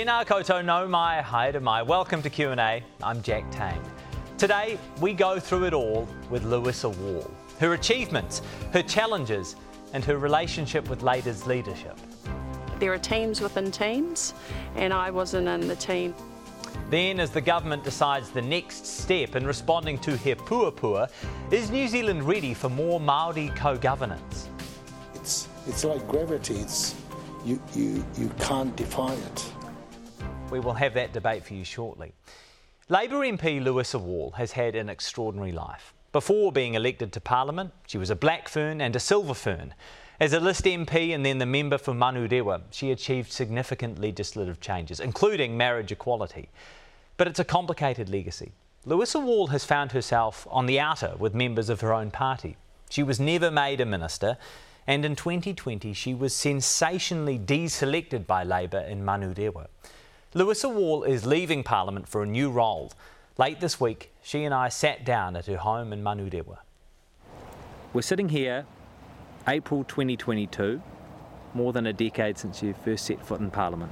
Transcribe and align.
Tēnā 0.00 0.24
koutou 0.24 0.64
no 0.64 0.88
mai, 0.88 1.20
haere 1.20 1.60
mai. 1.60 1.82
Welcome 1.82 2.22
to 2.22 2.30
Q&A. 2.30 2.82
I'm 3.02 3.20
Jack 3.20 3.44
Tang. 3.50 3.78
Today, 4.38 4.78
we 4.98 5.12
go 5.12 5.38
through 5.38 5.64
it 5.66 5.74
all 5.74 6.08
with 6.30 6.42
Louisa 6.42 6.88
Wall, 6.88 7.30
her 7.58 7.74
achievements, 7.74 8.40
her 8.72 8.82
challenges, 8.82 9.56
and 9.92 10.02
her 10.02 10.16
relationship 10.16 10.88
with 10.88 11.02
Labour's 11.02 11.46
leadership. 11.46 11.98
There 12.78 12.90
are 12.94 12.98
teams 12.98 13.42
within 13.42 13.70
teams, 13.70 14.32
and 14.74 14.94
I 14.94 15.10
wasn't 15.10 15.48
in 15.48 15.68
the 15.68 15.76
team. 15.76 16.14
Then, 16.88 17.20
as 17.20 17.28
the 17.28 17.42
government 17.42 17.84
decides 17.84 18.30
the 18.30 18.40
next 18.40 18.86
step 18.86 19.36
in 19.36 19.46
responding 19.46 19.98
to 19.98 20.16
He 20.16 20.34
Puapua, 20.34 21.10
is 21.50 21.70
New 21.70 21.86
Zealand 21.86 22.22
ready 22.22 22.54
for 22.54 22.70
more 22.70 22.98
Māori 22.98 23.54
co-governance? 23.54 24.48
It's, 25.14 25.46
it's 25.66 25.84
like 25.84 26.08
gravity, 26.08 26.54
it's, 26.54 26.94
you, 27.44 27.60
you, 27.74 28.02
you 28.16 28.30
can't 28.38 28.74
defy 28.76 29.12
it. 29.12 29.52
We 30.50 30.58
will 30.58 30.74
have 30.74 30.94
that 30.94 31.12
debate 31.12 31.44
for 31.44 31.54
you 31.54 31.64
shortly. 31.64 32.12
Labour 32.88 33.20
MP 33.20 33.62
Louisa 33.62 34.00
Wall 34.00 34.32
has 34.32 34.50
had 34.52 34.74
an 34.74 34.88
extraordinary 34.88 35.52
life. 35.52 35.94
Before 36.10 36.50
being 36.50 36.74
elected 36.74 37.12
to 37.12 37.20
Parliament, 37.20 37.72
she 37.86 37.98
was 37.98 38.10
a 38.10 38.16
black 38.16 38.48
fern 38.48 38.80
and 38.80 38.96
a 38.96 39.00
silver 39.00 39.34
fern. 39.34 39.74
As 40.18 40.32
a 40.32 40.40
list 40.40 40.64
MP 40.64 41.14
and 41.14 41.24
then 41.24 41.38
the 41.38 41.46
member 41.46 41.78
for 41.78 41.94
Manurewa, 41.94 42.62
she 42.72 42.90
achieved 42.90 43.30
significant 43.30 44.00
legislative 44.00 44.60
changes, 44.60 44.98
including 44.98 45.56
marriage 45.56 45.92
equality. 45.92 46.48
But 47.16 47.28
it's 47.28 47.38
a 47.38 47.44
complicated 47.44 48.08
legacy. 48.08 48.50
Louisa 48.84 49.20
Wall 49.20 49.46
has 49.48 49.64
found 49.64 49.92
herself 49.92 50.48
on 50.50 50.66
the 50.66 50.80
outer 50.80 51.14
with 51.16 51.32
members 51.32 51.68
of 51.68 51.80
her 51.80 51.92
own 51.92 52.10
party. 52.10 52.56
She 52.88 53.04
was 53.04 53.20
never 53.20 53.52
made 53.52 53.80
a 53.80 53.86
minister, 53.86 54.36
and 54.84 55.04
in 55.04 55.14
2020 55.14 55.92
she 55.92 56.12
was 56.12 56.34
sensationally 56.34 57.38
deselected 57.38 58.26
by 58.26 58.42
Labour 58.42 58.80
in 58.80 59.04
Manurewa. 59.04 59.68
Louisa 60.32 60.68
Wall 60.68 61.02
is 61.02 61.26
leaving 61.26 61.64
Parliament 61.64 62.06
for 62.06 62.22
a 62.22 62.26
new 62.26 62.52
role. 62.52 62.92
Late 63.36 63.58
this 63.58 63.80
week, 63.80 64.12
she 64.22 64.44
and 64.44 64.54
I 64.54 64.68
sat 64.68 65.04
down 65.04 65.34
at 65.34 65.46
her 65.46 65.56
home 65.56 65.92
in 65.92 66.04
Manurewa. 66.04 66.58
We're 67.92 68.02
sitting 68.02 68.28
here, 68.28 68.64
April 69.48 69.82
2022, 69.82 70.80
more 71.52 71.72
than 71.72 71.84
a 71.84 71.92
decade 71.92 72.38
since 72.38 72.62
you 72.62 72.76
first 72.84 73.06
set 73.06 73.26
foot 73.26 73.40
in 73.40 73.50
Parliament. 73.50 73.90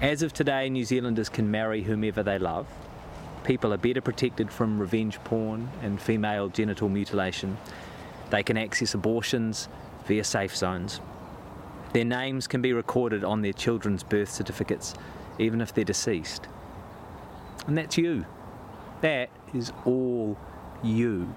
As 0.00 0.22
of 0.22 0.32
today, 0.32 0.70
New 0.70 0.84
Zealanders 0.84 1.28
can 1.28 1.50
marry 1.50 1.82
whomever 1.82 2.22
they 2.22 2.38
love. 2.38 2.68
People 3.42 3.74
are 3.74 3.76
better 3.76 4.00
protected 4.00 4.52
from 4.52 4.78
revenge 4.78 5.18
porn 5.24 5.68
and 5.82 6.00
female 6.00 6.48
genital 6.48 6.88
mutilation. 6.88 7.58
They 8.30 8.44
can 8.44 8.56
access 8.56 8.94
abortions 8.94 9.68
via 10.06 10.22
safe 10.22 10.54
zones. 10.54 11.00
Their 11.92 12.04
names 12.04 12.46
can 12.46 12.62
be 12.62 12.72
recorded 12.72 13.24
on 13.24 13.42
their 13.42 13.52
children's 13.52 14.04
birth 14.04 14.30
certificates 14.30 14.94
even 15.40 15.60
if 15.60 15.74
they're 15.74 15.84
deceased. 15.84 16.46
And 17.66 17.76
that's 17.76 17.98
you. 17.98 18.26
That 19.00 19.30
is 19.54 19.72
all 19.84 20.38
you. 20.82 21.34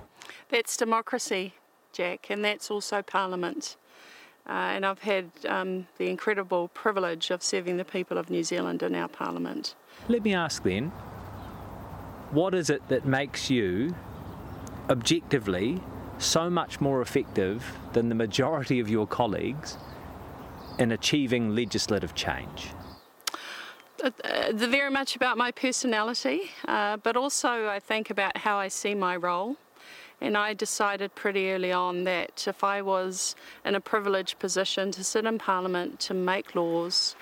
That's 0.50 0.78
democracy, 0.78 1.56
Jack, 1.94 2.28
and 2.30 2.44
that's 2.44 2.70
also 2.70 3.02
Parliament. 3.02 3.78
Uh, 4.48 4.52
and 4.52 4.86
I've 4.86 5.02
had 5.02 5.32
um, 5.48 5.88
the 5.98 6.10
incredible 6.10 6.68
privilege 6.70 7.32
of 7.32 7.42
serving 7.42 7.78
the 7.78 7.86
people 7.86 8.18
of 8.18 8.30
New 8.30 8.44
Zealand 8.44 8.84
in 8.84 8.94
our 8.94 9.08
Parliament. 9.08 9.76
Let 10.10 10.24
me 10.24 10.34
ask 10.34 10.64
then 10.64 10.92
what 12.32 12.54
is 12.56 12.70
it 12.70 12.88
that 12.90 13.06
makes 13.06 13.50
you 13.50 13.96
objectively 14.90 15.80
so 16.18 16.50
much 16.50 16.82
more 16.82 17.02
effective 17.02 17.64
than 17.94 18.10
the 18.10 18.16
majority 18.16 18.80
of 18.80 18.90
your 18.90 19.06
colleagues 19.06 19.78
in 20.80 20.92
achieving 20.92 21.56
legislative 21.56 22.16
change? 22.16 22.70
Uh, 24.04 24.52
very 24.52 24.92
much 24.92 25.16
about 25.16 25.38
my 25.38 25.50
personality, 25.50 26.52
uh, 26.68 26.98
but 26.98 27.16
also 27.16 27.70
I 27.70 27.80
think 27.80 28.10
about 28.10 28.36
how 28.36 28.58
I 28.58 28.68
see 28.68 28.94
my 28.94 29.16
role. 29.16 29.56
And 30.20 30.36
I 30.36 30.54
decided 30.54 31.16
pretty 31.16 31.50
early 31.52 31.72
on 31.72 32.04
that 32.04 32.46
if 32.46 32.66
I 32.66 32.82
was 32.82 33.34
in 33.64 33.76
a 33.76 33.80
privileged 33.80 34.40
position 34.40 34.92
to 34.92 35.06
sit 35.06 35.24
in 35.24 35.38
Parliament 35.38 36.02
to 36.02 36.14
make 36.14 36.54
laws 36.54 37.16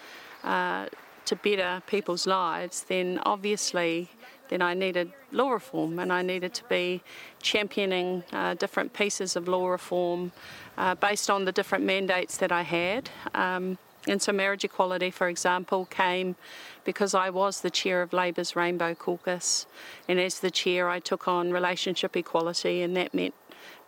uh, 0.44 0.88
to 1.25 1.36
better 1.36 1.84
people's 1.86 2.25
lives, 2.25 2.84
then 2.88 3.20
obviously 3.28 4.09
then 4.50 4.64
I 4.64 4.74
needed 4.74 5.14
law 5.31 5.52
reform 5.52 6.00
and 6.00 6.12
I 6.12 6.24
needed 6.24 6.56
to 6.56 6.64
be 6.64 7.03
championing 7.44 8.24
uh, 8.34 8.56
different 8.56 8.91
pieces 8.91 9.36
of 9.36 9.47
law 9.47 9.68
reform 9.68 10.31
uh, 10.80 10.96
based 10.96 11.30
on 11.30 11.46
the 11.46 11.52
different 11.52 11.86
mandates 11.86 12.38
that 12.38 12.52
I 12.52 12.64
had. 12.64 13.12
Um, 13.36 13.78
and 14.08 14.22
so 14.22 14.32
marriage 14.32 14.64
equality, 14.64 15.12
for 15.12 15.28
example, 15.28 15.86
came 15.86 16.36
because 16.84 17.14
I 17.14 17.30
was 17.30 17.62
the 17.62 17.70
chair 17.70 18.02
of 18.02 18.14
Labour's 18.14 18.56
Rainbow 18.56 18.96
Caucus. 18.96 19.68
And 20.08 20.20
as 20.20 20.40
the 20.40 20.50
chair, 20.50 20.90
I 20.90 21.00
took 21.00 21.28
on 21.28 21.52
relationship 21.52 22.18
equality, 22.18 22.82
and 22.82 22.98
that 22.98 23.14
meant 23.14 23.36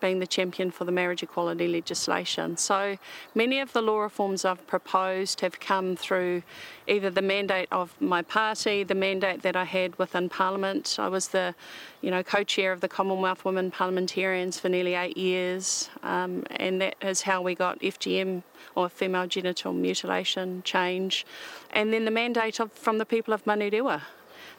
being 0.04 0.20
the 0.20 0.28
champion 0.28 0.70
for 0.70 0.84
the 0.84 0.92
marriage 0.92 1.24
equality 1.24 1.66
legislation. 1.66 2.58
So 2.58 2.98
many 3.34 3.62
of 3.62 3.72
the 3.72 3.82
law 3.82 4.02
reforms 4.02 4.44
I've 4.44 4.68
proposed 4.68 5.40
have 5.40 5.62
come 5.62 5.96
through 5.96 6.44
either 6.88 7.10
the 7.10 7.22
mandate 7.22 7.70
of 7.72 7.96
my 8.02 8.22
party, 8.22 8.84
the 8.84 8.96
mandate 8.96 9.44
that 9.44 9.56
I 9.56 9.64
had 9.64 9.98
within 9.98 10.28
Parliament. 10.28 10.98
I 11.00 11.08
was 11.08 11.30
the, 11.30 11.56
you 12.02 12.12
know, 12.12 12.22
co-chair 12.22 12.74
of 12.74 12.82
the 12.82 12.90
Commonwealth 12.90 13.46
Women 13.46 13.72
Parliamentarians 13.72 14.60
for 14.60 14.68
nearly 14.68 14.96
eight 14.96 15.16
years, 15.16 15.90
um, 16.04 16.44
and 16.58 16.82
that 16.82 16.96
is 17.02 17.22
how 17.22 17.42
we 17.42 17.56
got 17.56 17.80
FGM 17.80 18.44
or 18.76 18.90
female 18.90 19.26
genital 19.26 19.72
mutilation 19.72 20.64
change, 20.64 21.26
and 21.72 21.94
then 21.94 22.04
the 22.04 22.12
mandate 22.12 22.60
of, 22.60 22.74
from 22.74 22.98
the 22.98 23.06
people 23.06 23.34
of 23.34 23.46
Manurewa. 23.46 24.02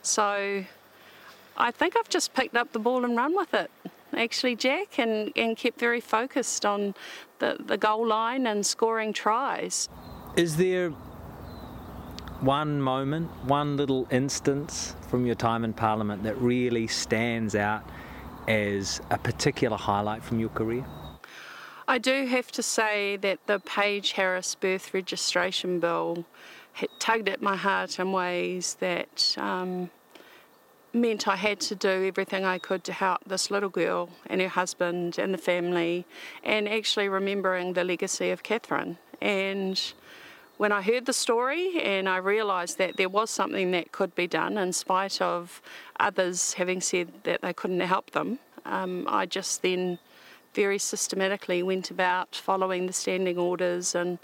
So 0.01 0.65
I 1.59 1.71
think 1.71 1.99
I've 1.99 2.09
just 2.09 2.33
picked 2.33 2.57
up 2.57 2.73
the 2.73 2.79
ball 2.79 3.05
and 3.05 3.15
run 3.15 3.37
with 3.37 3.53
it 3.53 3.71
actually, 4.17 4.57
Jack, 4.57 4.99
and, 4.99 5.33
and 5.37 5.57
kept 5.57 5.79
very 5.79 6.01
focused 6.01 6.65
on 6.65 6.95
the, 7.39 7.57
the 7.65 7.77
goal 7.77 8.07
line 8.07 8.47
and 8.47 8.65
scoring 8.65 9.13
tries. 9.13 9.89
Is 10.37 10.57
there 10.57 10.91
one 12.41 12.81
moment, 12.81 13.31
one 13.45 13.77
little 13.77 14.07
instance 14.11 14.95
from 15.09 15.25
your 15.27 15.35
time 15.35 15.65
in 15.65 15.73
Parliament 15.73 16.23
that 16.25 16.37
really 16.41 16.87
stands 16.87 17.55
out 17.55 17.83
as 18.49 19.01
a 19.11 19.19
particular 19.19 19.77
highlight 19.77 20.23
from 20.23 20.41
your 20.41 20.51
career? 20.51 20.85
I 21.87 21.99
do 21.99 22.27
have 22.27 22.51
to 22.53 22.63
say 22.63 23.17
that 23.19 23.47
the 23.47 23.61
Paige 23.61 24.13
Harris 24.13 24.55
birth 24.55 24.95
registration 24.95 25.81
bill 25.81 26.25
tugged 26.99 27.29
at 27.29 27.43
my 27.43 27.57
heart 27.57 27.99
in 27.99 28.11
ways 28.13 28.77
that 28.81 29.37
um, 29.39 29.91
meant 30.95 31.27
I 31.27 31.37
had 31.37 31.61
to 31.61 31.75
do 31.75 32.07
everything 32.07 32.45
I 32.45 32.59
could 32.59 32.85
to 32.85 32.93
help 32.93 33.25
this 33.27 33.51
little 33.51 33.69
girl 33.69 34.11
and 34.27 34.41
her 34.41 34.49
husband 34.49 35.19
and 35.19 35.35
the 35.35 35.39
family, 35.39 36.07
and 36.43 36.69
actually 36.69 37.09
remembering 37.09 37.73
the 37.73 37.85
legacy 37.85 38.31
of 38.31 38.43
Catherine. 38.43 38.97
And 39.21 39.81
when 40.57 40.71
I 40.71 40.83
heard 40.83 41.07
the 41.07 41.13
story 41.13 41.81
and 41.83 42.09
I 42.09 42.19
realised 42.19 42.79
that 42.79 42.97
there 42.97 43.09
was 43.09 43.31
something 43.31 43.73
that 43.73 43.91
could 43.91 44.15
be 44.15 44.29
done 44.29 44.57
in 44.57 44.73
spite 44.73 45.21
of 45.21 45.61
others 45.99 46.55
having 46.55 46.81
said 46.81 47.09
that 47.25 47.43
they 47.43 47.53
couldn't 47.53 47.81
help 47.81 48.13
them, 48.13 48.39
um, 48.65 49.07
I 49.09 49.27
just 49.27 49.63
then 49.63 49.99
very 50.55 50.79
systematically 50.79 51.63
went 51.65 51.91
about 51.91 52.37
following 52.37 52.87
the 52.87 52.93
standing 52.93 53.37
orders 53.37 53.95
and 53.95 54.19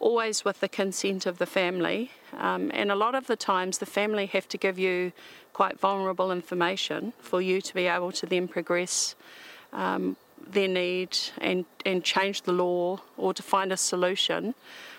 always 0.00 0.44
with 0.44 0.58
the 0.58 0.68
consent 0.68 1.26
of 1.26 1.38
the 1.38 1.46
family. 1.46 2.10
Um, 2.36 2.70
and 2.74 2.90
a 2.90 2.96
lot 2.96 3.14
of 3.14 3.28
the 3.28 3.36
times, 3.36 3.78
the 3.78 3.86
family 3.86 4.26
have 4.26 4.48
to 4.48 4.58
give 4.58 4.78
you 4.78 5.12
quite 5.58 5.80
vulnerable 5.80 6.30
information 6.30 7.12
for 7.18 7.42
you 7.42 7.60
to 7.60 7.74
be 7.74 7.88
able 7.88 8.12
to 8.12 8.26
then 8.26 8.46
progress 8.46 9.16
um, 9.72 10.16
their 10.52 10.68
need 10.68 11.18
and, 11.38 11.64
and 11.84 12.04
change 12.04 12.42
the 12.42 12.52
law 12.52 12.96
or 13.16 13.34
to 13.34 13.42
find 13.42 13.72
a 13.72 13.76
solution 13.76 14.54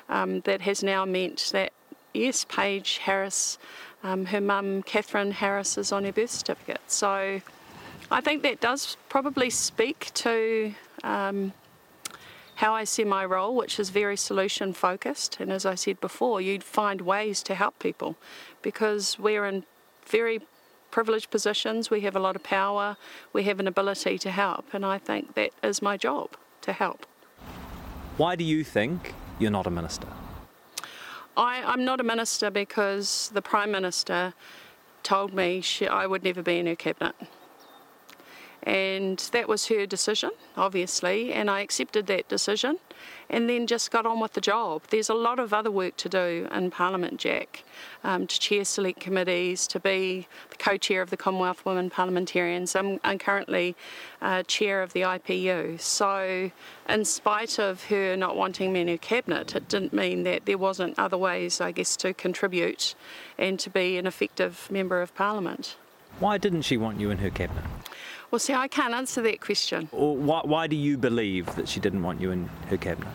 um, 0.09 0.41
that 0.41 0.59
has 0.59 0.83
now 0.83 1.05
meant 1.05 1.49
that, 1.53 1.71
yes, 2.13 2.45
Paige 2.49 2.97
Harris, 2.97 3.57
um, 4.03 4.25
her 4.25 4.41
mum, 4.41 4.83
Catherine 4.83 5.31
Harris, 5.31 5.77
is 5.77 5.93
on 5.93 6.03
her 6.03 6.11
birth 6.11 6.31
certificate. 6.31 6.81
So 6.87 7.39
I 8.11 8.19
think 8.19 8.43
that 8.43 8.59
does 8.59 8.97
probably 9.07 9.49
speak 9.49 10.11
to 10.25 10.73
um, 11.05 11.53
how 12.55 12.73
I 12.73 12.83
see 12.83 13.05
my 13.05 13.23
role, 13.23 13.55
which 13.55 13.79
is 13.79 13.91
very 13.91 14.17
solution 14.17 14.73
focused. 14.73 15.37
And 15.39 15.53
as 15.53 15.65
I 15.65 15.75
said 15.75 16.01
before, 16.01 16.41
you'd 16.41 16.65
find 16.65 16.99
ways 16.99 17.41
to 17.43 17.55
help 17.55 17.79
people 17.79 18.17
because 18.61 19.17
we're 19.17 19.45
in 19.45 19.63
very 20.05 20.41
privileged 20.91 21.29
positions, 21.29 21.89
we 21.89 22.01
have 22.01 22.15
a 22.15 22.19
lot 22.19 22.35
of 22.35 22.43
power, 22.43 22.97
we 23.33 23.43
have 23.43 23.59
an 23.59 23.67
ability 23.67 24.17
to 24.19 24.31
help, 24.31 24.73
and 24.73 24.85
I 24.85 24.97
think 24.97 25.35
that 25.35 25.51
is 25.63 25.81
my 25.81 25.97
job 25.97 26.31
to 26.61 26.73
help. 26.73 27.05
Why 28.17 28.35
do 28.35 28.43
you 28.43 28.63
think 28.63 29.13
you're 29.39 29.51
not 29.51 29.67
a 29.67 29.69
minister? 29.69 30.07
I, 31.37 31.73
am 31.73 31.85
not 31.85 31.99
a 32.01 32.03
minister 32.03 32.49
because 32.51 33.31
the 33.33 33.41
Prime 33.41 33.71
Minister 33.71 34.33
told 35.03 35.33
me 35.33 35.61
she, 35.61 35.87
I 35.87 36.05
would 36.05 36.23
never 36.23 36.43
be 36.43 36.59
in 36.59 36.65
her 36.67 36.75
cabinet. 36.75 37.15
And 38.63 39.17
that 39.31 39.47
was 39.47 39.67
her 39.67 39.85
decision, 39.85 40.31
obviously, 40.57 41.33
and 41.33 41.49
I 41.49 41.61
accepted 41.61 42.07
that 42.07 42.27
decision 42.27 42.77
and 43.29 43.49
then 43.49 43.67
just 43.67 43.91
got 43.91 44.05
on 44.05 44.19
with 44.19 44.33
the 44.33 44.41
job. 44.41 44.81
There's 44.89 45.09
a 45.09 45.13
lot 45.13 45.39
of 45.39 45.53
other 45.53 45.69
work 45.69 45.97
to 45.97 46.09
do 46.09 46.47
in 46.51 46.71
Parliament, 46.71 47.17
Jack, 47.17 47.63
um, 48.03 48.25
to 48.27 48.39
chair 48.39 48.65
select 48.65 48.99
committees, 48.99 49.67
to 49.67 49.79
be 49.79 50.27
the 50.49 50.55
co 50.57 50.77
chair 50.77 51.01
of 51.01 51.09
the 51.09 51.17
Commonwealth 51.17 51.63
Women 51.63 51.89
Parliamentarians. 51.89 52.75
I'm, 52.75 52.99
I'm 53.03 53.19
currently 53.19 53.75
uh, 54.21 54.43
chair 54.43 54.81
of 54.81 54.93
the 54.93 55.01
IPU. 55.01 55.79
So, 55.79 56.51
in 56.87 57.05
spite 57.05 57.59
of 57.59 57.85
her 57.85 58.15
not 58.17 58.35
wanting 58.35 58.73
me 58.73 58.81
in 58.81 58.87
her 58.87 58.97
cabinet, 58.97 59.55
it 59.55 59.67
didn't 59.67 59.93
mean 59.93 60.23
that 60.23 60.45
there 60.45 60.57
wasn't 60.57 60.97
other 60.97 61.17
ways, 61.17 61.61
I 61.61 61.71
guess, 61.71 61.95
to 61.97 62.13
contribute 62.13 62.95
and 63.37 63.59
to 63.59 63.69
be 63.69 63.97
an 63.97 64.07
effective 64.07 64.67
member 64.71 65.01
of 65.01 65.13
Parliament. 65.13 65.75
Why 66.19 66.37
didn't 66.37 66.63
she 66.63 66.77
want 66.77 66.99
you 66.99 67.11
in 67.11 67.19
her 67.19 67.29
cabinet? 67.29 67.63
Well, 68.31 68.39
see, 68.39 68.53
I 68.53 68.67
can't 68.67 68.93
answer 68.93 69.21
that 69.23 69.41
question. 69.41 69.89
Or 69.91 70.15
why, 70.15 70.41
why 70.43 70.67
do 70.67 70.75
you 70.75 70.97
believe 70.97 71.55
that 71.55 71.67
she 71.67 71.79
didn't 71.79 72.03
want 72.03 72.21
you 72.21 72.31
in 72.31 72.47
her 72.69 72.77
cabinet? 72.77 73.09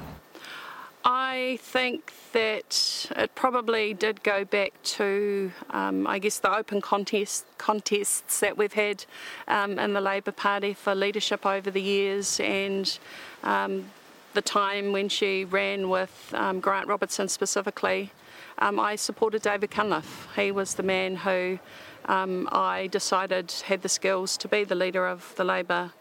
I 1.04 1.58
think 1.60 2.12
that 2.32 3.12
it 3.14 3.34
probably 3.34 3.92
did 3.92 4.22
go 4.22 4.44
back 4.44 4.72
to, 4.82 5.52
um, 5.70 6.06
I 6.06 6.18
guess, 6.18 6.38
the 6.38 6.52
open 6.52 6.80
contest, 6.80 7.44
contests 7.58 8.40
that 8.40 8.56
we've 8.56 8.72
had 8.72 9.04
um, 9.46 9.78
in 9.78 9.92
the 9.92 10.00
Labour 10.00 10.32
Party 10.32 10.72
for 10.72 10.94
leadership 10.94 11.44
over 11.44 11.70
the 11.70 11.82
years 11.82 12.40
and 12.40 12.98
um, 13.42 13.84
the 14.32 14.40
time 14.40 14.92
when 14.92 15.10
she 15.10 15.44
ran 15.44 15.90
with 15.90 16.32
um, 16.34 16.58
Grant 16.58 16.88
Robertson 16.88 17.28
specifically. 17.28 18.10
Um, 18.58 18.80
I 18.80 18.96
supported 18.96 19.42
David 19.42 19.70
Cunliffe. 19.70 20.28
He 20.34 20.50
was 20.50 20.74
the 20.74 20.82
man 20.82 21.16
who 21.16 21.58
um, 22.06 22.48
I 22.52 22.88
decided 22.88 23.50
had 23.66 23.82
the 23.82 23.88
skills 23.88 24.36
to 24.38 24.48
be 24.48 24.64
the 24.64 24.74
leader 24.74 25.06
of 25.06 25.34
the 25.36 25.44
Labour 25.44 25.92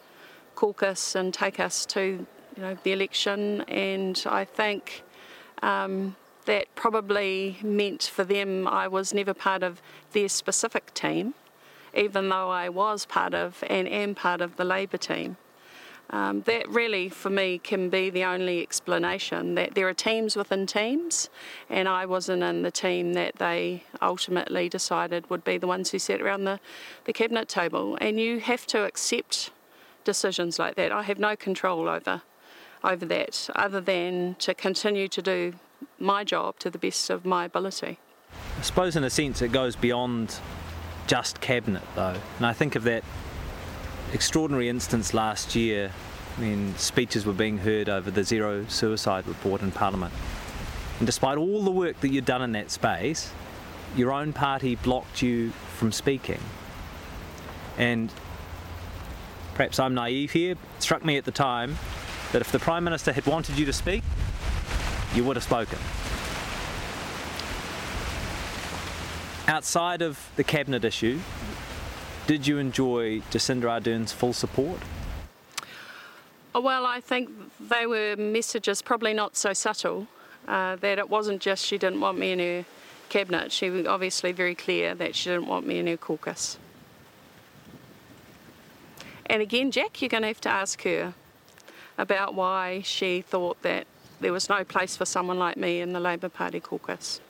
caucus 0.56 1.16
and 1.16 1.34
take 1.34 1.60
us 1.60 1.86
to 1.88 2.26
you 2.56 2.62
know, 2.62 2.78
the 2.84 2.92
election. 2.92 3.62
And 3.62 4.22
I 4.28 4.46
think 4.46 5.04
um, 5.62 6.16
that 6.46 6.74
probably 6.76 7.58
meant 7.64 8.04
for 8.04 8.24
them 8.24 8.68
I 8.68 8.88
was 8.88 9.14
never 9.14 9.34
part 9.34 9.64
of 9.64 9.82
their 10.12 10.30
specific 10.30 10.94
team, 10.94 11.34
even 11.96 12.30
though 12.30 12.50
I 12.50 12.70
was 12.70 13.06
part 13.06 13.34
of 13.34 13.64
and 13.68 13.88
am 13.88 14.16
part 14.16 14.42
of 14.42 14.58
the 14.58 14.66
Labour 14.66 14.98
team. 14.98 15.38
Um, 16.10 16.42
that 16.42 16.70
really, 16.70 17.10
for 17.10 17.32
me, 17.32 17.58
can 17.58 17.90
be 17.90 18.10
the 18.12 18.24
only 18.24 18.62
explanation 18.62 19.56
that 19.56 19.74
there 19.74 19.88
are 19.88 19.94
teams 19.94 20.36
within 20.36 20.68
teams, 20.68 21.30
and 21.70 21.88
I 21.90 22.06
wasn't 22.06 22.44
in 22.44 22.62
the 22.62 22.72
team 22.72 23.14
that 23.14 23.38
they 23.38 23.84
ultimately 24.02 24.70
decided 24.70 25.30
would 25.30 25.44
be 25.44 25.58
the 25.58 25.66
ones 25.66 25.90
who 25.90 26.00
sat 26.00 26.22
around 26.22 26.44
the, 26.44 26.60
the 27.06 27.14
cabinet 27.14 27.50
table. 27.50 27.98
And 28.00 28.20
you 28.20 28.40
have 28.42 28.68
to 28.68 28.86
accept 28.86 29.50
decisions 30.04 30.60
like 30.60 30.76
that. 30.76 30.92
I 30.92 31.04
have 31.04 31.18
no 31.18 31.36
control 31.36 31.90
over 31.90 32.22
over 32.84 33.06
that, 33.06 33.50
other 33.56 33.80
than 33.80 34.36
to 34.40 34.54
continue 34.54 35.08
to 35.08 35.22
do 35.22 35.54
my 36.00 36.24
job 36.24 36.60
to 36.60 36.70
the 36.70 36.78
best 36.78 37.10
of 37.10 37.26
my 37.26 37.46
ability. 37.46 37.98
I 38.60 38.62
suppose, 38.62 38.96
in 38.96 39.04
a 39.04 39.10
sense, 39.10 39.42
it 39.42 39.52
goes 39.52 39.76
beyond 39.76 40.38
just 41.08 41.40
cabinet, 41.42 41.84
though, 41.96 42.16
and 42.38 42.46
I 42.46 42.54
think 42.54 42.76
of 42.76 42.84
that 42.84 43.04
extraordinary 44.14 44.70
instance 44.70 45.14
last 45.14 45.56
year 45.56 45.92
when 46.38 46.76
speeches 46.78 47.26
were 47.26 47.34
being 47.34 47.58
heard 47.58 47.90
over 47.90 48.12
the 48.12 48.24
zero 48.24 48.66
suicide 48.68 49.28
report 49.28 49.62
in 49.62 49.72
Parliament. 49.72 50.14
And 51.00 51.06
despite 51.06 51.38
all 51.38 51.64
the 51.64 51.72
work 51.72 52.00
that 52.02 52.10
you'd 52.10 52.26
done 52.26 52.42
in 52.44 52.52
that 52.54 52.72
space, 52.72 53.32
your 53.96 54.12
own 54.12 54.32
party 54.32 54.76
blocked 54.76 55.22
you 55.22 55.52
from 55.78 55.92
speaking. 55.92 56.40
And 57.78 58.12
perhaps 59.56 59.80
I'm 59.80 59.96
naive 59.96 60.32
here, 60.32 60.52
it 60.52 60.58
struck 60.80 61.04
me 61.04 61.18
at 61.18 61.26
the 61.26 61.32
time 61.32 61.78
that 62.32 62.42
if 62.42 62.52
the 62.52 62.60
Prime 62.60 62.84
Minister 62.84 63.14
had 63.14 63.26
wanted 63.26 63.58
you 63.58 63.66
to 63.66 63.74
speak, 63.74 64.04
you 65.16 65.24
would 65.24 65.36
have 65.36 65.44
spoken. 65.44 65.80
Outside 69.48 70.02
of 70.02 70.32
the 70.36 70.44
cabinet 70.44 70.86
issue, 70.86 71.20
did 72.28 72.48
you 72.48 72.58
enjoy 72.58 73.20
Jacinda 73.32 73.70
Ardern's 73.70 74.12
full 74.12 74.34
support? 74.34 74.80
Oh, 76.56 76.62
well, 76.62 76.86
I 76.86 77.02
think 77.02 77.30
they 77.60 77.86
were 77.86 78.16
messages 78.16 78.82
probably 78.82 79.14
not 79.14 79.36
so 79.36 79.54
subtle. 79.54 80.08
Uh, 80.48 80.76
that 80.78 81.00
it 81.00 81.10
wasn't 81.10 81.42
just 81.42 81.66
she 81.66 81.78
didn't 81.78 82.02
want 82.02 82.18
me 82.18 82.32
in 82.32 82.40
her 82.40 82.66
cabinet. 83.08 83.52
She 83.52 83.70
was 83.70 83.88
obviously 83.88 84.34
very 84.34 84.56
clear 84.56 84.94
that 84.96 85.16
she 85.16 85.30
didn't 85.30 85.48
want 85.48 85.66
me 85.66 85.80
in 85.80 85.88
her 85.88 85.96
caucus. 85.96 86.58
And 89.26 89.42
again, 89.42 89.72
Jack, 89.72 90.02
you're 90.02 90.10
going 90.10 90.24
to 90.24 90.28
have 90.28 90.42
to 90.42 90.50
ask 90.50 90.82
her 90.84 91.14
about 91.98 92.36
why 92.36 92.82
she 92.84 93.22
thought 93.22 93.62
that 93.62 93.88
there 94.20 94.34
was 94.34 94.50
no 94.50 94.66
place 94.66 94.98
for 94.98 95.06
someone 95.06 95.40
like 95.40 95.56
me 95.56 95.80
in 95.80 95.94
the 95.94 96.00
Labour 96.00 96.30
Party 96.30 96.60
caucus. 96.60 97.22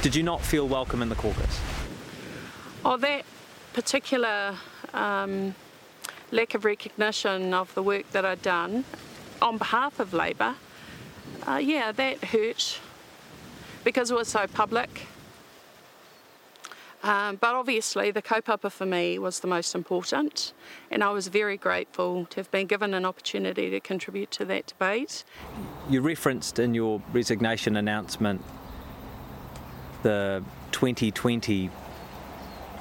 Did 0.00 0.14
you 0.14 0.22
not 0.22 0.40
feel 0.40 0.66
welcome 0.66 1.02
in 1.02 1.10
the 1.10 1.14
caucus? 1.14 1.60
Oh, 2.84 2.96
that 2.96 3.24
particular 3.74 4.56
um, 4.94 5.54
lack 6.30 6.54
of 6.54 6.64
recognition 6.64 7.52
of 7.52 7.74
the 7.74 7.82
work 7.82 8.10
that 8.12 8.24
I'd 8.24 8.40
done 8.40 8.84
on 9.42 9.58
behalf 9.58 10.00
of 10.00 10.14
Labour, 10.14 10.54
uh, 11.46 11.56
yeah, 11.56 11.92
that 11.92 12.24
hurt 12.24 12.80
because 13.82 14.10
it 14.10 14.14
was 14.16 14.28
so 14.28 14.46
public. 14.46 15.06
Um, 17.02 17.36
but 17.36 17.54
obviously, 17.54 18.10
the 18.10 18.22
kaupapa 18.22 18.72
for 18.72 18.86
me 18.86 19.18
was 19.18 19.40
the 19.40 19.46
most 19.46 19.74
important, 19.74 20.54
and 20.90 21.04
I 21.04 21.10
was 21.10 21.28
very 21.28 21.58
grateful 21.58 22.24
to 22.30 22.36
have 22.36 22.50
been 22.50 22.66
given 22.66 22.94
an 22.94 23.04
opportunity 23.04 23.68
to 23.68 23.78
contribute 23.78 24.30
to 24.30 24.46
that 24.46 24.68
debate. 24.68 25.22
You 25.90 26.00
referenced 26.00 26.58
in 26.58 26.72
your 26.72 27.02
resignation 27.12 27.76
announcement 27.76 28.42
the 30.02 30.42
2020 30.72 31.70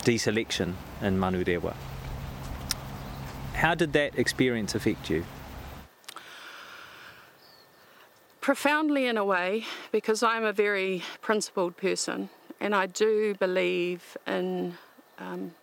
deselection 0.03 0.73
in 1.01 1.17
Manurewa. 1.17 1.73
How 3.53 3.75
did 3.75 3.93
that 3.93 4.17
experience 4.17 4.75
affect 4.75 5.09
you? 5.09 5.25
Profoundly, 8.41 9.05
in 9.05 9.17
a 9.17 9.23
way, 9.23 9.65
because 9.91 10.21
I'm 10.21 10.43
a 10.43 10.51
very 10.51 11.01
principled 11.21 11.77
person 11.77 12.29
and 12.59 12.73
I 12.73 12.87
do 12.87 13.35
believe 13.35 14.17
in 14.25 14.77
um, 15.19 15.53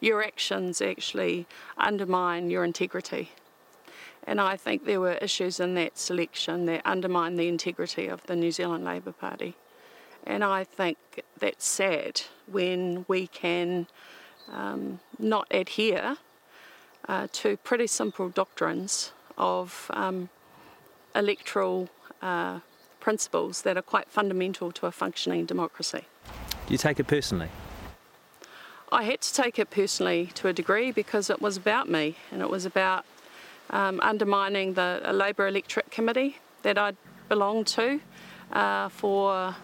your 0.00 0.24
actions 0.24 0.80
actually 0.80 1.46
undermine 1.76 2.48
your 2.48 2.64
integrity. 2.64 3.32
And 4.26 4.40
I 4.40 4.56
think 4.56 4.84
there 4.84 5.00
were 5.00 5.14
issues 5.14 5.60
in 5.60 5.74
that 5.74 5.98
selection 5.98 6.66
that 6.66 6.86
undermined 6.86 7.38
the 7.38 7.48
integrity 7.48 8.06
of 8.06 8.24
the 8.26 8.36
New 8.36 8.50
Zealand 8.50 8.84
Labour 8.84 9.12
Party. 9.12 9.56
And 10.26 10.44
I 10.44 10.64
think 10.64 10.98
that's 11.38 11.66
sad 11.66 12.22
when 12.46 13.04
we 13.08 13.26
can 13.26 13.86
um, 14.50 15.00
not 15.18 15.46
adhere 15.50 16.16
uh, 17.08 17.26
to 17.32 17.56
pretty 17.58 17.86
simple 17.86 18.28
doctrines 18.28 19.12
of 19.36 19.90
um, 19.94 20.28
electoral 21.14 21.88
uh, 22.20 22.60
principles 23.00 23.62
that 23.62 23.76
are 23.76 23.82
quite 23.82 24.08
fundamental 24.08 24.70
to 24.72 24.86
a 24.86 24.92
functioning 24.92 25.44
democracy. 25.44 26.04
Do 26.66 26.72
you 26.72 26.78
take 26.78 27.00
it 27.00 27.06
personally? 27.08 27.48
I 28.92 29.04
had 29.04 29.20
to 29.22 29.34
take 29.34 29.58
it 29.58 29.70
personally 29.70 30.30
to 30.34 30.48
a 30.48 30.52
degree 30.52 30.92
because 30.92 31.30
it 31.30 31.40
was 31.40 31.56
about 31.56 31.88
me 31.88 32.16
and 32.30 32.42
it 32.42 32.50
was 32.50 32.64
about 32.66 33.04
um, 33.70 33.98
undermining 34.00 34.74
the 34.74 35.00
Labour 35.12 35.48
Electorate 35.48 35.90
Committee 35.90 36.36
that 36.62 36.78
I 36.78 36.92
belonged 37.28 37.66
to 37.68 38.00
uh, 38.52 38.90
for 38.90 39.56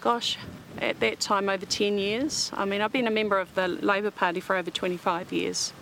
gosh, 0.00 0.38
at 0.78 1.00
that 1.00 1.20
time 1.20 1.48
over 1.48 1.66
10 1.66 1.98
years. 1.98 2.50
I 2.54 2.64
mean, 2.64 2.80
I've 2.80 2.92
been 2.92 3.06
a 3.06 3.10
member 3.10 3.38
of 3.38 3.54
the 3.54 3.68
Labour 3.68 4.10
Party 4.10 4.40
for 4.40 4.56
over 4.56 4.70
25 4.70 5.32
years. 5.32 5.72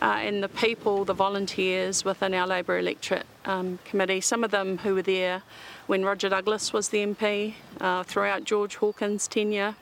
Uh, 0.00 0.18
and 0.20 0.42
the 0.42 0.48
people, 0.48 1.04
the 1.04 1.14
volunteers 1.14 2.04
within 2.04 2.34
our 2.34 2.46
Labour 2.46 2.78
electorate 2.78 3.26
um, 3.44 3.78
committee, 3.84 4.20
some 4.20 4.42
of 4.42 4.50
them 4.50 4.78
who 4.78 4.94
were 4.94 5.02
there 5.02 5.42
when 5.86 6.04
Roger 6.04 6.28
Douglas 6.28 6.72
was 6.72 6.88
the 6.88 7.04
MP, 7.06 7.54
uh, 7.80 8.02
throughout 8.02 8.44
George 8.44 8.76
Hawkins' 8.76 9.28
tenure 9.28 9.76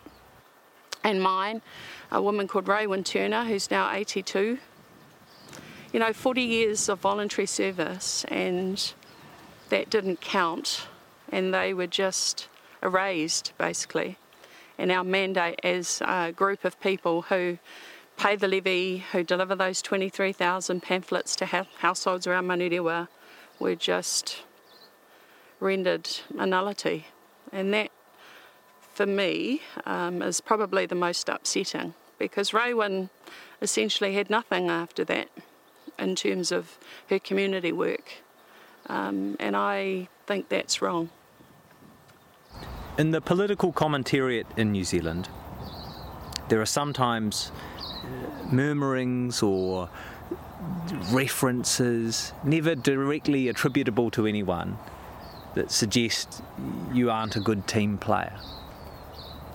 and 1.04 1.22
mine, 1.22 1.62
a 2.10 2.20
woman 2.20 2.46
called 2.46 2.66
Raewyn 2.66 3.04
Turner, 3.04 3.44
who's 3.44 3.70
now 3.70 3.90
82. 3.92 4.58
You 5.92 6.00
know, 6.00 6.12
40 6.12 6.42
years 6.42 6.88
of 6.88 7.00
voluntary 7.00 7.46
service, 7.46 8.24
and 8.28 8.92
that 9.68 9.90
didn't 9.90 10.20
count, 10.20 10.86
and 11.30 11.52
they 11.52 11.74
were 11.74 11.86
just 11.86 12.48
erased 12.82 13.52
basically. 13.58 14.16
And 14.78 14.90
our 14.90 15.04
mandate 15.04 15.60
as 15.62 16.02
a 16.04 16.32
group 16.32 16.64
of 16.64 16.80
people 16.80 17.22
who 17.22 17.58
pay 18.16 18.36
the 18.36 18.48
levy, 18.48 19.04
who 19.12 19.22
deliver 19.22 19.54
those 19.54 19.82
23,000 19.82 20.82
pamphlets 20.82 21.36
to 21.36 21.46
households 21.78 22.26
around 22.26 22.46
Manurewa, 22.46 23.08
were 23.58 23.74
just 23.74 24.42
rendered 25.60 26.08
a 26.38 26.46
nullity. 26.46 27.06
And 27.52 27.72
that, 27.74 27.90
for 28.94 29.06
me, 29.06 29.62
um, 29.86 30.22
is 30.22 30.40
probably 30.40 30.86
the 30.86 30.94
most 30.94 31.28
upsetting 31.28 31.94
because 32.18 32.50
Raewyn 32.50 33.10
essentially 33.60 34.14
had 34.14 34.30
nothing 34.30 34.68
after 34.70 35.04
that. 35.04 35.28
in 35.98 36.16
terms 36.16 36.50
of 36.50 36.78
her 37.08 37.18
community 37.18 37.72
work. 37.72 38.22
Um, 38.88 39.36
and 39.38 39.56
I 39.56 40.08
think 40.26 40.48
that's 40.48 40.82
wrong. 40.82 41.10
In 42.98 43.10
the 43.10 43.22
political 43.22 43.72
commentariat 43.72 44.44
in 44.58 44.70
New 44.70 44.84
Zealand, 44.84 45.30
there 46.50 46.60
are 46.60 46.66
sometimes 46.66 47.50
uh, 47.80 48.52
murmurings 48.52 49.42
or 49.42 49.88
references, 51.10 52.34
never 52.44 52.74
directly 52.74 53.48
attributable 53.48 54.10
to 54.10 54.26
anyone, 54.26 54.76
that 55.54 55.70
suggest 55.70 56.42
you 56.92 57.10
aren't 57.10 57.34
a 57.34 57.40
good 57.40 57.66
team 57.66 57.96
player. 57.96 58.38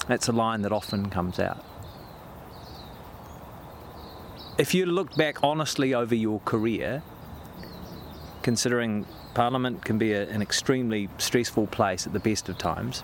That's 0.08 0.28
a 0.28 0.32
line 0.32 0.64
that 0.64 0.72
often 0.72 1.12
comes 1.12 1.40
out. 1.40 1.64
If 4.58 4.74
you 4.74 4.88
look 4.88 5.16
back 5.16 5.44
honestly 5.44 5.94
over 5.94 6.16
your 6.16 6.40
career, 6.40 7.04
considering 8.42 9.06
Parliament 9.36 9.86
can 9.86 10.00
be 10.00 10.14
a, 10.14 10.28
an 10.28 10.42
extremely 10.42 11.08
stressful 11.20 11.68
place 11.68 12.08
at 12.08 12.14
the 12.14 12.20
best 12.20 12.50
of 12.50 12.58
times, 12.58 13.04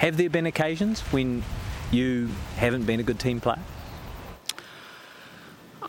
have 0.00 0.16
there 0.16 0.30
been 0.30 0.46
occasions 0.46 1.02
when 1.12 1.42
you 1.90 2.26
haven't 2.56 2.84
been 2.84 3.00
a 3.00 3.02
good 3.02 3.20
team 3.20 3.38
player? 3.38 3.58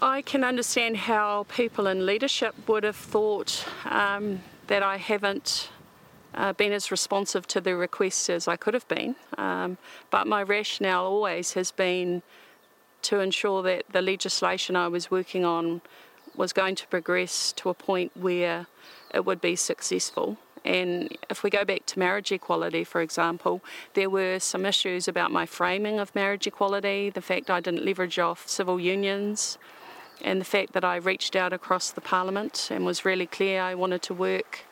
I 0.01 0.21
can 0.21 0.43
understand 0.43 0.97
how 0.97 1.45
people 1.47 1.87
in 1.87 2.05
leadership 2.05 2.53
would 2.67 2.83
have 2.83 2.97
thought 2.97 3.65
um, 3.85 4.41
that 4.67 4.83
I 4.83 4.97
haven't 4.97 5.69
uh, 6.35 6.51
been 6.51 6.73
as 6.73 6.91
responsive 6.91 7.47
to 7.47 7.61
the 7.61 7.73
requests 7.73 8.29
as 8.29 8.49
I 8.49 8.57
could 8.57 8.73
have 8.73 8.87
been. 8.89 9.15
Um, 9.37 9.77
but 10.09 10.27
my 10.27 10.43
rationale 10.43 11.05
always 11.05 11.53
has 11.53 11.71
been 11.71 12.21
to 13.03 13.21
ensure 13.21 13.63
that 13.63 13.85
the 13.93 14.01
legislation 14.01 14.75
I 14.75 14.89
was 14.89 15.09
working 15.09 15.45
on 15.45 15.79
was 16.35 16.51
going 16.51 16.75
to 16.75 16.87
progress 16.87 17.53
to 17.53 17.69
a 17.69 17.73
point 17.73 18.11
where 18.17 18.67
it 19.13 19.23
would 19.25 19.39
be 19.39 19.55
successful. 19.55 20.37
And 20.63 21.17
if 21.29 21.43
we 21.43 21.49
go 21.49 21.65
back 21.65 21.85
to 21.87 21.99
marriage 21.99 22.31
equality, 22.31 22.83
for 22.83 23.01
example, 23.01 23.61
there 23.93 24.09
were 24.09 24.39
some 24.39 24.65
issues 24.65 25.07
about 25.07 25.31
my 25.31 25.45
framing 25.45 25.99
of 25.99 26.13
marriage 26.13 26.45
equality, 26.45 27.09
the 27.09 27.21
fact 27.21 27.49
I 27.49 27.59
didn't 27.59 27.83
leverage 27.83 28.19
off 28.19 28.47
civil 28.47 28.79
unions, 28.79 29.57
and 30.23 30.39
the 30.39 30.45
fact 30.45 30.73
that 30.73 30.85
I 30.85 30.97
reached 30.97 31.35
out 31.35 31.51
across 31.51 31.91
the 31.91 32.01
parliament 32.01 32.69
and 32.71 32.85
was 32.85 33.05
really 33.05 33.25
clear 33.25 33.61
I 33.61 33.73
wanted 33.73 34.03
to 34.03 34.13
work, 34.13 34.65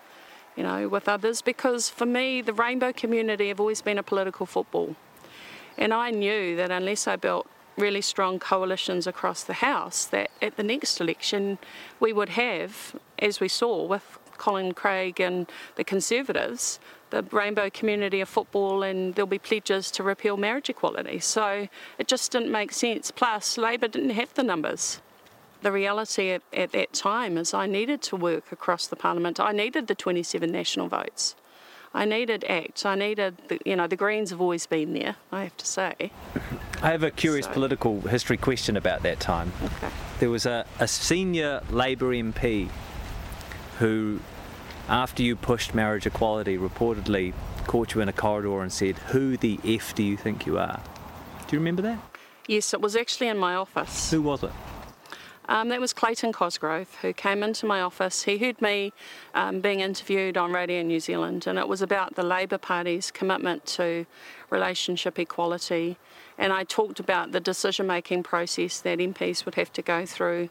you 0.55 0.63
know, 0.63 0.87
with 0.87 1.09
others 1.09 1.41
because 1.41 1.89
for 1.89 2.05
me 2.05 2.41
the 2.41 2.53
rainbow 2.53 2.93
community 2.93 3.47
have 3.47 3.59
always 3.59 3.81
been 3.81 3.97
a 3.97 4.03
political 4.03 4.45
football. 4.45 4.95
And 5.77 5.93
I 5.93 6.11
knew 6.11 6.55
that 6.57 6.71
unless 6.71 7.07
I 7.07 7.15
built 7.15 7.47
really 7.77 8.01
strong 8.01 8.39
coalitions 8.39 9.07
across 9.07 9.43
the 9.43 9.53
House 9.53 10.05
that 10.05 10.29
at 10.41 10.57
the 10.57 10.63
next 10.63 10.99
election 10.99 11.57
we 11.99 12.11
would 12.13 12.29
have, 12.29 12.95
as 13.17 13.39
we 13.39 13.47
saw 13.47 13.85
with 13.85 14.18
Colin 14.39 14.73
Craig 14.73 15.19
and 15.19 15.45
the 15.75 15.83
Conservatives, 15.83 16.79
the 17.11 17.21
rainbow 17.31 17.69
community 17.69 18.21
of 18.21 18.29
football, 18.29 18.81
and 18.81 19.13
there'll 19.13 19.27
be 19.27 19.39
pledges 19.39 19.91
to 19.91 20.03
repeal 20.03 20.37
marriage 20.37 20.69
equality. 20.69 21.19
So 21.19 21.67
it 21.99 22.07
just 22.07 22.31
didn't 22.31 22.51
make 22.51 22.71
sense. 22.71 23.11
Plus, 23.11 23.57
Labour 23.57 23.87
didn't 23.87 24.11
have 24.11 24.33
the 24.33 24.43
numbers. 24.43 25.01
The 25.61 25.71
reality 25.71 26.31
at, 26.31 26.41
at 26.53 26.71
that 26.71 26.93
time 26.93 27.37
is 27.37 27.53
I 27.53 27.67
needed 27.67 28.01
to 28.03 28.15
work 28.15 28.51
across 28.51 28.87
the 28.87 28.95
Parliament. 28.95 29.39
I 29.39 29.51
needed 29.51 29.87
the 29.87 29.95
27 29.95 30.49
national 30.49 30.87
votes. 30.87 31.35
I 31.93 32.05
needed 32.05 32.43
ACT. 32.43 32.85
I 32.85 32.95
needed, 32.95 33.37
the, 33.47 33.59
you 33.65 33.75
know, 33.75 33.87
the 33.87 33.95
Greens 33.95 34.29
have 34.29 34.39
always 34.39 34.67
been 34.67 34.93
there, 34.93 35.15
I 35.31 35.43
have 35.43 35.57
to 35.57 35.65
say. 35.65 36.11
I 36.81 36.91
have 36.91 37.03
a 37.03 37.11
curious 37.11 37.47
so. 37.47 37.51
political 37.51 38.01
history 38.01 38.37
question 38.37 38.77
about 38.77 39.01
that 39.03 39.19
time. 39.19 39.51
Okay. 39.63 39.89
There 40.19 40.29
was 40.29 40.45
a, 40.45 40.65
a 40.79 40.87
senior 40.87 41.61
Labour 41.71 42.13
MP 42.13 42.69
who, 43.79 44.19
after 44.87 45.23
you 45.23 45.35
pushed 45.35 45.73
marriage 45.73 46.05
equality, 46.05 46.57
reportedly 46.57 47.33
caught 47.65 47.95
you 47.95 48.01
in 48.01 48.09
a 48.09 48.13
corridor 48.13 48.61
and 48.61 48.71
said, 48.71 48.97
Who 48.97 49.37
the 49.37 49.59
F 49.65 49.95
do 49.95 50.03
you 50.03 50.17
think 50.17 50.45
you 50.45 50.59
are? 50.59 50.81
Do 51.47 51.55
you 51.55 51.59
remember 51.59 51.81
that? 51.81 51.99
Yes, 52.47 52.73
it 52.73 52.81
was 52.81 52.95
actually 52.95 53.27
in 53.27 53.37
my 53.37 53.55
office. 53.55 54.11
Who 54.11 54.21
was 54.21 54.43
it? 54.43 54.51
Um, 55.47 55.69
that 55.69 55.79
was 55.79 55.93
Clayton 55.93 56.31
Cosgrove, 56.31 56.93
who 57.01 57.11
came 57.11 57.41
into 57.41 57.65
my 57.65 57.81
office. 57.81 58.21
He 58.21 58.37
heard 58.37 58.61
me 58.61 58.93
um, 59.33 59.61
being 59.61 59.79
interviewed 59.79 60.37
on 60.37 60.51
Radio 60.51 60.83
New 60.83 60.99
Zealand, 60.99 61.47
and 61.47 61.57
it 61.57 61.67
was 61.67 61.81
about 61.81 62.13
the 62.13 62.21
Labour 62.21 62.59
Party's 62.59 63.09
commitment 63.09 63.65
to 63.65 64.05
relationship 64.51 65.17
equality. 65.17 65.97
And 66.37 66.53
I 66.53 66.65
talked 66.65 66.99
about 66.99 67.31
the 67.31 67.39
decision 67.39 67.87
making 67.87 68.23
process 68.23 68.79
that 68.81 68.99
MPs 68.99 69.43
would 69.45 69.55
have 69.55 69.73
to 69.73 69.81
go 69.81 70.05
through. 70.05 70.49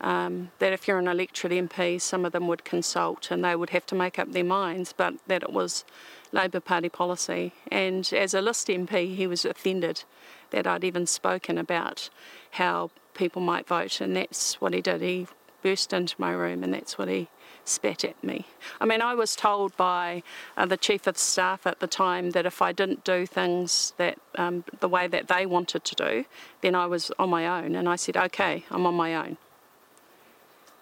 Um, 0.00 0.50
that 0.60 0.72
if 0.72 0.86
you're 0.86 0.98
an 0.98 1.08
electorate 1.08 1.52
MP, 1.52 2.00
some 2.00 2.24
of 2.24 2.32
them 2.32 2.46
would 2.46 2.64
consult 2.64 3.30
and 3.30 3.44
they 3.44 3.56
would 3.56 3.70
have 3.70 3.84
to 3.86 3.94
make 3.94 4.18
up 4.18 4.32
their 4.32 4.44
minds, 4.44 4.92
but 4.92 5.14
that 5.26 5.42
it 5.42 5.52
was 5.52 5.84
Labour 6.32 6.60
Party 6.60 6.88
policy. 6.88 7.52
And 7.70 8.10
as 8.12 8.34
a 8.34 8.40
list 8.40 8.68
MP, 8.68 9.16
he 9.16 9.26
was 9.26 9.44
offended 9.44 10.04
that 10.50 10.66
I'd 10.66 10.84
even 10.84 11.06
spoken 11.06 11.58
about 11.58 12.10
how 12.52 12.90
people 13.14 13.42
might 13.42 13.66
vote, 13.66 14.00
and 14.00 14.16
that's 14.16 14.60
what 14.60 14.72
he 14.72 14.80
did. 14.80 15.00
He 15.00 15.26
burst 15.62 15.92
into 15.92 16.14
my 16.18 16.30
room, 16.30 16.62
and 16.62 16.72
that's 16.72 16.96
what 16.96 17.08
he 17.08 17.28
spat 17.64 18.04
at 18.04 18.22
me. 18.22 18.46
I 18.80 18.86
mean, 18.86 19.02
I 19.02 19.14
was 19.14 19.36
told 19.36 19.76
by 19.76 20.22
uh, 20.56 20.66
the 20.66 20.76
chief 20.76 21.06
of 21.06 21.18
staff 21.18 21.66
at 21.66 21.80
the 21.80 21.86
time 21.86 22.30
that 22.30 22.46
if 22.46 22.62
I 22.62 22.72
didn't 22.72 23.04
do 23.04 23.26
things 23.26 23.92
that 23.98 24.18
um, 24.36 24.64
the 24.80 24.88
way 24.88 25.06
that 25.08 25.28
they 25.28 25.44
wanted 25.44 25.84
to 25.84 25.94
do, 25.94 26.24
then 26.62 26.74
I 26.74 26.86
was 26.86 27.10
on 27.18 27.28
my 27.30 27.46
own. 27.46 27.74
And 27.74 27.88
I 27.88 27.96
said, 27.96 28.16
"Okay, 28.16 28.64
I'm 28.70 28.86
on 28.86 28.94
my 28.94 29.14
own." 29.14 29.36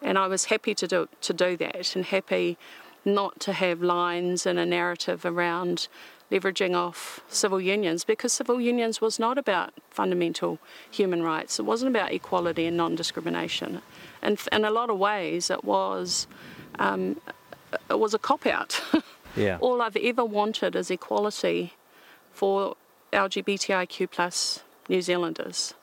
And 0.07 0.17
I 0.17 0.29
was 0.29 0.47
happy 0.47 0.75
to 0.75 0.87
do 0.87 1.09
to 1.21 1.33
do 1.35 1.57
that, 1.59 1.97
and 1.97 2.05
happy 2.05 2.57
not 3.05 3.41
to 3.41 3.53
have 3.53 3.83
lines 3.83 4.47
and 4.47 4.59
a 4.59 4.65
narrative 4.65 5.25
around 5.25 5.89
leveraging 6.31 6.75
off 6.75 7.21
civil 7.29 7.61
unions 7.61 8.05
because 8.05 8.33
civil 8.33 8.61
unions 8.61 9.01
was 9.01 9.19
not 9.19 9.39
about 9.39 9.73
fundamental 9.91 10.59
human 10.91 11.23
rights. 11.23 11.59
It 11.59 11.65
wasn't 11.65 11.91
about 11.91 12.13
equality 12.13 12.67
and 12.67 12.77
non-discrimination. 12.77 13.81
And 14.23 14.41
in 14.51 14.65
a 14.65 14.71
lot 14.71 14.91
of 14.91 14.99
ways, 14.99 15.51
it 15.51 15.63
was 15.65 16.27
um, 16.79 17.21
it 17.91 17.99
was 17.99 18.15
a 18.15 18.19
cop 18.19 18.47
out. 18.47 18.81
yeah. 19.37 19.59
All 19.61 19.83
I've 19.83 19.97
ever 19.97 20.25
wanted 20.25 20.77
is 20.77 20.91
equality 20.91 21.75
for 22.33 22.77
LGBTIQ 23.13 24.11
plus 24.11 24.63
New 24.89 25.03
Zealanders. 25.03 25.75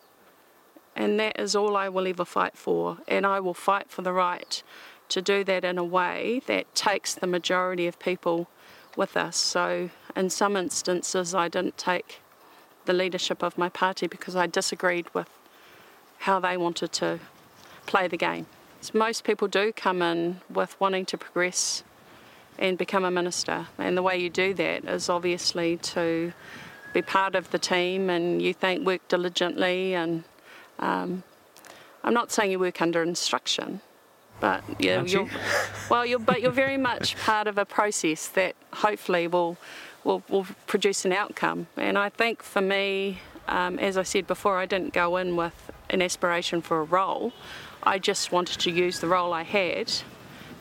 And 0.96 1.20
that 1.20 1.40
is 1.40 1.56
all 1.56 1.76
I 1.76 1.90
will 1.90 2.08
ever 2.08 2.26
fight 2.26 2.58
for. 2.58 2.98
And 3.08 3.26
I 3.26 3.40
will 3.40 3.54
fight 3.54 3.90
for 3.90 4.02
the 4.02 4.14
right 4.14 4.62
to 5.10 5.22
do 5.22 5.44
that 5.44 5.64
in 5.64 5.78
a 5.78 5.84
way 5.84 6.42
that 6.48 6.74
takes 6.76 7.14
the 7.14 7.28
majority 7.28 7.88
of 7.88 8.00
people 8.00 8.48
with 8.96 9.18
us. 9.18 9.38
So 9.38 9.90
in 10.16 10.30
some 10.30 10.56
instances, 10.56 11.34
I 11.34 11.48
didn't 11.48 11.78
take 11.78 12.22
the 12.86 12.94
leadership 12.94 13.44
of 13.44 13.58
my 13.58 13.70
party 13.70 14.08
because 14.08 14.36
I 14.36 14.48
disagreed 14.48 15.08
with 15.14 15.30
how 16.20 16.40
they 16.40 16.58
wanted 16.58 16.92
to 16.94 17.20
play 17.86 18.08
the 18.08 18.18
game. 18.18 18.46
So 18.82 18.98
most 18.98 19.24
people 19.24 19.48
do 19.48 19.72
come 19.72 20.02
in 20.02 20.42
with 20.50 20.80
wanting 20.80 21.06
to 21.08 21.18
progress 21.18 21.84
and 22.58 22.78
become 22.78 23.04
a 23.04 23.12
minister, 23.12 23.68
and 23.78 23.98
the 23.98 24.04
way 24.04 24.18
you 24.18 24.30
do 24.30 24.54
that 24.54 24.86
is 24.86 25.10
obviously 25.10 25.78
to 25.78 26.34
be 26.94 27.02
part 27.02 27.34
of 27.34 27.50
the 27.50 27.58
team 27.58 28.10
and 28.10 28.42
you 28.42 28.54
think 28.54 28.86
work 28.86 29.08
diligently 29.08 29.96
and 29.96 30.24
um, 30.80 31.24
I'm 32.04 32.14
not 32.14 32.32
saying 32.32 32.52
you 32.52 32.60
work 32.60 32.82
under 32.82 33.02
instruction, 33.02 33.82
but 34.40 34.64
yeah, 34.80 35.04
you're 35.04 35.24
you? 35.24 35.30
well, 35.90 36.06
you're 36.06 36.20
but 36.20 36.42
you're 36.42 36.52
very 36.52 36.78
much 36.78 37.16
part 37.26 37.48
of 37.48 37.58
a 37.58 37.66
process 37.66 38.28
that 38.30 38.56
hopefully 38.74 39.28
will 39.28 39.58
will, 40.04 40.24
will 40.30 40.48
produce 40.68 41.06
an 41.06 41.14
outcome. 41.14 41.68
And 41.78 41.98
I 41.98 42.10
think 42.10 42.44
for 42.44 42.62
me, 42.62 43.20
um, 43.48 43.80
as 43.80 43.98
I 43.98 44.04
said 44.04 44.28
before, 44.28 44.58
I 44.58 44.66
didn't 44.66 44.94
go 44.94 45.18
in 45.18 45.36
with 45.36 45.72
an 45.90 46.02
aspiration 46.02 46.62
for 46.62 46.80
a 46.80 46.84
role. 46.84 47.32
I 47.84 48.00
just 48.00 48.32
wanted 48.32 48.60
to 48.62 48.72
use 48.72 49.00
the 49.00 49.08
role 49.08 49.34
I 49.34 49.44
had 49.44 49.92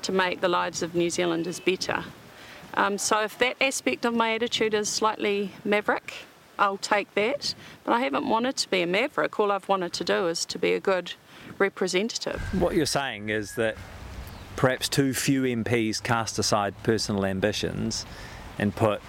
to 0.02 0.12
make 0.12 0.40
the 0.40 0.48
lives 0.48 0.82
of 0.82 0.94
New 0.94 1.10
Zealanders 1.10 1.60
better. 1.60 2.04
Um, 2.74 2.98
so 2.98 3.20
if 3.22 3.38
that 3.38 3.56
aspect 3.60 4.04
of 4.04 4.14
my 4.14 4.34
attitude 4.34 4.74
is 4.74 4.88
slightly 4.88 5.52
maverick, 5.64 6.14
I'll 6.62 6.78
take 6.78 7.12
that. 7.14 7.54
But 7.84 7.92
I 7.92 8.00
haven't 8.00 8.28
wanted 8.28 8.56
to 8.58 8.70
be 8.70 8.82
a 8.82 8.86
maverick. 8.86 9.38
All 9.40 9.50
I've 9.50 9.68
wanted 9.68 9.92
to 9.94 10.04
do 10.04 10.28
is 10.28 10.44
to 10.46 10.58
be 10.60 10.74
a 10.74 10.80
good 10.80 11.14
representative. 11.58 12.40
What 12.58 12.76
you're 12.76 12.86
saying 12.86 13.30
is 13.30 13.56
that 13.56 13.76
perhaps 14.54 14.88
too 14.88 15.12
few 15.12 15.42
MPs 15.42 16.00
cast 16.00 16.38
aside 16.38 16.74
personal 16.84 17.26
ambitions 17.26 18.06
and 18.60 18.74
put 18.74 19.02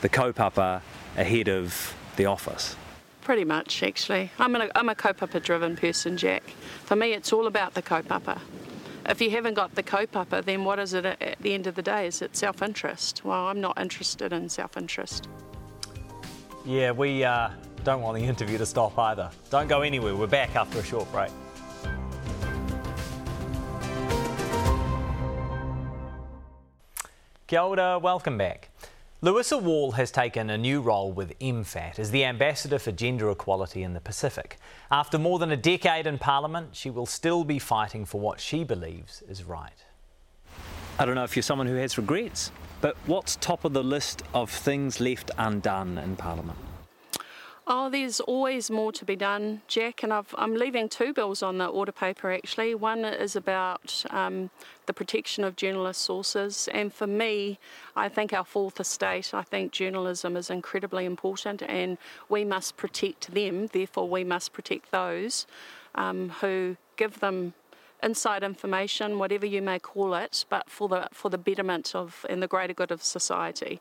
the 0.00 0.08
kaupapa 0.08 0.80
ahead 1.18 1.50
of 1.50 1.94
the 2.16 2.24
office. 2.24 2.76
Pretty 3.20 3.44
much, 3.44 3.82
actually. 3.82 4.30
I'm, 4.38 4.54
an, 4.54 4.70
I'm 4.74 4.88
a 4.88 4.94
kaupapa 4.94 5.42
driven 5.42 5.76
person, 5.76 6.16
Jack. 6.16 6.44
For 6.84 6.96
me, 6.96 7.12
it's 7.12 7.30
all 7.30 7.46
about 7.46 7.74
the 7.74 7.82
kaupapa. 7.82 8.40
If 9.06 9.20
you 9.20 9.30
haven't 9.30 9.54
got 9.54 9.74
the 9.74 9.82
kaupapa, 9.82 10.42
then 10.44 10.64
what 10.64 10.78
is 10.78 10.94
it 10.94 11.04
at 11.04 11.36
the 11.40 11.52
end 11.52 11.66
of 11.66 11.74
the 11.74 11.82
day? 11.82 12.06
Is 12.06 12.22
it 12.22 12.36
self 12.36 12.62
interest? 12.62 13.22
Well, 13.22 13.48
I'm 13.48 13.60
not 13.60 13.78
interested 13.78 14.32
in 14.32 14.48
self 14.48 14.76
interest. 14.78 15.28
Yeah, 16.66 16.90
we 16.90 17.22
uh, 17.22 17.50
don't 17.84 18.02
want 18.02 18.18
the 18.18 18.24
interview 18.28 18.58
to 18.58 18.66
stop 18.66 18.98
either. 18.98 19.30
Don't 19.50 19.68
go 19.68 19.82
anywhere. 19.82 20.16
We're 20.16 20.26
back 20.26 20.56
after 20.56 20.80
a 20.80 20.84
short 20.84 21.10
break. 21.12 21.30
Kia 27.46 27.60
ora, 27.60 28.00
welcome 28.00 28.36
back. 28.36 28.70
Louisa 29.20 29.56
Wall 29.56 29.92
has 29.92 30.10
taken 30.10 30.50
a 30.50 30.58
new 30.58 30.80
role 30.80 31.12
with 31.12 31.38
MFAT 31.38 32.00
as 32.00 32.10
the 32.10 32.24
Ambassador 32.24 32.80
for 32.80 32.90
Gender 32.90 33.30
Equality 33.30 33.84
in 33.84 33.94
the 33.94 34.00
Pacific. 34.00 34.58
After 34.90 35.18
more 35.18 35.38
than 35.38 35.52
a 35.52 35.56
decade 35.56 36.08
in 36.08 36.18
Parliament, 36.18 36.70
she 36.72 36.90
will 36.90 37.06
still 37.06 37.44
be 37.44 37.60
fighting 37.60 38.04
for 38.04 38.20
what 38.20 38.40
she 38.40 38.64
believes 38.64 39.22
is 39.28 39.44
right. 39.44 39.84
I 40.98 41.04
don't 41.04 41.14
know 41.14 41.24
if 41.24 41.36
you're 41.36 41.44
someone 41.44 41.68
who 41.68 41.76
has 41.76 41.96
regrets 41.96 42.50
but 42.80 42.96
what's 43.06 43.36
top 43.36 43.64
of 43.64 43.72
the 43.72 43.84
list 43.84 44.22
of 44.34 44.50
things 44.50 45.00
left 45.00 45.30
undone 45.38 45.98
in 45.98 46.16
Parliament? 46.16 46.58
Oh, 47.68 47.90
there's 47.90 48.20
always 48.20 48.70
more 48.70 48.92
to 48.92 49.04
be 49.04 49.16
done, 49.16 49.60
Jack, 49.66 50.04
and 50.04 50.12
i 50.12 50.22
am 50.38 50.54
leaving 50.54 50.88
two 50.88 51.12
bills 51.12 51.42
on 51.42 51.58
the 51.58 51.66
order 51.66 51.90
paper 51.90 52.30
actually. 52.30 52.76
One 52.76 53.04
is 53.04 53.34
about 53.34 54.04
um, 54.10 54.50
the 54.86 54.92
protection 54.92 55.42
of 55.42 55.56
journalist 55.56 56.00
sources, 56.02 56.68
and 56.72 56.94
for 56.94 57.08
me, 57.08 57.58
I 57.96 58.08
think 58.08 58.32
our 58.32 58.44
fourth 58.44 58.78
estate, 58.78 59.34
I 59.34 59.42
think 59.42 59.72
journalism 59.72 60.36
is 60.36 60.48
incredibly 60.48 61.06
important, 61.06 61.60
and 61.60 61.98
we 62.28 62.44
must 62.44 62.76
protect 62.76 63.34
them, 63.34 63.66
therefore, 63.66 64.08
we 64.08 64.22
must 64.22 64.52
protect 64.52 64.92
those 64.92 65.48
um, 65.96 66.28
who 66.40 66.76
give 66.96 67.18
them 67.18 67.54
inside 68.06 68.42
information, 68.42 69.18
whatever 69.18 69.46
you 69.46 69.60
may 69.60 69.78
call 69.78 70.14
it, 70.14 70.34
but 70.48 70.64
for 70.70 70.88
the 70.88 71.08
for 71.12 71.28
the 71.34 71.38
betterment 71.48 71.94
of 71.94 72.24
and 72.30 72.40
the 72.42 72.50
greater 72.54 72.74
good 72.80 72.92
of 72.92 73.02
society. 73.02 73.80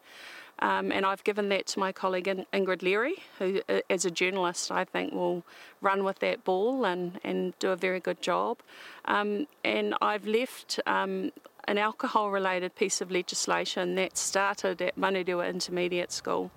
Um, 0.60 0.92
and 0.92 1.06
I've 1.06 1.24
given 1.24 1.50
that 1.50 1.66
to 1.68 1.80
my 1.80 1.92
colleague 1.92 2.30
Ingrid 2.54 2.82
Leary, 2.82 3.16
who, 3.40 3.62
uh, 3.68 3.82
as 3.90 4.06
a 4.06 4.12
journalist, 4.12 4.72
I 4.72 4.86
think 4.86 5.14
will 5.14 5.44
run 5.82 6.06
with 6.06 6.20
that 6.20 6.46
ball 6.46 6.86
and, 6.86 7.20
and 7.26 7.54
do 7.60 7.72
a 7.72 7.76
very 7.76 8.00
good 8.00 8.22
job. 8.22 8.60
Um, 9.04 9.48
and 9.66 9.96
I've 10.02 10.26
left 10.26 10.80
um, 10.88 11.32
an 11.68 11.78
alcohol 11.78 12.32
related 12.32 12.74
piece 12.76 13.02
of 13.02 13.12
legislation 13.12 13.96
that 13.96 14.18
started 14.18 14.82
at 14.82 14.96
Manurewa 14.98 15.50
Intermediate 15.50 16.14
School. 16.14 16.52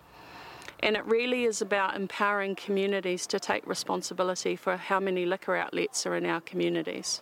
And 0.81 0.95
it 0.97 1.05
really 1.05 1.43
is 1.45 1.61
about 1.61 1.97
empowering 1.97 2.55
communities 2.55 3.27
to 3.27 3.41
take 3.41 3.67
responsibility 3.67 4.55
for 4.55 4.77
how 4.77 5.01
many 5.01 5.27
liquor 5.27 5.57
outlets 5.57 6.07
are 6.07 6.15
in 6.15 6.25
our 6.25 6.41
communities. 6.41 7.21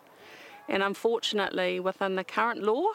And 0.69 0.83
unfortunately, 0.83 1.81
within 1.81 2.17
the 2.17 2.25
current 2.25 2.63
law, 2.63 2.87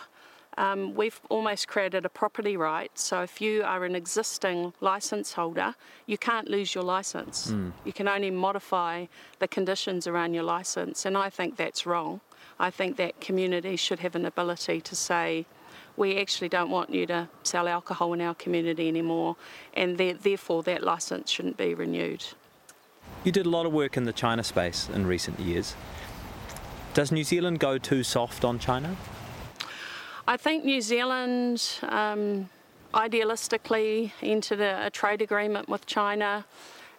um, 0.57 0.93
we've 0.95 1.19
almost 1.29 1.67
created 1.67 2.05
a 2.05 2.09
property 2.09 2.57
right. 2.57 2.91
So 2.97 3.21
if 3.21 3.39
you 3.39 3.63
are 3.63 3.85
an 3.85 3.95
existing 3.95 4.73
license 4.81 5.33
holder, 5.33 5.75
you 6.05 6.17
can't 6.17 6.49
lose 6.49 6.75
your 6.75 6.83
license. 6.83 7.51
Mm. 7.51 7.71
You 7.85 7.93
can 7.93 8.07
only 8.07 8.31
modify 8.31 9.05
the 9.39 9.47
conditions 9.47 10.07
around 10.07 10.33
your 10.33 10.43
license, 10.43 11.05
and 11.05 11.17
I 11.17 11.29
think 11.29 11.55
that's 11.55 11.85
wrong. 11.85 12.19
I 12.59 12.69
think 12.69 12.97
that 12.97 13.21
communities 13.21 13.79
should 13.79 13.99
have 13.99 14.15
an 14.15 14.25
ability 14.25 14.81
to 14.81 14.95
say, 14.95 15.45
we 15.97 16.17
actually 16.19 16.49
don't 16.49 16.69
want 16.69 16.89
you 16.89 17.05
to 17.07 17.29
sell 17.43 17.67
alcohol 17.67 18.13
in 18.13 18.21
our 18.21 18.35
community 18.35 18.87
anymore, 18.87 19.35
and 19.73 19.97
therefore 19.97 20.63
that 20.63 20.83
license 20.83 21.29
shouldn't 21.29 21.57
be 21.57 21.73
renewed. 21.73 22.25
You 23.23 23.31
did 23.31 23.45
a 23.45 23.49
lot 23.49 23.65
of 23.65 23.71
work 23.71 23.97
in 23.97 24.05
the 24.05 24.13
China 24.13 24.43
space 24.43 24.89
in 24.93 25.05
recent 25.05 25.39
years. 25.39 25.75
Does 26.93 27.09
New 27.09 27.23
Zealand 27.23 27.59
go 27.59 27.77
too 27.77 28.03
soft 28.03 28.43
on 28.43 28.59
China? 28.59 28.97
I 30.27 30.35
think 30.35 30.65
New 30.65 30.81
Zealand 30.81 31.79
um, 31.83 32.49
idealistically 32.93 34.11
entered 34.21 34.59
a, 34.59 34.87
a, 34.87 34.89
trade 34.89 35.21
agreement 35.21 35.69
with 35.69 35.85
China, 35.85 36.45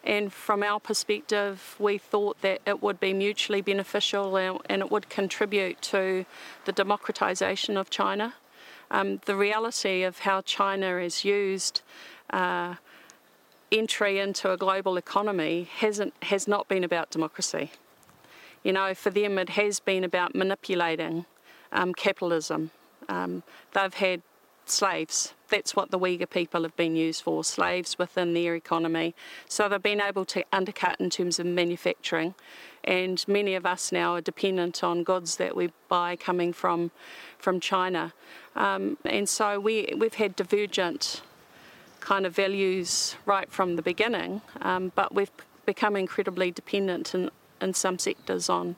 and 0.03 0.33
from 0.33 0.63
our 0.63 0.81
perspective, 0.81 1.77
we 1.79 1.99
thought 1.99 2.41
that 2.41 2.63
it 2.67 2.83
would 2.83 3.01
be 3.01 3.13
mutually 3.13 3.61
beneficial 3.61 4.35
and, 4.37 4.59
and 4.71 4.81
it 4.81 4.91
would 4.91 5.11
contribute 5.11 5.81
to 5.83 6.25
the 6.65 6.73
democratisation 6.73 7.79
of 7.79 7.91
China. 7.91 8.33
Um, 8.91 9.21
the 9.27 9.37
reality 9.37 10.05
of 10.05 10.21
how 10.21 10.41
China 10.41 10.97
is 10.97 11.23
used. 11.23 11.83
Uh, 12.31 12.77
entry 13.71 14.19
into 14.19 14.51
a 14.51 14.57
global 14.57 14.97
economy 14.97 15.69
hasn't 15.77 16.15
has 16.23 16.47
not 16.49 16.69
been 16.69 16.85
about 16.85 17.11
democracy. 17.11 17.71
You 18.63 18.73
know, 18.73 18.95
for 18.95 19.11
them 19.11 19.39
it 19.39 19.51
has 19.51 19.81
been 19.81 20.05
about 20.05 20.35
manipulating 20.35 21.27
um, 21.73 21.95
capitalism 21.95 22.71
um, 23.09 23.43
they've 23.73 23.95
had 23.95 24.23
slaves. 24.65 25.35
That's 25.49 25.77
what 25.77 25.91
the 25.91 25.99
Uyghur 25.99 26.31
people 26.31 26.63
have 26.63 26.77
been 26.77 26.97
used 26.97 27.23
for, 27.23 27.45
slaves 27.45 27.99
within 27.99 28.33
their 28.33 28.55
economy. 28.55 29.15
So 29.49 29.69
they've 29.69 29.83
been 29.83 30.01
able 30.01 30.25
to 30.27 30.45
undercut 30.53 31.01
in 31.01 31.11
terms 31.11 31.39
of 31.39 31.47
manufacturing. 31.47 32.35
And 32.85 33.23
many 33.29 33.55
of 33.55 33.67
us 33.67 33.93
now 33.93 34.15
are 34.15 34.21
dependent 34.21 34.83
on 34.83 35.05
goods 35.05 35.37
that 35.37 35.55
we 35.55 35.73
buy 35.89 36.17
coming 36.17 36.53
from, 36.53 36.91
from 37.39 37.61
China. 37.61 38.13
Um, 38.57 38.99
and 39.05 39.29
so 39.29 39.61
we, 39.61 39.93
we've 39.97 40.15
had 40.15 40.37
divergent 40.37 41.23
kind 42.01 42.27
of 42.27 42.35
values 42.35 43.17
right 43.27 43.51
from 43.51 43.77
the 43.77 43.83
beginning, 43.83 44.43
um, 44.61 44.91
but 44.97 45.15
we've 45.15 45.31
become 45.67 45.95
incredibly 45.95 46.51
dependent 46.51 47.15
in, 47.15 47.31
in 47.63 47.75
some 47.75 47.99
sectors 47.99 48.49
on 48.49 48.77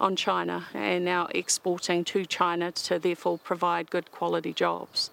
on 0.00 0.16
China 0.16 0.66
and 0.72 1.04
now 1.04 1.28
exporting 1.34 2.04
to 2.04 2.24
China 2.24 2.72
to 2.72 2.98
therefore 2.98 3.38
provide 3.38 3.90
good 3.90 4.10
quality 4.10 4.52
jobs. 4.52 5.10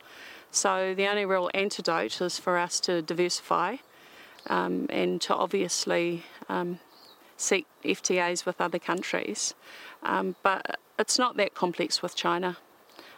So 0.49 0.93
the 0.95 1.08
only 1.08 1.25
real 1.25 1.49
antidote 1.53 2.21
is 2.21 2.39
for 2.39 2.58
us 2.58 2.80
to 2.82 3.01
diversify 3.01 3.77
um, 4.49 4.88
and 4.89 5.19
to 5.21 5.36
obviously 5.36 6.23
um, 6.47 6.80
seek 7.36 7.67
FTAs 7.84 8.45
with 8.45 8.62
other 8.62 8.80
countries. 8.80 9.53
Um, 10.03 10.36
but 10.41 10.80
it's 10.97 11.19
not 11.19 11.36
that 11.36 11.53
complex 11.53 12.01
with 12.01 12.15
China. 12.15 12.58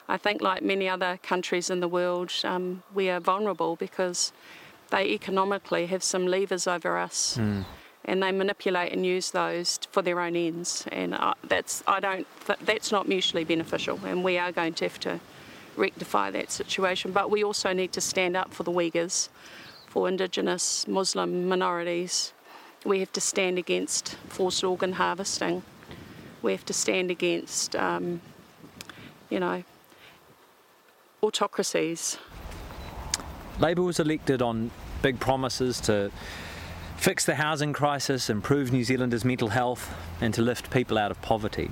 I 0.08 0.18
think, 0.18 0.42
like 0.42 0.64
many 0.64 0.90
other 0.90 1.20
countries 1.22 1.70
in 1.70 1.82
the 1.82 1.88
world, 1.88 2.34
um, 2.44 2.82
we 2.96 3.12
are 3.12 3.20
vulnerable 3.20 3.76
because 3.76 4.34
they 4.90 5.06
economically 5.06 5.86
have 5.86 6.02
some 6.02 6.26
levers 6.26 6.66
over 6.66 6.98
us. 6.98 7.38
Mm 7.38 7.64
and 8.10 8.24
they 8.24 8.32
manipulate 8.32 8.92
and 8.92 9.06
use 9.06 9.30
those 9.30 9.80
for 9.92 10.02
their 10.02 10.20
own 10.20 10.36
ends. 10.36 10.86
And 10.92 11.14
uh, 11.14 11.36
that's 11.48 11.84
I 11.88 12.00
don't 12.00 12.26
that's 12.66 12.92
not 12.92 13.08
mutually 13.08 13.44
beneficial, 13.44 14.00
and 14.04 14.24
we 14.24 14.40
are 14.40 14.52
going 14.52 14.74
to 14.76 14.86
have 14.86 15.00
to 15.02 15.20
rectify 15.78 16.32
that 16.32 16.52
situation. 16.52 17.12
But 17.12 17.30
we 17.30 17.44
also 17.44 17.72
need 17.72 17.94
to 17.94 18.02
stand 18.02 18.36
up 18.36 18.52
for 18.52 18.64
the 18.64 18.72
Uyghurs, 18.72 19.30
for 19.88 20.08
Indigenous 20.10 20.88
Muslim 20.88 21.48
minorities. 21.48 22.34
We 22.84 23.00
have 23.00 23.14
to 23.14 23.22
stand 23.22 23.60
against 23.60 24.16
forced 24.28 24.64
organ 24.64 24.94
harvesting. 24.94 25.62
We 26.42 26.52
have 26.54 26.66
to 26.66 26.74
stand 26.74 27.12
against, 27.12 27.76
um, 27.76 28.22
you 29.30 29.40
know, 29.40 29.64
autocracies. 31.22 32.18
Labour 33.60 33.84
was 33.84 34.00
elected 34.00 34.42
on 34.42 34.72
big 35.02 35.20
promises 35.20 35.80
to 35.82 36.12
fix 37.00 37.24
the 37.24 37.36
housing 37.36 37.72
crisis, 37.72 38.30
improve 38.30 38.74
New 38.74 38.84
Zealanders' 38.84 39.24
mental 39.24 39.48
health, 39.48 39.96
and 40.20 40.34
to 40.34 40.42
lift 40.42 40.70
people 40.70 40.98
out 40.98 41.12
of 41.12 41.22
poverty. 41.22 41.72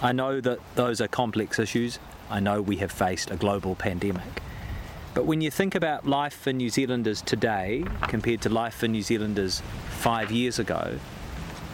I 0.00 0.12
know 0.12 0.40
that 0.40 0.58
those 0.76 1.02
are 1.02 1.08
complex 1.08 1.58
issues. 1.58 1.98
I 2.30 2.40
know 2.40 2.62
we 2.62 2.76
have 2.76 2.90
faced 2.90 3.30
a 3.30 3.36
global 3.36 3.74
pandemic. 3.74 4.40
But 5.12 5.26
when 5.26 5.42
you 5.42 5.50
think 5.50 5.74
about 5.74 6.06
life 6.06 6.32
for 6.32 6.54
New 6.54 6.70
Zealanders 6.70 7.20
today 7.20 7.84
compared 8.02 8.40
to 8.40 8.48
life 8.48 8.76
for 8.76 8.88
New 8.88 9.02
Zealanders 9.02 9.60
five 9.90 10.32
years 10.32 10.58
ago, 10.58 10.98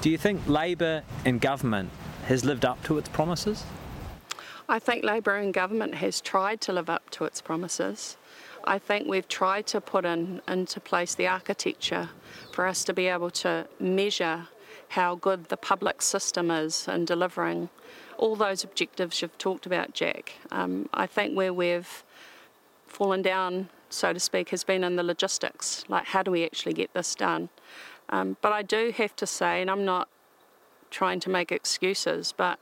do 0.01 0.11
you 0.11 0.19
think 0.19 0.41
Labour 0.49 1.05
and 1.25 1.41
government 1.41 1.91
has 2.27 2.45
lived 2.45 2.65
up 2.65 2.83
to 2.85 2.99
its 2.99 3.09
promises? 3.09 3.65
I 4.69 4.81
think 4.81 5.05
Labour 5.05 5.37
and 5.37 5.55
government 5.55 5.95
has 5.95 6.21
tried 6.21 6.61
to 6.63 6.73
live 6.73 6.91
up 6.91 7.11
to 7.11 7.27
its 7.27 7.41
promises. 7.41 8.17
I 8.67 8.79
think 8.79 9.07
we've 9.07 9.29
tried 9.29 9.67
to 9.69 9.81
put 9.81 10.05
in 10.05 10.41
into 10.49 10.81
place 10.81 11.15
the 11.15 11.29
architecture 11.29 12.11
for 12.53 12.67
us 12.67 12.83
to 12.85 12.93
be 12.93 13.07
able 13.07 13.31
to 13.31 13.67
measure 13.79 14.49
how 14.89 15.15
good 15.15 15.47
the 15.47 15.57
public 15.57 16.03
system 16.03 16.51
is 16.51 16.89
in 16.89 17.05
delivering 17.05 17.69
all 18.19 18.35
those 18.35 18.65
objectives 18.65 19.23
you've 19.23 19.39
talked 19.39 19.67
about, 19.67 19.95
Jack. 19.95 20.35
Um, 20.51 20.89
I 20.95 21.07
think 21.07 21.37
where 21.37 21.53
we've 21.53 22.05
fallen 22.87 23.23
down, 23.23 23.69
so 23.91 24.13
to 24.13 24.21
speak, 24.21 24.51
has 24.51 24.65
been 24.65 24.83
in 24.83 24.97
the 24.97 25.03
logistics, 25.03 25.85
like 25.89 26.07
how 26.07 26.23
do 26.23 26.31
we 26.31 26.45
actually 26.45 26.73
get 26.73 26.93
this 26.95 27.15
done? 27.15 27.49
Um, 28.09 28.37
but 28.41 28.53
I 28.53 28.63
do 28.63 28.93
have 28.97 29.15
to 29.17 29.27
say, 29.27 29.61
and 29.61 29.71
I'm 29.71 29.85
not 29.85 30.09
trying 30.91 31.21
to 31.21 31.31
make 31.31 31.53
excuses, 31.53 32.33
but 32.37 32.59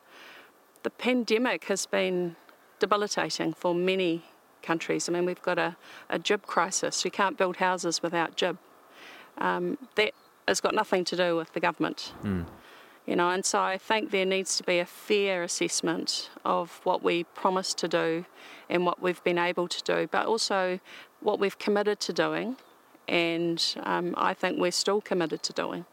the 0.82 0.90
pandemic 0.90 1.64
has 1.64 1.86
been 1.86 2.36
debilitating 2.78 3.54
for 3.54 3.74
many 3.74 4.24
countries. 4.64 5.08
I 5.08 5.12
mean, 5.12 5.24
we've 5.24 5.42
got 5.42 5.58
a, 5.58 5.76
a 6.10 6.18
GIB 6.18 6.42
crisis. 6.42 7.04
You 7.04 7.10
can't 7.10 7.36
build 7.36 7.56
houses 7.56 8.02
without 8.02 8.36
GIB. 8.36 8.58
Um, 9.38 9.78
that 9.96 10.12
has 10.48 10.60
got 10.60 10.74
nothing 10.74 11.04
to 11.04 11.16
do 11.16 11.36
with 11.36 11.52
the 11.52 11.60
government. 11.60 12.12
Mm. 12.22 12.46
You 13.06 13.16
know, 13.16 13.30
and 13.30 13.44
so 13.44 13.60
I 13.60 13.76
think 13.76 14.10
there 14.10 14.24
needs 14.24 14.56
to 14.56 14.62
be 14.64 14.78
a 14.78 14.86
fair 14.86 15.42
assessment 15.42 16.30
of 16.44 16.80
what 16.84 17.02
we 17.02 17.24
promised 17.24 17.76
to 17.78 17.88
do 17.88 18.24
and 18.70 18.86
what 18.86 19.02
we've 19.02 19.22
been 19.22 19.38
able 19.38 19.68
to 19.68 19.82
do, 19.82 20.08
but 20.10 20.26
also 20.26 20.80
what 21.20 21.38
we've 21.38 21.58
committed 21.58 22.00
to 22.00 22.12
doing, 22.14 22.56
and 23.06 23.76
um, 23.82 24.14
I 24.16 24.32
think 24.32 24.58
we're 24.58 24.70
still 24.70 25.02
committed 25.02 25.42
to 25.42 25.52
doing. 25.52 25.84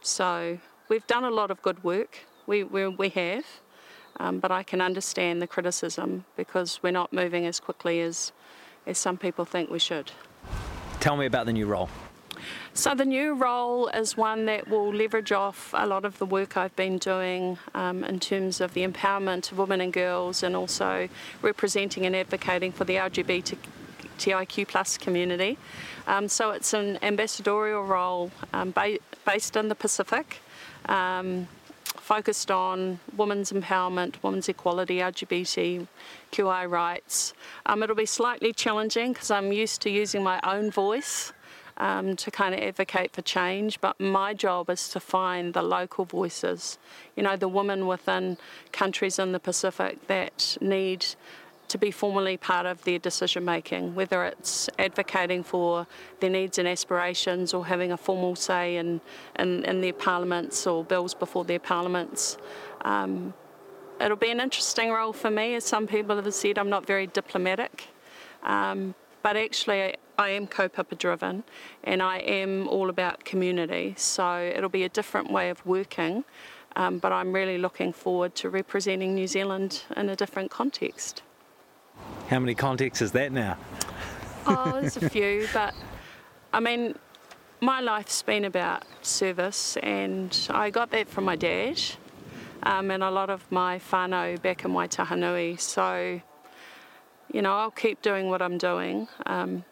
So 0.00 0.58
we've 0.88 1.06
done 1.06 1.24
a 1.24 1.30
lot 1.30 1.52
of 1.52 1.62
good 1.62 1.84
work. 1.84 2.26
We, 2.46 2.64
we, 2.64 2.88
we 2.88 3.08
have. 3.10 3.44
Um, 4.20 4.40
but 4.40 4.50
I 4.50 4.62
can 4.62 4.80
understand 4.80 5.40
the 5.40 5.46
criticism 5.46 6.24
because 6.36 6.82
we're 6.82 6.90
not 6.90 7.12
moving 7.12 7.46
as 7.46 7.60
quickly 7.60 8.00
as 8.00 8.32
as 8.88 8.98
some 8.98 9.16
people 9.16 9.44
think 9.44 9.70
we 9.70 9.78
should. 9.78 10.10
Tell 10.98 11.16
me 11.16 11.26
about 11.26 11.46
the 11.46 11.52
new 11.52 11.66
role. 11.66 11.88
So, 12.72 12.94
the 12.94 13.04
new 13.04 13.34
role 13.34 13.88
is 13.88 14.16
one 14.16 14.46
that 14.46 14.68
will 14.68 14.94
leverage 14.94 15.32
off 15.32 15.74
a 15.76 15.86
lot 15.86 16.04
of 16.04 16.18
the 16.18 16.26
work 16.26 16.56
I've 16.56 16.74
been 16.76 16.98
doing 16.98 17.58
um, 17.74 18.04
in 18.04 18.20
terms 18.20 18.60
of 18.60 18.72
the 18.74 18.86
empowerment 18.86 19.50
of 19.50 19.58
women 19.58 19.80
and 19.80 19.92
girls 19.92 20.42
and 20.42 20.54
also 20.54 21.08
representing 21.42 22.06
and 22.06 22.14
advocating 22.14 22.70
for 22.72 22.84
the 22.84 22.94
LGBTIQ 22.94 24.68
plus 24.68 24.96
community. 24.96 25.58
Um, 26.06 26.28
so, 26.28 26.52
it's 26.52 26.72
an 26.72 26.98
ambassadorial 27.02 27.82
role 27.82 28.30
um, 28.52 28.70
ba- 28.70 28.98
based 29.26 29.56
in 29.56 29.68
the 29.68 29.74
Pacific. 29.74 30.38
Um, 30.86 31.48
focused 32.08 32.50
on 32.50 32.98
women's 33.18 33.52
empowerment, 33.52 34.14
women's 34.22 34.48
equality, 34.48 34.96
LGBTQI 34.96 36.70
rights. 36.70 37.34
Um, 37.66 37.82
it'll 37.82 37.94
be 37.94 38.06
slightly 38.06 38.54
challenging 38.54 39.12
because 39.12 39.30
I'm 39.30 39.52
used 39.52 39.82
to 39.82 39.90
using 39.90 40.22
my 40.22 40.40
own 40.42 40.70
voice 40.70 41.34
um, 41.76 42.16
to 42.16 42.30
kind 42.30 42.54
of 42.54 42.60
advocate 42.60 43.12
for 43.12 43.20
change, 43.20 43.78
but 43.82 44.00
my 44.00 44.32
job 44.32 44.70
is 44.70 44.88
to 44.88 45.00
find 45.00 45.52
the 45.52 45.60
local 45.60 46.06
voices, 46.06 46.78
you 47.14 47.22
know, 47.22 47.36
the 47.36 47.46
women 47.46 47.86
within 47.86 48.38
countries 48.72 49.18
in 49.18 49.32
the 49.32 49.40
Pacific 49.40 50.06
that 50.06 50.56
need 50.62 51.04
to 51.68 51.78
be 51.78 51.90
formally 51.90 52.36
part 52.36 52.66
of 52.66 52.82
their 52.84 52.98
decision 52.98 53.44
making, 53.44 53.94
whether 53.94 54.24
it's 54.24 54.68
advocating 54.78 55.42
for 55.42 55.86
their 56.20 56.30
needs 56.30 56.58
and 56.58 56.66
aspirations 56.66 57.54
or 57.54 57.66
having 57.66 57.92
a 57.92 57.96
formal 57.96 58.34
say 58.34 58.76
in, 58.76 59.00
in, 59.38 59.64
in 59.64 59.80
their 59.80 59.92
parliaments 59.92 60.66
or 60.66 60.82
bills 60.84 61.14
before 61.14 61.44
their 61.44 61.58
parliaments. 61.58 62.38
Um, 62.82 63.34
it'll 64.00 64.16
be 64.16 64.30
an 64.30 64.40
interesting 64.40 64.90
role 64.90 65.12
for 65.12 65.30
me, 65.30 65.54
as 65.54 65.64
some 65.64 65.86
people 65.86 66.16
have 66.16 66.34
said, 66.34 66.58
I'm 66.58 66.70
not 66.70 66.86
very 66.86 67.06
diplomatic. 67.06 67.88
Um, 68.42 68.94
but 69.22 69.36
actually, 69.36 69.94
I 70.16 70.30
am 70.30 70.46
kaupapa 70.46 70.96
driven 70.96 71.44
and 71.84 72.02
I 72.02 72.18
am 72.18 72.66
all 72.68 72.88
about 72.88 73.24
community, 73.24 73.94
so 73.96 74.52
it'll 74.54 74.68
be 74.68 74.84
a 74.84 74.88
different 74.88 75.30
way 75.30 75.50
of 75.50 75.64
working. 75.66 76.24
Um, 76.76 76.98
but 76.98 77.12
I'm 77.12 77.32
really 77.32 77.58
looking 77.58 77.92
forward 77.92 78.34
to 78.36 78.50
representing 78.50 79.14
New 79.14 79.26
Zealand 79.26 79.82
in 79.96 80.08
a 80.08 80.16
different 80.16 80.50
context. 80.50 81.22
How 82.28 82.38
many 82.38 82.54
contexts 82.54 83.00
is 83.00 83.12
that 83.12 83.32
now? 83.32 83.56
Oh, 84.46 84.78
there's 84.80 84.98
a 84.98 85.08
few, 85.08 85.48
but 85.54 85.74
I 86.52 86.60
mean, 86.60 86.94
my 87.62 87.80
life's 87.80 88.20
been 88.20 88.44
about 88.44 88.84
service, 89.00 89.78
and 89.78 90.38
I 90.50 90.68
got 90.68 90.90
that 90.90 91.08
from 91.08 91.24
my 91.24 91.36
dad 91.36 91.80
um, 92.64 92.90
and 92.90 93.02
a 93.02 93.10
lot 93.10 93.30
of 93.30 93.50
my 93.50 93.78
whānau 93.78 94.40
back 94.42 94.66
in 94.66 94.72
Waitahanui. 94.72 95.58
So, 95.58 96.20
you 97.32 97.40
know, 97.40 97.54
I'll 97.54 97.70
keep 97.70 98.02
doing 98.02 98.28
what 98.28 98.42
I'm 98.42 98.58
doing. 98.58 99.08
Um, 99.24 99.64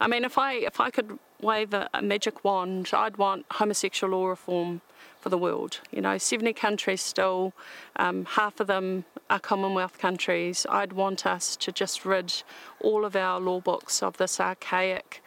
I 0.00 0.06
mean, 0.06 0.24
if 0.24 0.38
I 0.38 0.52
if 0.54 0.78
I 0.78 0.90
could 0.90 1.18
wave 1.40 1.74
a, 1.74 1.90
a, 1.92 2.00
magic 2.00 2.44
wand, 2.44 2.90
I'd 2.92 3.16
want 3.16 3.44
homosexual 3.50 4.16
law 4.16 4.28
reform 4.28 4.82
for 5.24 5.30
the 5.30 5.38
world. 5.38 5.80
You 5.90 6.02
know, 6.02 6.18
70 6.18 6.52
countries 6.52 7.00
still, 7.00 7.54
um, 7.96 8.26
half 8.26 8.60
of 8.60 8.66
them 8.66 9.06
are 9.30 9.40
Commonwealth 9.40 9.98
countries. 9.98 10.66
I'd 10.68 10.92
want 10.92 11.24
us 11.24 11.56
to 11.56 11.72
just 11.72 12.04
rid 12.04 12.30
all 12.78 13.06
of 13.06 13.16
our 13.16 13.40
law 13.40 13.60
books 13.60 14.02
of 14.02 14.18
this 14.18 14.38
archaic 14.38 15.22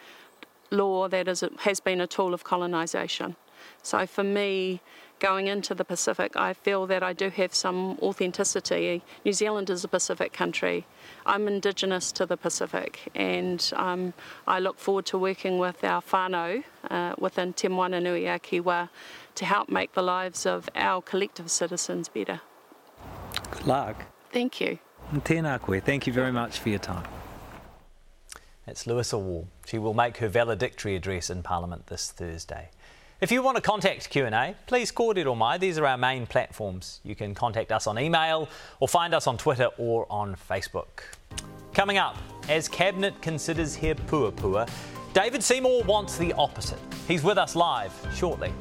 law 0.70 1.08
that 1.08 1.28
is, 1.28 1.44
has 1.62 1.80
been 1.80 2.00
a 2.00 2.06
tool 2.06 2.32
of 2.36 2.44
colonisation. 2.44 3.36
So 3.82 4.06
for 4.06 4.24
me, 4.24 4.82
going 5.20 5.48
into 5.48 5.74
the 5.74 5.84
Pacific, 5.84 6.36
I 6.36 6.54
feel 6.54 6.86
that 6.88 7.02
I 7.02 7.14
do 7.14 7.30
have 7.30 7.54
some 7.56 7.98
authenticity. 8.02 9.02
New 9.26 9.34
Zealand 9.34 9.70
is 9.70 9.84
a 9.84 9.88
Pacific 9.88 10.32
country. 10.32 10.86
I'm 11.26 11.48
Indigenous 11.48 12.12
to 12.14 12.26
the 12.26 12.38
Pacific, 12.38 13.00
and 13.16 13.72
um, 13.76 14.14
I 14.46 14.60
look 14.60 14.78
forward 14.78 15.06
to 15.08 15.18
working 15.18 15.58
with 15.58 15.84
our 15.84 16.02
whānau 16.02 16.64
uh, 16.92 17.16
within 17.18 17.54
Te 17.54 17.68
Moananui 17.68 18.34
a 18.34 18.40
Kiwa 18.40 18.90
to 19.38 19.46
help 19.46 19.70
make 19.70 19.94
the 19.94 20.02
lives 20.02 20.46
of 20.46 20.70
our 20.76 21.02
collective 21.02 21.50
citizens 21.50 22.10
better. 22.10 22.42
Good 23.52 23.68
luck. 23.68 24.06
Thank 24.34 24.60
you. 24.60 24.80
And 25.12 25.24
tēnā 25.24 25.62
koe. 25.62 25.80
Thank 25.80 26.08
you 26.08 26.14
very 26.14 26.32
much 26.32 26.60
for 26.60 26.70
your 26.70 26.80
time. 26.80 27.08
It's 28.66 28.86
Louisa 28.86 29.18
Wall. 29.18 29.48
She 29.66 29.78
will 29.78 29.94
make 29.94 30.18
her 30.18 30.28
valedictory 30.28 30.96
address 30.96 31.30
in 31.30 31.44
Parliament 31.44 31.88
this 31.88 32.12
Thursday. 32.12 32.72
If 33.22 33.32
you 33.32 33.42
want 33.42 33.56
to 33.56 33.62
contact 33.62 34.10
Q&A, 34.10 34.56
please 34.66 34.92
call 34.92 35.18
or 35.18 35.36
mai. 35.36 35.58
These 35.58 35.78
are 35.78 35.86
our 35.86 35.98
main 35.98 36.28
platforms. 36.28 37.00
You 37.04 37.16
can 37.16 37.34
contact 37.34 37.72
us 37.72 37.88
on 37.88 37.98
email 37.98 38.50
or 38.80 38.88
find 38.88 39.16
us 39.16 39.26
on 39.26 39.38
Twitter 39.38 39.70
or 39.78 40.06
on 40.12 40.36
Facebook. 40.36 41.04
Coming 41.74 41.98
up, 41.98 42.18
as 42.50 42.68
Cabinet 42.68 43.20
considers 43.22 43.76
He 43.76 43.94
Puapua, 43.94 44.70
David 45.14 45.44
Seymour 45.44 45.84
wants 45.84 46.18
the 46.18 46.34
opposite. 46.34 46.80
He's 47.08 47.24
with 47.24 47.38
us 47.38 47.56
live 47.56 47.94
shortly. 48.14 48.52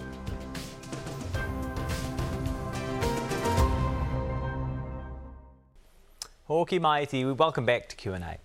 Hoki 6.57 6.81
Maiti, 6.81 7.37
welcome 7.37 7.67
back 7.67 7.87
to 7.91 7.97
Q&A. 7.97 8.39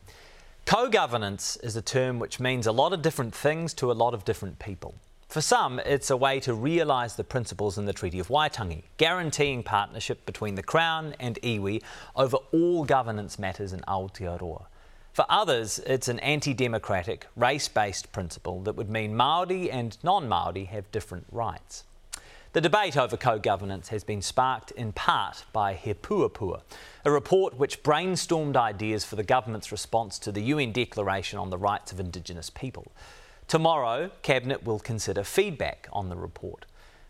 Co-governance 0.66 1.56
is 1.64 1.78
a 1.78 1.82
term 1.82 2.20
which 2.20 2.42
means 2.42 2.68
a 2.68 2.72
lot 2.74 2.92
of 2.92 3.02
different 3.02 3.34
things 3.34 3.74
to 3.76 3.90
a 3.90 3.94
lot 3.94 4.14
of 4.14 4.26
different 4.26 4.60
people. 4.60 4.96
For 5.30 5.40
some, 5.40 5.80
it's 5.80 6.10
a 6.10 6.18
way 6.18 6.42
to 6.42 6.54
realise 6.54 7.14
the 7.14 7.24
principles 7.24 7.78
in 7.78 7.86
the 7.86 7.94
Treaty 7.94 8.20
of 8.20 8.28
Waitangi, 8.28 8.84
guaranteeing 8.98 9.64
partnership 9.64 10.26
between 10.26 10.56
the 10.56 10.62
Crown 10.62 11.16
and 11.22 11.40
iwi 11.42 11.82
over 12.14 12.36
all 12.52 12.84
governance 12.84 13.40
matters 13.40 13.72
in 13.72 13.80
Aotearoa. 13.88 14.66
For 15.14 15.26
others, 15.30 15.80
it's 15.86 16.10
an 16.10 16.20
anti-democratic, 16.20 17.28
race-based 17.38 18.12
principle 18.12 18.60
that 18.64 18.76
would 18.76 18.90
mean 18.90 19.14
Māori 19.14 19.70
and 19.72 19.98
non-Māori 20.04 20.68
have 20.68 20.92
different 20.92 21.28
rights. 21.32 21.86
The 22.54 22.60
debate 22.60 22.98
over 22.98 23.16
co-governance 23.16 23.88
has 23.90 24.04
been 24.04 24.22
sparked 24.22 24.72
in 24.72 24.92
part 24.92 25.46
by 25.54 25.74
He 25.74 25.94
Puapua, 25.94 26.60
a 27.06 27.10
report 27.10 27.58
which 27.58 27.82
brainstormed 27.82 28.58
ideas 28.58 29.06
for 29.06 29.16
the 29.16 29.24
government's 29.24 29.72
response 29.72 30.20
to 30.20 30.34
the 30.34 30.42
UN 30.42 30.74
Declaration 30.74 31.40
on 31.40 31.50
the 31.50 31.58
Rights 31.58 31.94
of 31.94 32.00
Indigenous 32.02 32.50
People. 32.50 32.92
Tomorrow, 33.48 34.12
Cabinet 34.22 34.66
will 34.66 34.80
consider 34.80 35.24
feedback 35.24 35.88
on 35.94 36.10
the 36.10 36.18
report. 36.18 36.66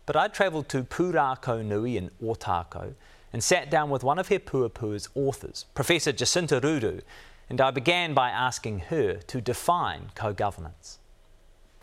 But 0.06 0.14
I 0.14 0.28
travelled 0.28 0.68
to 0.68 0.84
Pūrākau 0.84 1.64
Nui 1.64 1.96
in 1.96 2.12
Ōtākou 2.22 2.94
and 3.32 3.42
sat 3.42 3.68
down 3.68 3.90
with 3.90 4.04
one 4.04 4.20
of 4.20 4.28
He 4.28 4.38
Puapua's 4.38 5.08
authors, 5.16 5.64
Professor 5.74 6.12
Jacinta 6.12 6.60
Ruru, 6.60 7.02
and 7.50 7.60
I 7.60 7.72
began 7.72 8.14
by 8.14 8.30
asking 8.30 8.78
her 8.90 9.14
to 9.14 9.40
define 9.40 10.12
co-governance. 10.14 11.00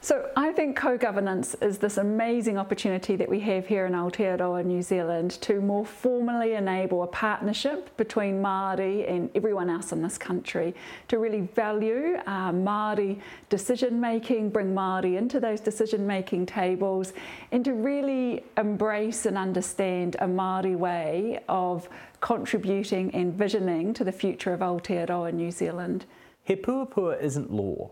So 0.02 0.30
I 0.38 0.54
think 0.54 0.78
co-governance 0.78 1.56
is 1.56 1.78
this 1.78 1.98
amazing 1.98 2.58
opportunity 2.58 3.18
that 3.18 3.28
we 3.28 3.42
have 3.42 3.68
here 3.68 3.86
in 3.86 3.92
Aotearoa, 3.92 4.64
New 4.64 4.82
Zealand, 4.82 5.32
to 5.42 5.60
more 5.60 5.86
formally 5.86 6.54
enable 6.54 7.04
a 7.04 7.08
partnership 7.08 7.96
between 7.98 8.42
Māori 8.42 9.12
and 9.12 9.30
everyone 9.36 9.70
else 9.70 9.92
in 9.92 10.02
this 10.02 10.18
country, 10.18 10.74
to 11.10 11.20
really 11.20 11.42
value 11.42 12.16
uh, 12.28 12.50
Māori 12.50 13.20
decision 13.50 14.00
making, 14.00 14.52
bring 14.52 14.74
Māori 14.74 15.18
into 15.18 15.38
those 15.38 15.60
decision 15.60 16.08
making 16.08 16.46
tables, 16.46 17.12
and 17.52 17.66
to 17.66 17.74
really 17.74 18.46
embrace 18.56 19.26
and 19.26 19.38
understand 19.38 20.16
a 20.20 20.26
Māori 20.26 20.78
way 20.78 21.42
of 21.50 21.90
contributing 22.22 23.14
and 23.14 23.34
visioning 23.34 23.94
to 23.94 24.06
the 24.06 24.14
future 24.14 24.54
of 24.54 24.62
Aotearoa, 24.62 25.34
New 25.34 25.52
Zealand. 25.52 26.06
He 26.42 26.56
Puapua 26.56 27.22
isn't 27.22 27.52
law, 27.52 27.92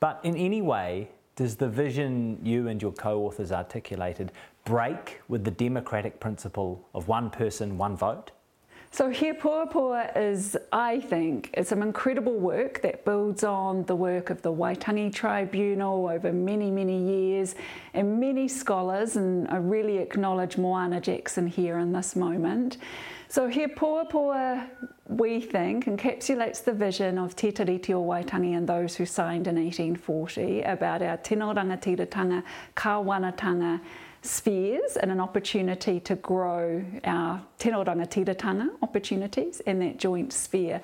but 0.00 0.20
in 0.22 0.36
any 0.36 0.60
way 0.60 1.08
does 1.36 1.56
the 1.56 1.68
vision 1.68 2.38
you 2.42 2.68
and 2.68 2.80
your 2.80 2.92
co 2.92 3.20
authors 3.24 3.52
articulated 3.52 4.32
break 4.64 5.20
with 5.28 5.44
the 5.44 5.50
democratic 5.50 6.18
principle 6.18 6.88
of 6.94 7.08
one 7.08 7.30
person, 7.30 7.78
one 7.78 7.96
vote? 7.96 8.32
So 8.96 9.10
He 9.10 9.30
Puapua 9.32 10.16
is, 10.16 10.56
I 10.72 11.00
think, 11.00 11.50
it's 11.52 11.68
some 11.68 11.82
incredible 11.82 12.38
work 12.38 12.80
that 12.80 13.04
builds 13.04 13.44
on 13.44 13.82
the 13.82 13.94
work 13.94 14.30
of 14.30 14.40
the 14.40 14.50
Waitangi 14.50 15.14
Tribunal 15.14 16.08
over 16.08 16.32
many, 16.32 16.70
many 16.70 16.96
years 16.96 17.56
and 17.92 18.18
many 18.18 18.48
scholars, 18.48 19.16
and 19.16 19.48
I 19.48 19.56
really 19.56 19.98
acknowledge 19.98 20.56
Moana 20.56 21.02
Jackson 21.02 21.46
here 21.46 21.76
in 21.76 21.92
this 21.92 22.16
moment. 22.16 22.78
So 23.28 23.48
He 23.48 23.66
Puapua, 23.66 24.66
we 25.08 25.40
think, 25.42 25.84
encapsulates 25.84 26.64
the 26.64 26.72
vision 26.72 27.18
of 27.18 27.36
Te 27.36 27.52
Tiriti 27.52 27.90
o 27.90 28.02
Waitangi 28.02 28.56
and 28.56 28.66
those 28.66 28.96
who 28.96 29.04
signed 29.04 29.46
in 29.46 29.56
1840 29.56 30.62
about 30.62 31.02
our 31.02 31.18
tino 31.18 31.52
rangatiratanga, 31.52 32.42
kawanatanga 32.74 33.78
spheres 34.26 34.96
and 34.96 35.10
an 35.10 35.20
opportunity 35.20 36.00
to 36.00 36.16
grow 36.16 36.84
our 37.04 37.40
tino 37.58 37.84
rangatiratanga 37.84 38.68
opportunities 38.82 39.60
in 39.60 39.78
that 39.78 39.98
joint 39.98 40.32
sphere. 40.32 40.80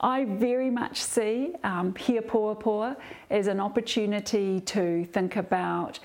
I 0.00 0.24
very 0.24 0.70
much 0.70 1.02
see 1.02 1.54
um, 1.62 1.94
He 1.94 2.18
Puapua 2.18 2.96
as 3.30 3.46
an 3.46 3.60
opportunity 3.60 4.60
to 4.60 5.04
think 5.06 5.36
about 5.36 5.98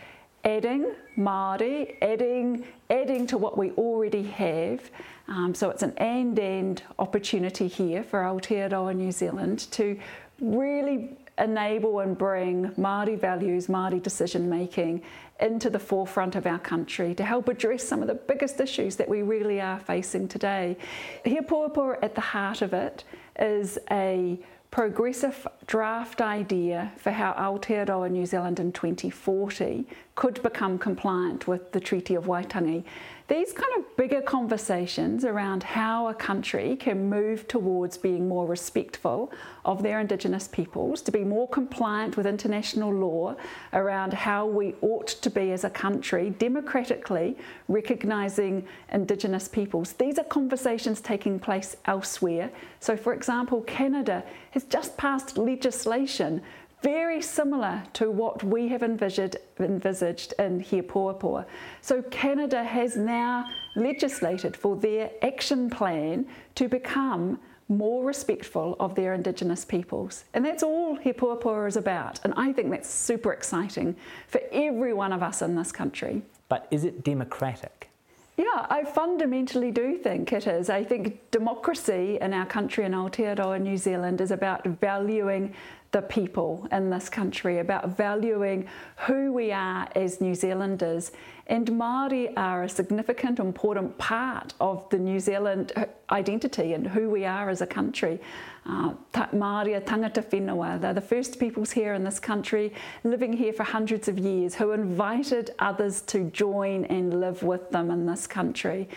adding 0.44 0.92
Māori, 1.18 1.98
adding, 2.02 2.66
adding 2.90 3.28
to 3.28 3.38
what 3.38 3.58
we 3.58 3.72
already 3.72 4.24
have. 4.24 4.90
Um, 5.28 5.54
so 5.54 5.70
it's 5.70 5.84
an 5.84 5.94
and 5.98 6.38
and 6.40 6.82
opportunity 7.00 7.68
here 7.68 8.04
for 8.04 8.22
Aotearoa 8.22 8.96
New 8.96 9.12
Zealand 9.12 9.60
to 9.72 9.98
really 10.42 11.18
enable 11.42 12.00
and 12.00 12.18
bring 12.18 12.70
Māori 12.72 13.20
values, 13.20 13.68
Māori 13.68 14.02
decision 14.02 14.50
making 14.50 15.02
into 15.40 15.70
the 15.70 15.80
forefront 15.80 16.36
of 16.36 16.46
our 16.46 16.60
country 16.60 17.16
to 17.16 17.24
help 17.24 17.50
address 17.50 17.84
some 17.84 18.02
of 18.02 18.08
the 18.08 18.14
biggest 18.14 18.60
issues 18.60 18.96
that 18.96 19.10
we 19.10 19.24
really 19.24 19.60
are 19.60 19.80
facing 19.80 20.28
today. 20.28 20.78
He 21.26 21.40
Puapua 21.40 21.98
at 22.04 22.14
the 22.16 22.22
heart 22.22 22.62
of 22.62 22.74
it 22.74 23.04
is 23.40 23.80
a 23.90 24.40
progressive 24.70 25.46
draft 25.68 26.22
idea 26.22 26.94
for 26.96 27.12
how 27.12 27.34
Aotearoa 27.34 28.10
New 28.10 28.26
Zealand 28.26 28.60
in 28.60 28.72
2040 28.72 29.86
could 30.16 30.42
become 30.44 30.78
compliant 30.78 31.46
with 31.48 31.74
the 31.74 31.80
Treaty 31.80 32.16
of 32.16 32.26
Waitangi 32.26 32.86
these 33.32 33.54
kind 33.54 33.72
of 33.78 33.96
bigger 33.96 34.22
conversations 34.22 35.24
around 35.24 35.64
how 35.64 36.10
a 36.10 36.14
country 36.14 36.76
can 36.76 37.10
move 37.10 37.48
towards 37.48 37.98
being 37.98 38.28
more 38.28 38.46
respectful 38.46 39.32
of 39.64 39.82
their 39.82 40.02
Indigenous 40.02 40.50
peoples, 40.50 41.02
to 41.02 41.14
be 41.14 41.24
more 41.24 41.48
compliant 41.48 42.18
with 42.18 42.26
international 42.26 42.94
law 42.94 43.34
around 43.72 44.12
how 44.12 44.46
we 44.46 44.76
ought 44.82 45.08
to 45.08 45.30
be 45.30 45.54
as 45.54 45.64
a 45.64 45.70
country, 45.70 46.32
democratically 46.40 47.38
recognising 47.70 48.68
Indigenous 48.92 49.48
peoples. 49.48 49.94
These 49.94 50.20
are 50.20 50.26
conversations 50.26 51.00
taking 51.00 51.40
place 51.40 51.78
elsewhere. 51.86 52.52
So, 52.82 52.98
for 52.98 53.14
example, 53.14 53.62
Canada 53.62 54.26
has 54.50 54.66
just 54.66 54.98
passed 54.98 55.38
legislation 55.38 56.42
very 56.82 57.22
similar 57.22 57.84
to 57.94 58.10
what 58.10 58.44
we 58.44 58.68
have 58.68 58.84
envisaged, 58.84 59.38
envisaged 59.60 60.34
in 60.40 60.60
He 60.60 60.82
Puapua. 60.82 61.46
So 61.82 62.02
Canada 62.04 62.64
has 62.64 62.98
now 62.98 63.46
legislated 63.76 64.58
for 64.58 64.76
their 64.76 65.12
action 65.22 65.70
plan 65.70 66.26
to 66.56 66.68
become 66.68 67.40
more 67.70 68.04
respectful 68.04 68.76
of 68.80 68.96
their 68.96 69.14
Indigenous 69.14 69.64
peoples. 69.64 70.26
And 70.34 70.44
that's 70.44 70.64
all 70.64 70.96
He 70.96 71.14
Puapua 71.14 71.68
is 71.68 71.78
about. 71.78 72.20
And 72.24 72.34
I 72.36 72.52
think 72.52 72.70
that's 72.72 72.90
super 72.90 73.32
exciting 73.32 73.96
for 74.28 74.42
every 74.52 74.94
one 74.94 75.14
of 75.14 75.24
us 75.24 75.42
in 75.42 75.56
this 75.56 75.72
country. 75.72 76.22
But 76.50 76.68
is 76.72 76.84
it 76.84 77.04
democratic? 77.04 77.90
Yeah, 78.38 78.66
I 78.70 78.84
fundamentally 78.84 79.72
do 79.72 79.98
think 79.98 80.34
it 80.34 80.48
is. 80.48 80.70
I 80.70 80.84
think 80.84 81.20
democracy 81.32 82.18
in 82.20 82.34
our 82.34 82.46
country 82.46 82.86
in 82.86 82.94
Aotearoa, 82.94 83.62
New 83.62 83.78
Zealand, 83.78 84.20
is 84.20 84.32
about 84.32 84.66
valuing 84.66 85.54
the 85.92 86.02
people 86.02 86.68
in 86.72 86.90
this 86.90 87.10
country, 87.10 87.60
about 87.60 87.98
valuing 87.98 88.68
who 89.08 89.34
we 89.34 89.52
are 89.52 89.88
as 89.96 90.22
New 90.22 90.34
Zealanders. 90.34 91.12
And 91.52 91.68
Māori 91.68 92.32
are 92.38 92.64
a 92.64 92.70
significant, 92.70 93.38
important 93.38 93.98
part 93.98 94.54
of 94.62 94.90
the 94.90 94.98
New 94.98 95.20
Zealand 95.20 95.74
identity 96.10 96.72
and 96.72 96.88
who 96.88 97.10
we 97.10 97.26
are 97.26 97.50
as 97.50 97.60
a 97.60 97.68
country. 97.68 98.22
Uh, 98.66 98.94
Māori 99.14 99.76
are 99.76 99.82
tangata 99.82 100.24
whenua. 100.24 100.80
They're 100.80 100.94
the 100.94 101.02
first 101.02 101.42
peoples 101.42 101.70
here 101.72 101.94
in 101.94 102.06
this 102.06 102.22
country, 102.22 102.74
living 103.04 103.34
here 103.34 103.52
for 103.52 103.64
hundreds 103.64 104.08
of 104.08 104.18
years, 104.18 104.56
who 104.56 104.72
invited 104.72 105.54
others 105.60 106.00
to 106.04 106.30
join 106.30 106.86
and 106.86 107.20
live 107.20 107.44
with 107.44 107.70
them 107.70 107.92
in 107.92 108.06
this 108.06 108.28
country. 108.28 108.88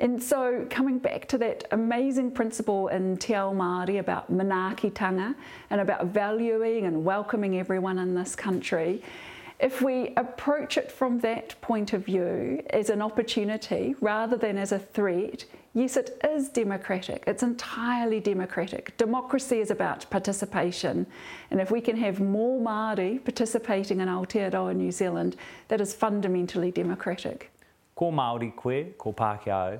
And 0.00 0.20
so, 0.20 0.66
coming 0.68 0.98
back 0.98 1.28
to 1.28 1.38
that 1.38 1.68
amazing 1.70 2.32
principle 2.32 2.88
in 2.88 3.18
Te 3.18 3.36
Ao 3.36 3.52
Māori 3.52 4.00
about 4.00 4.32
manaakitanga 4.32 5.36
and 5.70 5.80
about 5.80 6.06
valuing 6.06 6.86
and 6.86 7.04
welcoming 7.04 7.60
everyone 7.60 8.00
in 8.00 8.16
this 8.16 8.34
country, 8.34 9.00
if 9.60 9.82
we 9.82 10.14
approach 10.16 10.78
it 10.78 10.90
from 10.90 11.20
that 11.20 11.60
point 11.60 11.92
of 11.92 12.06
view 12.06 12.62
as 12.70 12.88
an 12.88 13.02
opportunity 13.02 13.94
rather 14.00 14.36
than 14.36 14.56
as 14.56 14.72
a 14.72 14.78
threat, 14.78 15.44
yes, 15.74 15.98
it 15.98 16.18
is 16.24 16.48
democratic. 16.48 17.22
It's 17.26 17.42
entirely 17.42 18.20
democratic. 18.20 18.96
Democracy 18.96 19.60
is 19.60 19.70
about 19.70 20.08
participation. 20.08 21.06
And 21.50 21.60
if 21.60 21.70
we 21.70 21.82
can 21.82 21.96
have 21.98 22.20
more 22.20 22.58
Māori 22.58 23.22
participating 23.22 24.00
in 24.00 24.08
Aotearoa 24.08 24.74
New 24.74 24.90
Zealand, 24.90 25.36
that 25.68 25.80
is 25.80 25.92
fundamentally 25.92 26.70
democratic. 26.70 27.52
Ko 27.94 28.10
Māori 28.10 28.56
koe, 28.56 28.86
ko 28.96 29.12
Pākehā, 29.12 29.78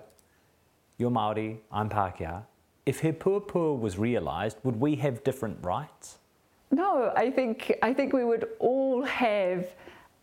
you're 0.98 1.10
Māori, 1.10 1.56
I'm 1.72 1.88
Pākehā. 1.88 2.42
If 2.84 3.00
He 3.00 3.12
Puapua 3.12 3.78
was 3.78 3.96
realised, 3.96 4.58
would 4.62 4.78
we 4.78 4.96
have 4.96 5.24
different 5.24 5.58
rights? 5.62 6.19
No, 6.70 7.12
I 7.16 7.30
think 7.30 7.74
I 7.82 7.92
think 7.92 8.12
we 8.12 8.24
would 8.24 8.48
all 8.60 9.02
have 9.02 9.66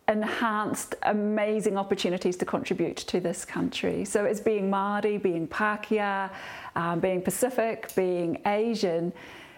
enhanced 0.08 0.94
amazing 1.02 1.76
opportunities 1.76 2.36
to 2.38 2.46
contribute 2.46 2.96
to 2.96 3.20
this 3.20 3.44
country. 3.44 4.06
So 4.06 4.24
as 4.24 4.40
being 4.40 4.70
Māori, 4.70 5.22
being 5.22 5.46
Pākehā, 5.46 6.30
um, 6.74 7.00
being 7.00 7.20
Pacific, 7.20 7.92
being 7.94 8.40
Asian, 8.46 9.12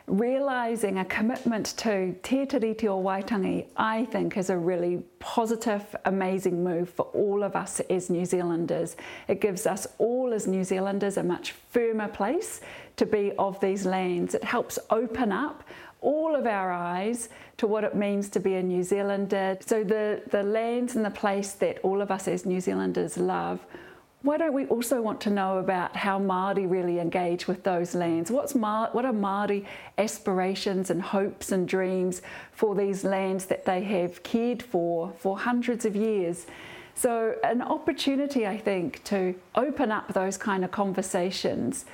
realising 0.09 0.99
a 0.99 1.05
commitment 1.05 1.67
to 1.77 2.17
Te 2.25 2.45
Tiriti 2.45 2.87
o 2.87 3.01
Waitangi, 3.01 3.67
I 3.77 4.07
think 4.07 4.37
is 4.37 4.51
a 4.51 4.59
really 4.59 5.05
positive, 5.21 5.85
amazing 6.05 6.65
move 6.65 6.91
for 6.91 7.05
all 7.15 7.45
of 7.45 7.55
us 7.55 7.79
as 7.89 8.11
New 8.11 8.25
Zealanders. 8.25 8.97
It 9.29 9.41
gives 9.41 9.67
us 9.67 9.87
all 9.99 10.33
as 10.33 10.49
New 10.49 10.65
Zealanders 10.65 11.17
a 11.17 11.23
much 11.23 11.53
firmer 11.53 12.09
place 12.09 12.61
to 12.97 13.07
be 13.07 13.31
of 13.39 13.61
these 13.61 13.87
lands. 13.87 14.35
It 14.35 14.43
helps 14.43 14.81
open 14.91 15.31
up 15.31 15.63
all 16.01 16.35
of 16.35 16.47
our 16.47 16.73
eyes 16.73 17.29
to 17.59 17.67
what 17.67 17.85
it 17.85 17.95
means 17.95 18.29
to 18.31 18.41
be 18.41 18.55
a 18.55 18.63
New 18.63 18.83
Zealander. 18.83 19.59
So, 19.61 19.85
the, 19.85 20.23
the 20.31 20.43
lands 20.43 20.97
and 20.97 21.05
the 21.05 21.11
place 21.11 21.53
that 21.53 21.79
all 21.83 22.01
of 22.01 22.11
us 22.11 22.29
as 22.29 22.47
New 22.47 22.61
Zealanders 22.61 23.19
love, 23.19 23.61
why 24.23 24.37
don't 24.37 24.53
we 24.53 24.67
also 24.67 25.01
want 25.01 25.21
to 25.23 25.31
know 25.31 25.59
about 25.59 25.97
how 25.97 26.19
Māori 26.19 26.71
really 26.71 26.99
engage 26.99 27.49
with 27.49 27.63
those 27.63 27.95
lands? 27.95 28.31
What's 28.31 28.55
Ma- 28.55 28.91
what 28.93 29.07
are 29.07 29.13
Māori 29.13 29.65
aspirations 29.97 30.91
and 30.91 31.01
hopes 31.01 31.53
and 31.53 31.67
dreams 31.67 32.21
for 32.53 32.75
these 32.75 33.03
lands 33.03 33.47
that 33.47 33.65
they 33.65 33.83
have 33.85 34.23
cared 34.23 34.63
for 34.63 35.13
for 35.19 35.39
hundreds 35.39 35.87
of 35.87 35.97
years? 35.97 36.47
So, 36.95 37.35
an 37.43 37.63
opportunity, 37.63 38.47
I 38.47 38.59
think, 38.59 39.03
to 39.05 39.35
open 39.55 39.91
up 39.91 40.13
those 40.13 40.37
kind 40.37 40.65
of 40.65 40.71
conversations 40.71 41.87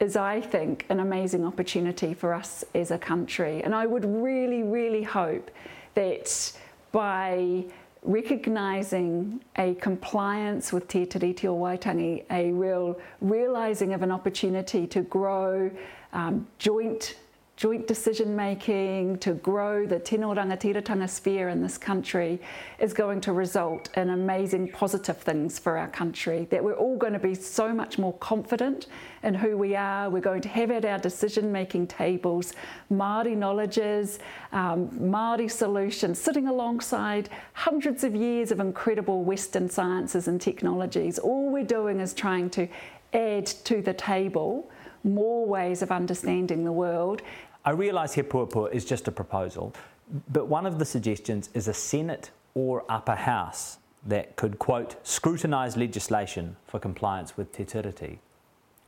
is, 0.00 0.16
I 0.16 0.40
think, 0.40 0.86
an 0.88 1.00
amazing 1.00 1.44
opportunity 1.44 2.14
for 2.14 2.32
us 2.32 2.64
as 2.74 2.90
a 2.90 2.98
country. 2.98 3.62
And 3.62 3.74
I 3.74 3.86
would 3.86 4.04
really, 4.04 4.62
really 4.62 5.02
hope 5.02 5.50
that 5.94 6.52
by 6.92 7.64
recognising 8.02 9.40
a 9.56 9.74
compliance 9.74 10.72
with 10.72 10.86
Te 10.88 11.04
Tiriti 11.04 11.46
o 11.46 11.56
Waitangi, 11.56 12.24
a 12.30 12.52
real 12.52 12.98
realising 13.20 13.92
of 13.92 14.02
an 14.02 14.12
opportunity 14.12 14.86
to 14.86 15.02
grow 15.02 15.70
um, 16.12 16.46
joint 16.58 17.16
joint 17.58 17.88
decision 17.88 18.36
making, 18.36 19.18
to 19.18 19.34
grow 19.34 19.84
the 19.84 19.98
tino 19.98 20.32
rangatiratanga 20.32 21.10
sphere 21.10 21.48
in 21.48 21.60
this 21.60 21.76
country 21.76 22.40
is 22.78 22.92
going 22.94 23.20
to 23.20 23.32
result 23.32 23.90
in 23.96 24.10
amazing 24.10 24.70
positive 24.70 25.16
things 25.16 25.58
for 25.58 25.76
our 25.76 25.88
country. 25.88 26.46
That 26.50 26.62
we're 26.62 26.76
all 26.76 26.96
going 26.96 27.14
to 27.14 27.18
be 27.18 27.34
so 27.34 27.74
much 27.74 27.98
more 27.98 28.12
confident 28.18 28.86
in 29.24 29.34
who 29.34 29.58
we 29.58 29.74
are. 29.74 30.08
We're 30.08 30.20
going 30.20 30.42
to 30.42 30.48
have 30.48 30.70
at 30.70 30.84
our 30.84 30.98
decision 30.98 31.50
making 31.50 31.88
tables 31.88 32.52
Māori 32.92 33.36
knowledges, 33.36 34.20
um, 34.52 34.88
Māori 34.90 35.50
solutions, 35.50 36.20
sitting 36.20 36.46
alongside 36.46 37.28
hundreds 37.54 38.04
of 38.04 38.14
years 38.14 38.52
of 38.52 38.60
incredible 38.60 39.24
Western 39.24 39.68
sciences 39.68 40.28
and 40.28 40.40
technologies. 40.40 41.18
All 41.18 41.50
we're 41.50 41.64
doing 41.64 41.98
is 41.98 42.14
trying 42.14 42.50
to 42.50 42.68
add 43.12 43.46
to 43.46 43.82
the 43.82 43.94
table 43.94 44.70
more 45.04 45.46
ways 45.46 45.82
of 45.82 45.90
understanding 45.90 46.64
the 46.64 46.72
world 46.72 47.22
I 47.64 47.70
realise 47.70 48.14
He 48.14 48.22
Puapua 48.22 48.72
is 48.72 48.84
just 48.84 49.08
a 49.08 49.12
proposal, 49.12 49.74
but 50.32 50.46
one 50.46 50.66
of 50.66 50.78
the 50.78 50.84
suggestions 50.84 51.50
is 51.54 51.68
a 51.68 51.74
Senate 51.74 52.30
or 52.54 52.84
upper 52.88 53.14
house 53.14 53.78
that 54.06 54.36
could, 54.36 54.58
quote, 54.58 54.96
scrutinise 55.06 55.76
legislation 55.76 56.56
for 56.66 56.78
compliance 56.78 57.36
with 57.36 57.52
Te 57.52 57.64
Tiriti. 57.64 58.18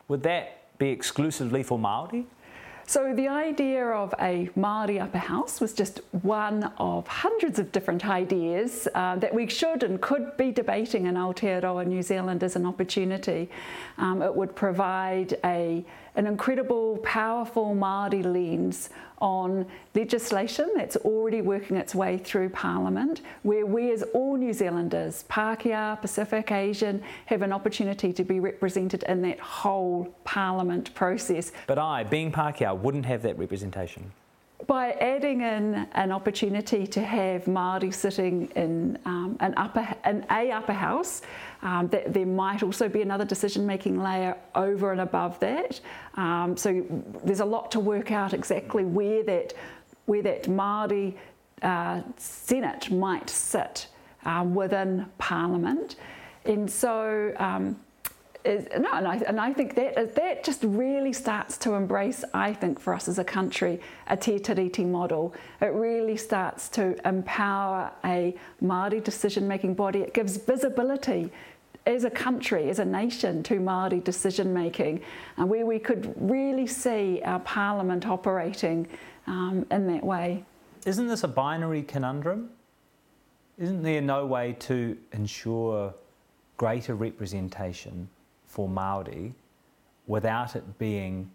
Would 0.09 0.23
that 0.23 0.79
be 0.79 0.89
exclusively 0.89 1.63
for 1.63 1.79
Māori? 1.79 2.25
So 2.87 3.15
the 3.15 3.29
idea 3.29 3.87
of 3.87 4.13
a 4.21 4.51
Māori 4.59 5.01
upper 5.01 5.19
house 5.19 5.61
was 5.61 5.73
just 5.73 6.01
one 6.23 6.73
of 6.79 7.07
hundreds 7.07 7.61
of 7.61 7.71
different 7.71 8.05
ideas 8.05 8.89
uh, 8.97 9.15
that 9.17 9.33
we 9.33 9.47
should 9.47 9.85
and 9.85 10.01
could 10.01 10.37
be 10.37 10.51
debating 10.51 11.07
in 11.07 11.15
Aotearoa 11.15 11.87
New 11.87 12.03
Zealand 12.03 12.43
as 12.43 12.57
an 12.57 12.67
opportunity. 12.67 13.49
Um, 13.99 14.23
it 14.23 14.35
would 14.35 14.57
provide 14.57 15.39
a 15.45 15.85
an 16.17 16.27
incredible, 16.27 16.99
powerful 16.99 17.75
Māori 17.75 18.25
lens 18.25 18.91
on 19.21 19.67
legislation 19.95 20.71
that's 20.75 20.97
already 20.97 21.43
working 21.43 21.77
its 21.77 21.95
way 21.95 22.17
through 22.19 22.49
Parliament, 22.49 23.21
where 23.43 23.67
we 23.67 23.93
as 23.93 24.03
all 24.15 24.37
New 24.37 24.53
Zealanders, 24.53 25.25
Pākehā, 25.29 26.01
Pacific, 26.01 26.51
Asian, 26.51 27.03
have 27.27 27.43
an 27.43 27.53
opportunity 27.53 28.13
to 28.13 28.25
be 28.25 28.41
represented 28.41 29.03
in 29.05 29.23
that 29.23 29.39
whole 29.41 30.15
Parliament 30.25 30.95
process. 30.95 31.53
But 31.67 31.79
I, 31.79 32.05
being 32.05 32.33
Pākehā, 32.33 32.79
wouldn't 32.79 33.07
have 33.07 33.23
that 33.23 33.39
representation 33.39 34.13
by 34.67 34.93
adding 34.93 35.41
in 35.41 35.89
an 35.93 36.13
opportunity 36.13 36.87
to 36.87 37.01
have 37.03 37.45
Māori 37.45 37.93
sitting 37.93 38.49
in 38.57 38.99
um, 39.05 39.37
an 39.41 39.55
upper, 39.57 39.87
a 40.05 40.51
upper 40.51 40.73
house, 40.73 41.23
um, 41.63 41.89
that 41.89 42.13
there 42.13 42.27
might 42.27 42.63
also 42.63 42.89
be 42.89 43.03
another 43.03 43.25
decision-making 43.25 44.01
layer 44.03 44.37
over 44.55 44.93
and 44.93 45.01
above 45.01 45.39
that. 45.41 45.81
Um, 46.15 46.57
so 46.57 46.85
there's 47.25 47.41
a 47.41 47.45
lot 47.45 47.71
to 47.73 47.81
work 47.81 48.11
out 48.13 48.33
exactly 48.33 48.85
where 48.85 49.23
that 49.25 49.55
where 50.07 50.23
that 50.23 50.45
Māori 50.45 51.15
uh, 51.63 52.03
Senate 52.17 52.91
might 52.91 53.31
sit 53.31 53.87
um, 54.25 54.55
within 54.55 55.07
Parliament. 55.19 55.97
And 56.45 56.69
so, 56.71 57.33
um, 57.37 57.77
is, 58.45 58.67
no, 58.79 58.91
and 58.93 59.07
I, 59.07 59.17
and 59.17 59.41
I 59.41 59.53
think 59.53 59.75
that 59.75 60.15
that 60.15 60.45
just 60.45 60.63
really 60.65 61.13
starts 61.13 61.59
to 61.59 61.75
embrace, 61.75 62.25
I 62.33 62.53
think, 62.53 62.81
for 62.81 62.95
us 62.95 63.09
as 63.09 63.19
a 63.19 63.25
country, 63.25 63.81
a 64.09 64.17
te 64.17 64.39
tiriti 64.39 64.87
model. 64.87 65.35
It 65.61 65.73
really 65.73 66.17
starts 66.17 66.69
to 66.71 66.97
empower 67.09 67.91
a 68.05 68.35
Māori 68.63 69.03
decision-making 69.03 69.75
body. 69.75 70.01
It 70.01 70.15
gives 70.15 70.37
visibility 70.37 71.31
as 71.87 72.05
a 72.05 72.11
country, 72.11 72.69
as 72.71 72.79
a 72.79 72.85
nation, 72.85 73.43
to 73.45 73.55
Māori 73.55 74.03
decision 74.03 74.53
making, 74.53 75.03
and 75.37 75.49
where 75.49 75.67
we 75.67 75.79
could 75.79 76.15
really 76.17 76.67
see 76.67 77.21
our 77.25 77.41
parliament 77.41 78.07
operating 78.07 78.87
um, 79.27 79.67
in 79.71 79.87
that 79.87 80.05
way. 80.05 80.45
Isn't 80.87 81.09
this 81.09 81.25
a 81.25 81.29
binary 81.29 81.83
conundrum? 81.83 82.51
Isn't 83.59 83.83
there 83.83 84.01
no 84.01 84.25
way 84.25 84.57
to 84.61 84.97
ensure 85.13 85.95
greater 86.57 86.95
representation 86.95 88.09
for 88.51 88.69
Maori 88.69 89.33
without 90.09 90.57
it 90.57 90.79
being 90.79 91.31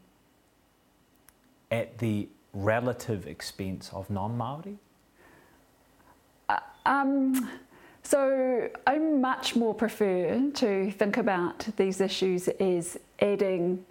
at 1.72 1.98
the 2.00 2.28
relative 2.54 3.26
expense 3.26 3.90
of 3.94 4.10
non-Maori? 4.10 4.78
Uh, 6.50 6.60
um, 6.86 7.50
so 8.04 8.70
I 8.86 8.98
much 8.98 9.56
more 9.56 9.74
prefer 9.74 10.52
to 10.56 10.92
think 10.92 11.16
about 11.16 11.66
these 11.78 12.02
issues 12.02 12.50
as 12.50 13.00
adding 13.20 13.86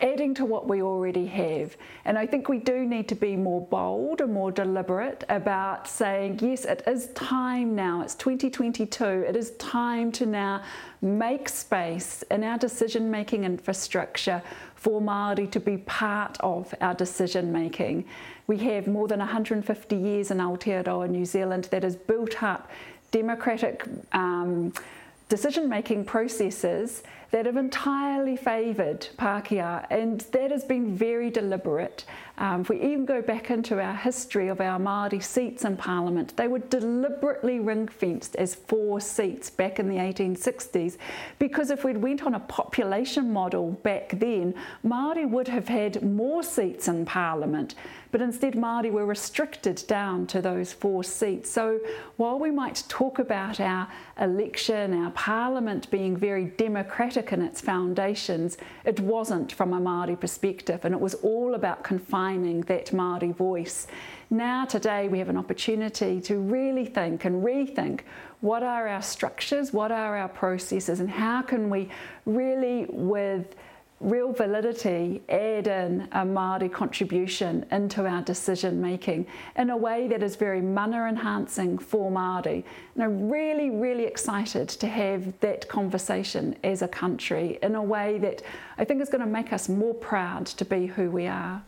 adding 0.00 0.34
to 0.34 0.44
what 0.44 0.68
we 0.68 0.82
already 0.82 1.26
have. 1.26 1.76
And 2.04 2.18
I 2.18 2.26
think 2.26 2.48
we 2.48 2.58
do 2.58 2.84
need 2.84 3.08
to 3.08 3.14
be 3.14 3.36
more 3.36 3.60
bold 3.60 4.20
and 4.20 4.32
more 4.32 4.50
deliberate 4.50 5.24
about 5.28 5.88
saying, 5.88 6.40
yes, 6.42 6.64
it 6.64 6.82
is 6.86 7.08
time 7.08 7.74
now, 7.74 8.02
it's 8.02 8.14
2022, 8.14 9.04
it 9.04 9.36
is 9.36 9.52
time 9.52 10.12
to 10.12 10.26
now 10.26 10.62
make 11.02 11.48
space 11.48 12.22
in 12.30 12.44
our 12.44 12.58
decision 12.58 13.10
making 13.10 13.44
infrastructure 13.44 14.42
for 14.74 15.00
Māori 15.00 15.50
to 15.50 15.60
be 15.60 15.78
part 15.78 16.36
of 16.40 16.74
our 16.80 16.94
decision 16.94 17.52
making. 17.52 18.04
We 18.46 18.58
have 18.58 18.86
more 18.86 19.08
than 19.08 19.18
150 19.18 19.96
years 19.96 20.30
in 20.30 20.38
Aotearoa, 20.38 21.10
New 21.10 21.24
Zealand, 21.24 21.64
that 21.70 21.82
has 21.82 21.96
built 21.96 22.42
up 22.42 22.70
democratic. 23.10 23.84
Um, 24.12 24.72
decision 25.28 25.68
making 25.68 26.04
processes 26.04 27.02
that 27.30 27.46
have 27.46 27.56
entirely 27.56 28.36
favoured 28.36 29.08
Pākehā, 29.18 29.86
and 29.90 30.20
that 30.32 30.50
has 30.50 30.64
been 30.64 30.94
very 30.94 31.30
deliberate. 31.30 32.04
Um, 32.38 32.60
if 32.60 32.68
we 32.68 32.82
even 32.82 33.06
go 33.06 33.22
back 33.22 33.50
into 33.50 33.80
our 33.80 33.94
history 33.94 34.48
of 34.48 34.60
our 34.60 34.78
Māori 34.78 35.22
seats 35.22 35.64
in 35.64 35.76
Parliament, 35.76 36.36
they 36.36 36.48
were 36.48 36.58
deliberately 36.58 37.60
ring 37.60 37.88
fenced 37.88 38.36
as 38.36 38.54
four 38.54 39.00
seats 39.00 39.48
back 39.48 39.78
in 39.78 39.88
the 39.88 39.96
1860s, 39.96 40.98
because 41.38 41.70
if 41.70 41.84
we'd 41.84 41.96
went 41.96 42.24
on 42.24 42.34
a 42.34 42.40
population 42.40 43.32
model 43.32 43.72
back 43.82 44.10
then, 44.18 44.54
Māori 44.84 45.28
would 45.28 45.48
have 45.48 45.68
had 45.68 46.02
more 46.02 46.42
seats 46.42 46.88
in 46.88 47.06
Parliament 47.06 47.74
but 48.16 48.22
instead 48.22 48.54
Māori 48.54 48.90
were 48.90 49.04
restricted 49.04 49.84
down 49.86 50.26
to 50.28 50.40
those 50.40 50.72
four 50.72 51.04
seats. 51.04 51.50
So 51.50 51.80
while 52.16 52.38
we 52.38 52.50
might 52.50 52.82
talk 52.88 53.18
about 53.18 53.60
our 53.60 53.88
election, 54.18 54.94
our 54.94 55.10
parliament 55.10 55.90
being 55.90 56.16
very 56.16 56.46
democratic 56.46 57.15
in 57.16 57.42
its 57.42 57.60
foundations, 57.60 58.58
it 58.84 59.00
wasn't 59.00 59.52
from 59.52 59.72
a 59.72 59.80
Māori 59.80 60.18
perspective 60.18 60.84
and 60.84 60.94
it 60.94 61.00
was 61.00 61.14
all 61.14 61.54
about 61.54 61.82
confining 61.82 62.60
that 62.62 62.86
Māori 62.86 63.34
voice. 63.34 63.86
Now, 64.30 64.64
today, 64.64 65.08
we 65.08 65.18
have 65.18 65.28
an 65.28 65.36
opportunity 65.36 66.20
to 66.22 66.38
really 66.38 66.84
think 66.84 67.24
and 67.24 67.44
rethink 67.44 68.00
what 68.40 68.62
are 68.62 68.86
our 68.88 69.02
structures, 69.02 69.72
what 69.72 69.90
are 69.90 70.16
our 70.16 70.28
processes, 70.28 71.00
and 71.00 71.08
how 71.08 71.42
can 71.42 71.70
we 71.70 71.88
really, 72.26 72.86
with 72.88 73.54
real 74.00 74.32
validity 74.32 75.22
add 75.28 75.66
in 75.66 76.02
a 76.12 76.24
Māori 76.24 76.70
contribution 76.70 77.64
into 77.70 78.06
our 78.06 78.22
decision 78.22 78.80
making 78.80 79.26
in 79.56 79.70
a 79.70 79.76
way 79.76 80.06
that 80.08 80.22
is 80.22 80.36
very 80.36 80.60
mana 80.60 81.06
enhancing 81.06 81.78
for 81.78 82.10
Māori. 82.10 82.62
And 82.94 83.04
I'm 83.04 83.30
really, 83.30 83.70
really 83.70 84.04
excited 84.04 84.68
to 84.68 84.86
have 84.86 85.32
that 85.40 85.66
conversation 85.68 86.56
as 86.62 86.82
a 86.82 86.88
country 86.88 87.58
in 87.62 87.74
a 87.74 87.82
way 87.82 88.18
that 88.18 88.42
I 88.76 88.84
think 88.84 89.00
is 89.00 89.08
going 89.08 89.24
to 89.24 89.30
make 89.30 89.52
us 89.52 89.68
more 89.68 89.94
proud 89.94 90.46
to 90.46 90.64
be 90.64 90.86
who 90.86 91.10
we 91.10 91.26
are. 91.26 91.62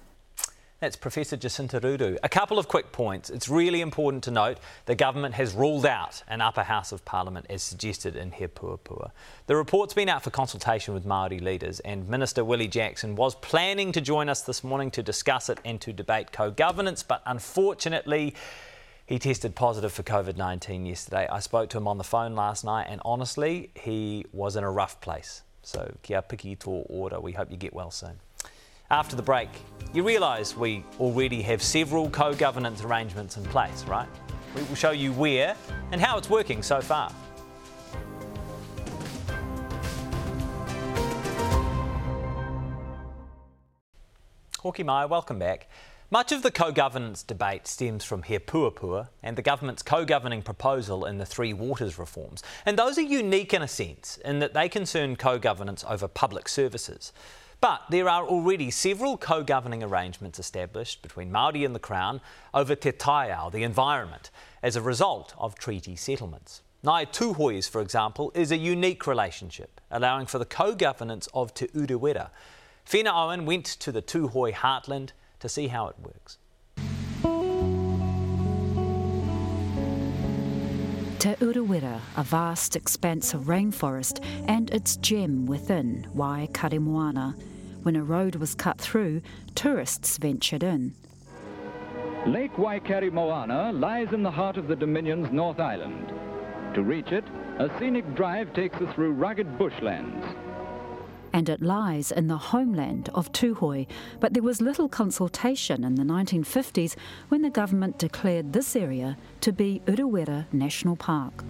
That's 0.80 0.94
Professor 0.94 1.36
Jacinta 1.36 1.80
Ruru. 1.80 2.18
A 2.22 2.28
couple 2.28 2.56
of 2.56 2.68
quick 2.68 2.92
points. 2.92 3.30
It's 3.30 3.48
really 3.48 3.80
important 3.80 4.22
to 4.24 4.30
note 4.30 4.58
the 4.86 4.94
government 4.94 5.34
has 5.34 5.52
ruled 5.52 5.84
out 5.84 6.22
an 6.28 6.40
upper 6.40 6.62
house 6.62 6.92
of 6.92 7.04
parliament 7.04 7.46
as 7.50 7.64
suggested 7.64 8.14
in 8.14 8.30
He 8.30 8.46
Puapua. 8.46 9.10
The 9.48 9.56
report's 9.56 9.92
been 9.92 10.08
out 10.08 10.22
for 10.22 10.30
consultation 10.30 10.94
with 10.94 11.04
Māori 11.04 11.40
leaders 11.42 11.80
and 11.80 12.08
Minister 12.08 12.44
Willie 12.44 12.68
Jackson 12.68 13.16
was 13.16 13.34
planning 13.34 13.90
to 13.90 14.00
join 14.00 14.28
us 14.28 14.42
this 14.42 14.62
morning 14.62 14.92
to 14.92 15.02
discuss 15.02 15.48
it 15.48 15.58
and 15.64 15.80
to 15.80 15.92
debate 15.92 16.30
co-governance, 16.30 17.02
but 17.02 17.22
unfortunately 17.26 18.36
he 19.04 19.18
tested 19.18 19.56
positive 19.56 19.92
for 19.92 20.04
COVID 20.04 20.36
19 20.36 20.86
yesterday. 20.86 21.26
I 21.26 21.40
spoke 21.40 21.70
to 21.70 21.78
him 21.78 21.88
on 21.88 21.98
the 21.98 22.04
phone 22.04 22.36
last 22.36 22.62
night, 22.64 22.86
and 22.88 23.00
honestly, 23.04 23.70
he 23.74 24.26
was 24.32 24.54
in 24.54 24.62
a 24.62 24.70
rough 24.70 25.00
place. 25.00 25.42
So, 25.62 25.96
kia 26.02 26.22
piki 26.22 26.56
tō 26.56 26.86
ora. 26.88 27.18
We 27.18 27.32
hope 27.32 27.50
you 27.50 27.56
get 27.56 27.72
well 27.72 27.90
soon. 27.90 28.20
After 28.90 29.16
the 29.16 29.22
break, 29.22 29.51
you 29.92 30.03
realise 30.03 30.57
we 30.57 30.83
already 30.98 31.42
have 31.42 31.62
several 31.62 32.09
co 32.09 32.33
governance 32.33 32.83
arrangements 32.83 33.37
in 33.37 33.44
place, 33.44 33.85
right? 33.85 34.09
We 34.57 34.62
will 34.62 34.77
show 34.77 34.92
you 34.92 35.12
where 35.12 35.55
and 35.92 36.01
how 36.01 36.16
it's 36.16 36.31
working 36.31 36.62
so 36.62 36.81
far. 36.81 37.12
Hoki 44.61 44.83
mai, 44.83 45.05
welcome 45.05 45.38
back. 45.38 45.68
Much 46.11 46.33
of 46.33 46.42
the 46.42 46.51
co-governance 46.51 47.22
debate 47.22 47.66
stems 47.66 48.03
from 48.03 48.22
He 48.22 48.38
Puapua 48.38 49.09
and 49.22 49.37
the 49.37 49.42
government's 49.42 49.83
co-governing 49.83 50.40
proposal 50.40 51.05
in 51.05 51.18
the 51.18 51.27
Three 51.27 51.53
Waters 51.53 51.98
reforms. 51.98 52.42
And 52.64 52.79
those 52.79 52.96
are 52.96 53.03
unique 53.03 53.53
in 53.53 53.61
a 53.61 53.68
sense 53.68 54.18
in 54.24 54.38
that 54.38 54.55
they 54.55 54.70
concern 54.70 55.16
co-governance 55.16 55.85
over 55.87 56.09
public 56.09 56.48
services. 56.48 57.12
But 57.60 57.82
there 57.90 58.08
are 58.08 58.24
already 58.24 58.70
several 58.70 59.16
co-governing 59.16 59.82
arrangements 59.82 60.38
established 60.38 61.02
between 61.02 61.32
Māori 61.32 61.66
and 61.66 61.74
the 61.74 61.80
Crown 61.80 62.20
over 62.54 62.76
Te 62.76 62.92
Taiao, 62.92 63.50
the 63.50 63.64
environment, 63.64 64.30
as 64.62 64.76
a 64.76 64.82
result 64.82 65.34
of 65.38 65.56
treaty 65.56 65.96
settlements. 65.96 66.62
Ngai 66.84 67.06
Tūhoe's, 67.10 67.66
for 67.66 67.80
example, 67.80 68.30
is 68.32 68.52
a 68.52 68.56
unique 68.56 69.08
relationship, 69.08 69.80
allowing 69.90 70.26
for 70.26 70.38
the 70.38 70.44
co-governance 70.44 71.28
of 71.34 71.52
Te 71.52 71.66
Urewera. 71.68 72.30
Whena 72.86 73.12
Owen 73.12 73.44
went 73.44 73.66
to 73.66 73.90
the 73.90 74.02
Tūhoe 74.02 74.52
heartland 74.52 75.10
to 75.40 75.48
see 75.48 75.66
how 75.66 75.88
it 75.88 75.96
works. 76.00 76.38
Te 81.18 81.35
Urewera, 81.40 82.00
a 82.16 82.22
vast 82.22 82.76
expanse 82.76 83.35
of 83.35 83.46
rainforest 83.46 84.24
and 84.46 84.70
its 84.70 84.96
gem 84.98 85.46
within 85.46 86.07
Waikaremoana. 86.14 87.35
When 87.83 87.96
a 87.96 88.04
road 88.04 88.37
was 88.37 88.54
cut 88.54 88.78
through, 88.81 89.22
tourists 89.57 90.16
ventured 90.16 90.62
in. 90.62 90.94
Lake 92.24 92.52
Waikaremoana 92.52 93.72
lies 93.81 94.12
in 94.12 94.22
the 94.22 94.31
heart 94.31 94.59
of 94.59 94.68
the 94.68 94.76
Dominion's 94.76 95.33
North 95.33 95.59
Island. 95.59 96.12
To 96.76 96.85
reach 96.85 97.11
it, 97.11 97.24
a 97.59 97.68
scenic 97.81 98.14
drive 98.14 98.53
takes 98.53 98.76
us 98.76 98.95
through 98.95 99.14
rugged 99.14 99.59
bushlands 99.59 100.24
and 101.33 101.49
it 101.49 101.62
lies 101.62 102.11
in 102.11 102.29
the 102.29 102.37
homeland 102.37 103.09
of 103.14 103.33
Tūhoe. 103.33 103.87
But 104.20 104.35
there 104.35 104.43
was 104.43 104.61
little 104.61 104.89
consultation 104.89 105.85
in 105.85 105.95
the 105.95 106.03
1950s 106.03 106.97
when 107.29 107.43
the 107.43 107.51
government 107.51 107.99
declared 107.99 108.53
this 108.53 108.74
area 108.74 109.16
to 109.41 109.53
be 109.53 109.83
Urewera 109.87 110.47
National 110.53 110.97
Park. 110.97 111.45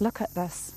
Look 0.00 0.20
at 0.20 0.34
this. 0.34 0.72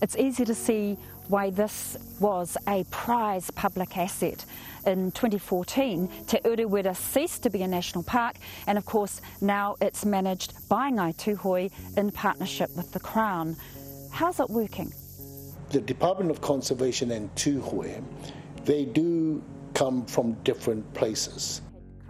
It's 0.00 0.16
easy 0.16 0.44
to 0.44 0.54
see 0.54 0.98
why 1.28 1.50
this 1.50 1.96
was 2.20 2.56
a 2.68 2.84
prized 2.90 3.54
public 3.54 3.96
asset. 3.96 4.44
In 4.86 5.12
2014, 5.12 6.08
Te 6.26 6.38
Urewera 6.38 6.96
ceased 6.96 7.42
to 7.44 7.50
be 7.50 7.62
a 7.62 7.68
national 7.68 8.02
park, 8.04 8.36
and 8.66 8.76
of 8.76 8.84
course, 8.84 9.20
now 9.40 9.76
it's 9.80 10.04
managed 10.04 10.54
by 10.68 10.90
Ngai 10.90 11.14
Tūhoe 11.16 11.70
in 11.96 12.10
partnership 12.10 12.70
with 12.76 12.92
the 12.92 13.00
Crown. 13.00 13.56
How's 14.10 14.40
it 14.40 14.50
working? 14.50 14.92
The 15.70 15.80
Department 15.80 16.30
of 16.30 16.40
Conservation 16.40 17.12
and 17.12 17.34
Tūhoe, 17.34 18.02
they 18.64 18.84
do 18.84 19.42
come 19.74 20.04
from 20.04 20.34
different 20.44 20.92
places. 20.94 21.62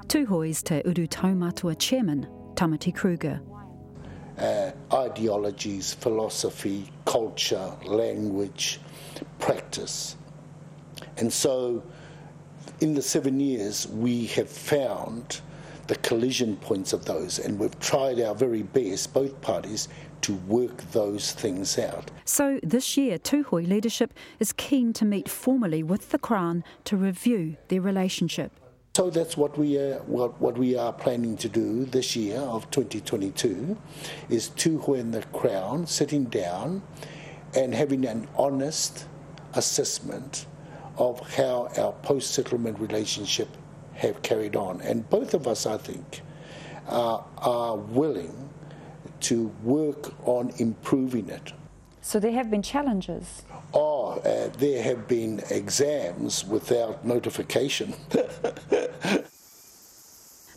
Tūhoe's 0.07 0.63
Te 0.63 0.83
Uru 0.85 1.07
Taumatua 1.07 1.79
chairman, 1.79 2.27
Tamati 2.55 2.95
Kruger. 2.95 3.41
Uh, 4.39 4.73
ideologies, 4.93 5.93
philosophy, 5.95 6.91
culture, 7.05 7.73
language, 7.85 8.81
practice. 9.39 10.17
And 11.17 11.33
so, 11.33 11.83
in 12.81 12.95
the 12.95 13.03
seven 13.03 13.41
years, 13.41 13.87
we 13.89 14.27
have 14.27 14.49
found 14.49 15.41
the 15.87 15.97
collision 15.97 16.57
points 16.57 16.93
of 16.93 17.05
those, 17.05 17.39
and 17.39 17.59
we've 17.59 17.79
tried 17.81 18.21
our 18.21 18.35
very 18.35 18.63
best, 18.63 19.13
both 19.13 19.41
parties, 19.41 19.89
to 20.23 20.35
work 20.47 20.77
those 20.93 21.33
things 21.33 21.79
out. 21.79 22.11
So 22.25 22.61
this 22.63 22.97
year, 22.97 23.19
Tūhoe 23.19 23.69
leadership 23.69 24.15
is 24.39 24.53
keen 24.53 24.93
to 24.95 25.05
meet 25.05 25.29
formally 25.29 25.83
with 25.83 26.11
the 26.11 26.19
Crown 26.19 26.65
to 26.85 26.97
review 26.97 27.57
their 27.69 27.81
relationship. 27.81 28.53
So 28.95 29.11
that's 29.11 29.37
what 29.37 29.59
we 29.59 29.79
are, 29.79 29.99
what, 30.01 30.41
what 30.41 30.59
we 30.59 30.77
are 30.77 30.93
planning 30.93 31.37
to 31.39 31.49
do 31.49 31.87
this 31.87 32.15
year 32.15 32.39
of 32.39 32.71
2022 32.71 33.77
is 34.29 34.51
Tūhoe 34.51 35.01
and 35.01 35.15
the 35.15 35.23
Crown 35.33 35.87
sitting 35.87 36.25
down 36.25 36.83
and 37.55 37.75
having 37.75 38.07
an 38.07 38.29
honest 38.37 39.07
assessment 39.55 40.47
of 40.99 41.21
how 41.35 41.69
our 41.79 41.93
post-settlement 42.03 42.79
relationship 42.79 43.49
have 43.95 44.23
carried 44.23 44.57
on. 44.57 44.81
And 44.81 45.09
both 45.11 45.35
of 45.35 45.47
us, 45.47 45.67
I 45.67 45.77
think, 45.77 46.23
uh, 46.89 47.21
are 47.39 47.77
willing 47.77 48.49
to 49.21 49.47
work 49.63 50.13
on 50.27 50.53
improving 50.59 51.29
it. 51.29 51.53
So 52.01 52.19
there 52.19 52.33
have 52.33 52.51
been 52.51 52.63
challenges. 52.63 53.43
Oh, 53.73 54.19
uh, 54.21 54.49
there 54.59 54.83
have 54.83 55.07
been 55.07 55.41
exams 55.51 56.45
without 56.45 57.05
notification. 57.07 57.95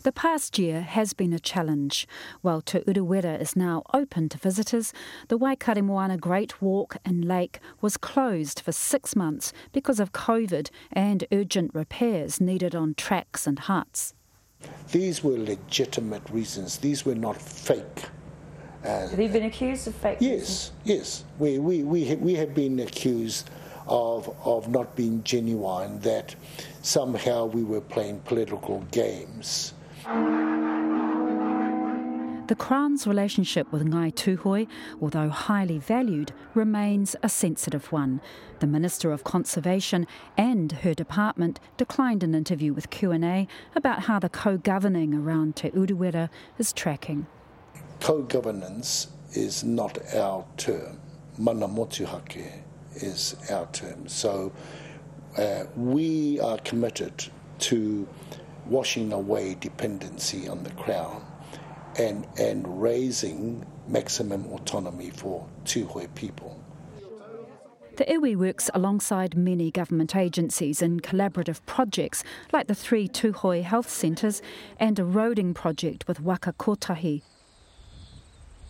The 0.06 0.12
past 0.12 0.56
year 0.56 0.82
has 0.82 1.14
been 1.14 1.32
a 1.32 1.40
challenge. 1.40 2.06
While 2.40 2.60
Te 2.60 2.78
Urewera 2.78 3.40
is 3.40 3.56
now 3.56 3.82
open 3.92 4.28
to 4.28 4.38
visitors, 4.38 4.92
the 5.26 5.36
Waikaremoana 5.36 5.82
Moana 5.82 6.16
Great 6.16 6.62
Walk 6.62 6.96
and 7.04 7.24
Lake 7.24 7.58
was 7.80 7.96
closed 7.96 8.60
for 8.60 8.70
six 8.70 9.16
months 9.16 9.52
because 9.72 9.98
of 9.98 10.12
COVID 10.12 10.70
and 10.92 11.24
urgent 11.32 11.74
repairs 11.74 12.40
needed 12.40 12.72
on 12.72 12.94
tracks 12.94 13.48
and 13.48 13.58
huts. 13.58 14.14
These 14.92 15.24
were 15.24 15.36
legitimate 15.36 16.30
reasons. 16.30 16.78
These 16.78 17.04
were 17.04 17.16
not 17.16 17.42
fake. 17.42 18.04
Uh, 18.84 19.08
have 19.08 19.18
you 19.18 19.28
been 19.28 19.46
accused 19.46 19.88
of 19.88 19.96
fake? 19.96 20.18
Yes, 20.20 20.70
yes. 20.84 21.24
We, 21.40 21.58
we, 21.58 21.82
we, 21.82 22.04
have, 22.04 22.20
we 22.20 22.34
have 22.34 22.54
been 22.54 22.78
accused 22.78 23.50
of, 23.88 24.32
of 24.44 24.68
not 24.68 24.94
being 24.94 25.24
genuine, 25.24 25.98
that 26.02 26.36
somehow 26.82 27.46
we 27.46 27.64
were 27.64 27.80
playing 27.80 28.20
political 28.20 28.86
games. 28.92 29.72
The 32.46 32.54
Crown's 32.56 33.08
relationship 33.08 33.72
with 33.72 33.84
Ngai 33.84 34.14
Tūhoe, 34.14 34.68
although 35.02 35.28
highly 35.30 35.78
valued, 35.78 36.30
remains 36.54 37.16
a 37.24 37.28
sensitive 37.28 37.90
one. 37.90 38.20
The 38.60 38.68
Minister 38.68 39.10
of 39.10 39.24
Conservation 39.24 40.06
and 40.36 40.70
her 40.70 40.94
department 40.94 41.58
declined 41.76 42.22
an 42.22 42.36
interview 42.36 42.72
with 42.72 42.90
Q&A 42.90 43.48
about 43.74 44.02
how 44.02 44.20
the 44.20 44.28
co-governing 44.28 45.12
around 45.12 45.56
Te 45.56 45.70
Urewera 45.70 46.28
is 46.56 46.72
tracking. 46.72 47.26
Co-governance 47.98 49.08
is 49.32 49.64
not 49.64 49.98
our 50.14 50.44
term. 50.56 51.00
Mana 51.36 51.66
motuhake 51.66 52.62
is 52.94 53.34
our 53.50 53.66
term. 53.72 54.06
So 54.06 54.52
uh, 55.36 55.64
we 55.74 56.38
are 56.38 56.58
committed 56.58 57.24
to 57.58 58.06
washing 58.68 59.12
away 59.12 59.56
dependency 59.60 60.48
on 60.48 60.62
the 60.62 60.70
Crown 60.70 61.24
and, 61.98 62.26
and 62.38 62.80
raising 62.80 63.64
maximum 63.88 64.46
autonomy 64.52 65.10
for 65.10 65.46
Tūhoe 65.64 66.14
people. 66.14 66.60
The 67.96 68.04
iwi 68.04 68.36
works 68.36 68.68
alongside 68.74 69.36
many 69.38 69.70
government 69.70 70.14
agencies 70.14 70.82
in 70.82 71.00
collaborative 71.00 71.64
projects 71.64 72.22
like 72.52 72.66
the 72.66 72.74
three 72.74 73.08
Tūhoe 73.08 73.62
health 73.62 73.88
centres 73.88 74.42
and 74.78 74.98
a 74.98 75.02
roading 75.02 75.54
project 75.54 76.06
with 76.06 76.20
Waka 76.20 76.52
Kotahi. 76.52 77.22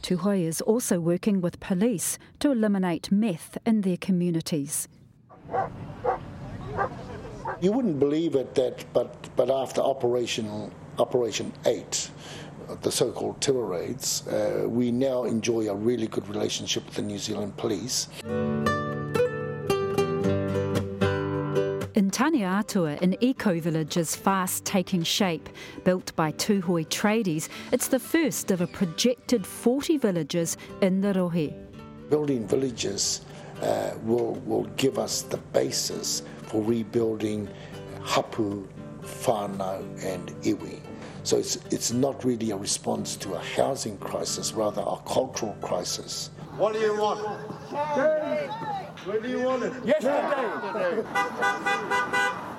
Tūhoe 0.02 0.46
is 0.46 0.60
also 0.60 1.00
working 1.00 1.40
with 1.40 1.58
police 1.58 2.18
to 2.38 2.52
eliminate 2.52 3.10
meth 3.10 3.58
in 3.66 3.80
their 3.80 3.96
communities. 3.96 4.86
You 7.60 7.72
wouldn't 7.72 7.98
believe 7.98 8.34
it 8.34 8.54
that, 8.54 8.84
but 8.92 9.14
but 9.34 9.50
after 9.50 9.80
Operation 9.80 10.70
Operation 10.98 11.52
Eight, 11.64 12.10
the 12.82 12.92
so-called 12.92 13.40
terror 13.40 13.64
raids, 13.64 14.26
uh, 14.26 14.66
we 14.68 14.90
now 14.90 15.24
enjoy 15.24 15.68
a 15.68 15.74
really 15.74 16.06
good 16.06 16.28
relationship 16.28 16.84
with 16.84 16.96
the 16.96 17.02
New 17.02 17.18
Zealand 17.18 17.56
police. 17.56 18.08
In 21.94 22.10
Tāneatua, 22.10 23.00
an 23.00 23.16
eco-village 23.20 23.96
is 23.96 24.14
fast 24.14 24.66
taking 24.66 25.02
shape. 25.02 25.48
Built 25.84 26.14
by 26.14 26.32
Tūhoe 26.32 26.86
tradies, 26.88 27.48
it's 27.72 27.88
the 27.88 27.98
first 27.98 28.50
of 28.50 28.60
a 28.60 28.66
projected 28.66 29.46
40 29.46 29.96
villages 29.96 30.58
in 30.82 31.00
the 31.00 31.14
Rohe. 31.14 31.54
Building 32.10 32.46
villages 32.46 33.22
uh, 33.62 33.92
will, 34.02 34.34
will 34.44 34.64
give 34.76 34.98
us 34.98 35.22
the 35.22 35.38
basis 35.38 36.22
for 36.46 36.62
rebuilding 36.62 37.48
hapu, 38.02 38.66
whānau 39.02 39.80
and 40.04 40.30
iwi. 40.42 40.80
So 41.22 41.36
it's, 41.36 41.56
it's 41.72 41.92
not 41.92 42.24
really 42.24 42.52
a 42.52 42.56
response 42.56 43.16
to 43.16 43.34
a 43.34 43.40
housing 43.40 43.98
crisis, 43.98 44.52
rather 44.52 44.82
a 44.82 44.96
cultural 45.06 45.56
crisis. 45.60 46.30
What 46.56 46.72
do 46.72 46.78
you 46.78 46.96
want? 46.96 47.20
Where 49.04 49.20
do 49.20 49.28
you 49.28 49.42
want 49.42 49.64
it? 49.64 49.72
Yesterday. 49.84 51.02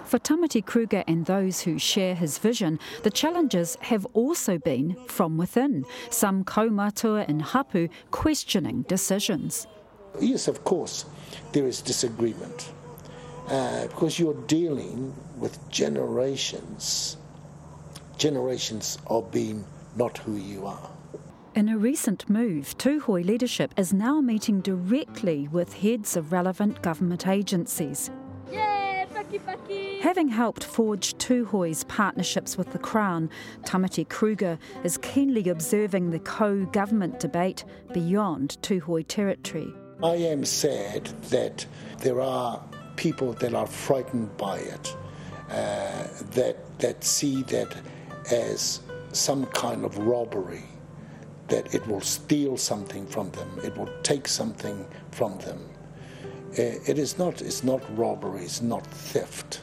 For 0.03 0.19
Tamati 0.19 0.65
Kruger 0.65 1.03
and 1.07 1.25
those 1.25 1.61
who 1.61 1.79
share 1.79 2.15
his 2.15 2.38
vision, 2.38 2.79
the 3.03 3.11
challenges 3.11 3.77
have 3.81 4.05
also 4.13 4.57
been 4.57 4.95
from 5.07 5.38
within, 5.38 5.85
some 6.09 6.43
kaumatua 6.45 7.27
and 7.27 7.41
hapu 7.41 7.89
questioning 8.11 8.83
decisions. 8.83 9.67
Yes, 10.19 10.47
of 10.47 10.63
course, 10.63 11.05
there 11.51 11.67
is 11.67 11.81
disagreement 11.81 12.71
uh, 13.47 13.87
because 13.87 14.19
you're 14.19 14.41
dealing 14.47 15.13
with 15.37 15.57
generations, 15.69 17.17
generations 18.17 18.97
of 19.07 19.31
being 19.31 19.63
not 19.95 20.17
who 20.19 20.35
you 20.35 20.65
are. 20.65 20.89
In 21.55 21.69
a 21.69 21.77
recent 21.77 22.29
move, 22.29 22.77
Tūhoe 22.77 23.25
leadership 23.25 23.73
is 23.77 23.91
now 23.91 24.21
meeting 24.21 24.61
directly 24.61 25.47
with 25.47 25.73
heads 25.73 26.15
of 26.15 26.31
relevant 26.31 26.81
government 26.83 27.27
agencies. 27.27 28.11
Having 30.01 30.27
helped 30.27 30.63
forge 30.63 31.15
Tūhoe's 31.15 31.83
partnerships 31.85 32.57
with 32.57 32.71
the 32.71 32.79
Crown, 32.79 33.29
Tamati 33.63 34.07
Kruger 34.07 34.59
is 34.83 34.97
keenly 34.99 35.49
observing 35.49 36.11
the 36.11 36.19
co-government 36.19 37.19
debate 37.19 37.65
beyond 37.91 38.57
Tūhoe 38.61 39.05
territory. 39.07 39.73
I 40.03 40.15
am 40.15 40.45
sad 40.45 41.05
that 41.31 41.65
there 41.99 42.21
are 42.21 42.63
people 42.97 43.33
that 43.33 43.53
are 43.53 43.67
frightened 43.67 44.35
by 44.37 44.57
it, 44.57 44.95
uh, 45.49 46.07
that, 46.31 46.57
that 46.79 47.03
see 47.03 47.43
that 47.43 47.73
as 48.31 48.81
some 49.13 49.45
kind 49.47 49.85
of 49.85 49.97
robbery, 49.99 50.63
that 51.47 51.73
it 51.73 51.87
will 51.87 52.01
steal 52.01 52.57
something 52.57 53.07
from 53.07 53.31
them, 53.31 53.49
it 53.63 53.75
will 53.77 53.89
take 54.03 54.27
something 54.27 54.85
from 55.11 55.37
them. 55.39 55.59
Uh, 56.51 56.75
it 56.85 56.99
is 56.99 57.17
not, 57.17 57.41
it's 57.41 57.63
not 57.63 57.81
robbery, 57.97 58.43
it's 58.43 58.61
not 58.61 58.85
theft. 58.87 59.61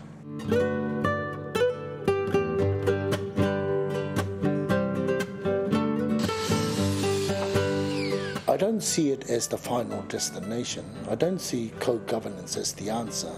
See 8.84 9.12
it 9.12 9.30
as 9.30 9.48
the 9.48 9.56
final 9.56 10.02
destination. 10.02 10.84
I 11.08 11.14
don't 11.14 11.40
see 11.40 11.72
co 11.80 11.96
governance 12.00 12.58
as 12.58 12.74
the 12.74 12.90
answer. 12.90 13.32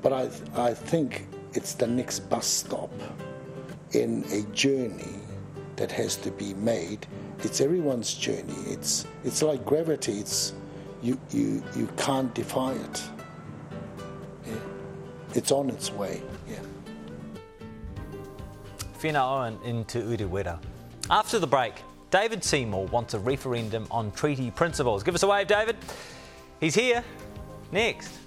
But 0.00 0.14
I, 0.14 0.30
I 0.56 0.72
think 0.72 1.26
it's 1.52 1.74
the 1.74 1.86
next 1.86 2.20
bus 2.30 2.46
stop 2.46 2.90
in 3.92 4.24
a 4.32 4.40
journey 4.54 5.20
that 5.76 5.92
has 5.92 6.16
to 6.16 6.30
be 6.30 6.54
made. 6.54 7.06
It's 7.40 7.60
everyone's 7.60 8.14
journey. 8.14 8.56
It's, 8.68 9.04
it's 9.22 9.42
like 9.42 9.66
gravity, 9.66 10.18
it's, 10.18 10.54
you, 11.02 11.20
you, 11.30 11.62
you 11.76 11.86
can't 11.98 12.34
defy 12.34 12.72
it. 12.72 13.02
Yeah. 14.46 14.54
It's 15.34 15.52
on 15.52 15.68
its 15.68 15.92
way. 15.92 16.22
Yeah. 16.48 16.56
Whena 18.98 19.20
Owen 19.20 19.58
into 19.62 19.98
Urewera. 19.98 20.58
After 21.10 21.38
the 21.38 21.46
break, 21.46 21.74
David 22.10 22.42
Seymour 22.42 22.86
wants 22.86 23.14
a 23.14 23.20
referendum 23.20 23.86
on 23.90 24.10
treaty 24.10 24.50
principles. 24.50 25.04
Give 25.04 25.14
us 25.14 25.22
a 25.22 25.28
wave, 25.28 25.46
David. 25.46 25.76
He's 26.58 26.74
here. 26.74 27.04
Next. 27.70 28.18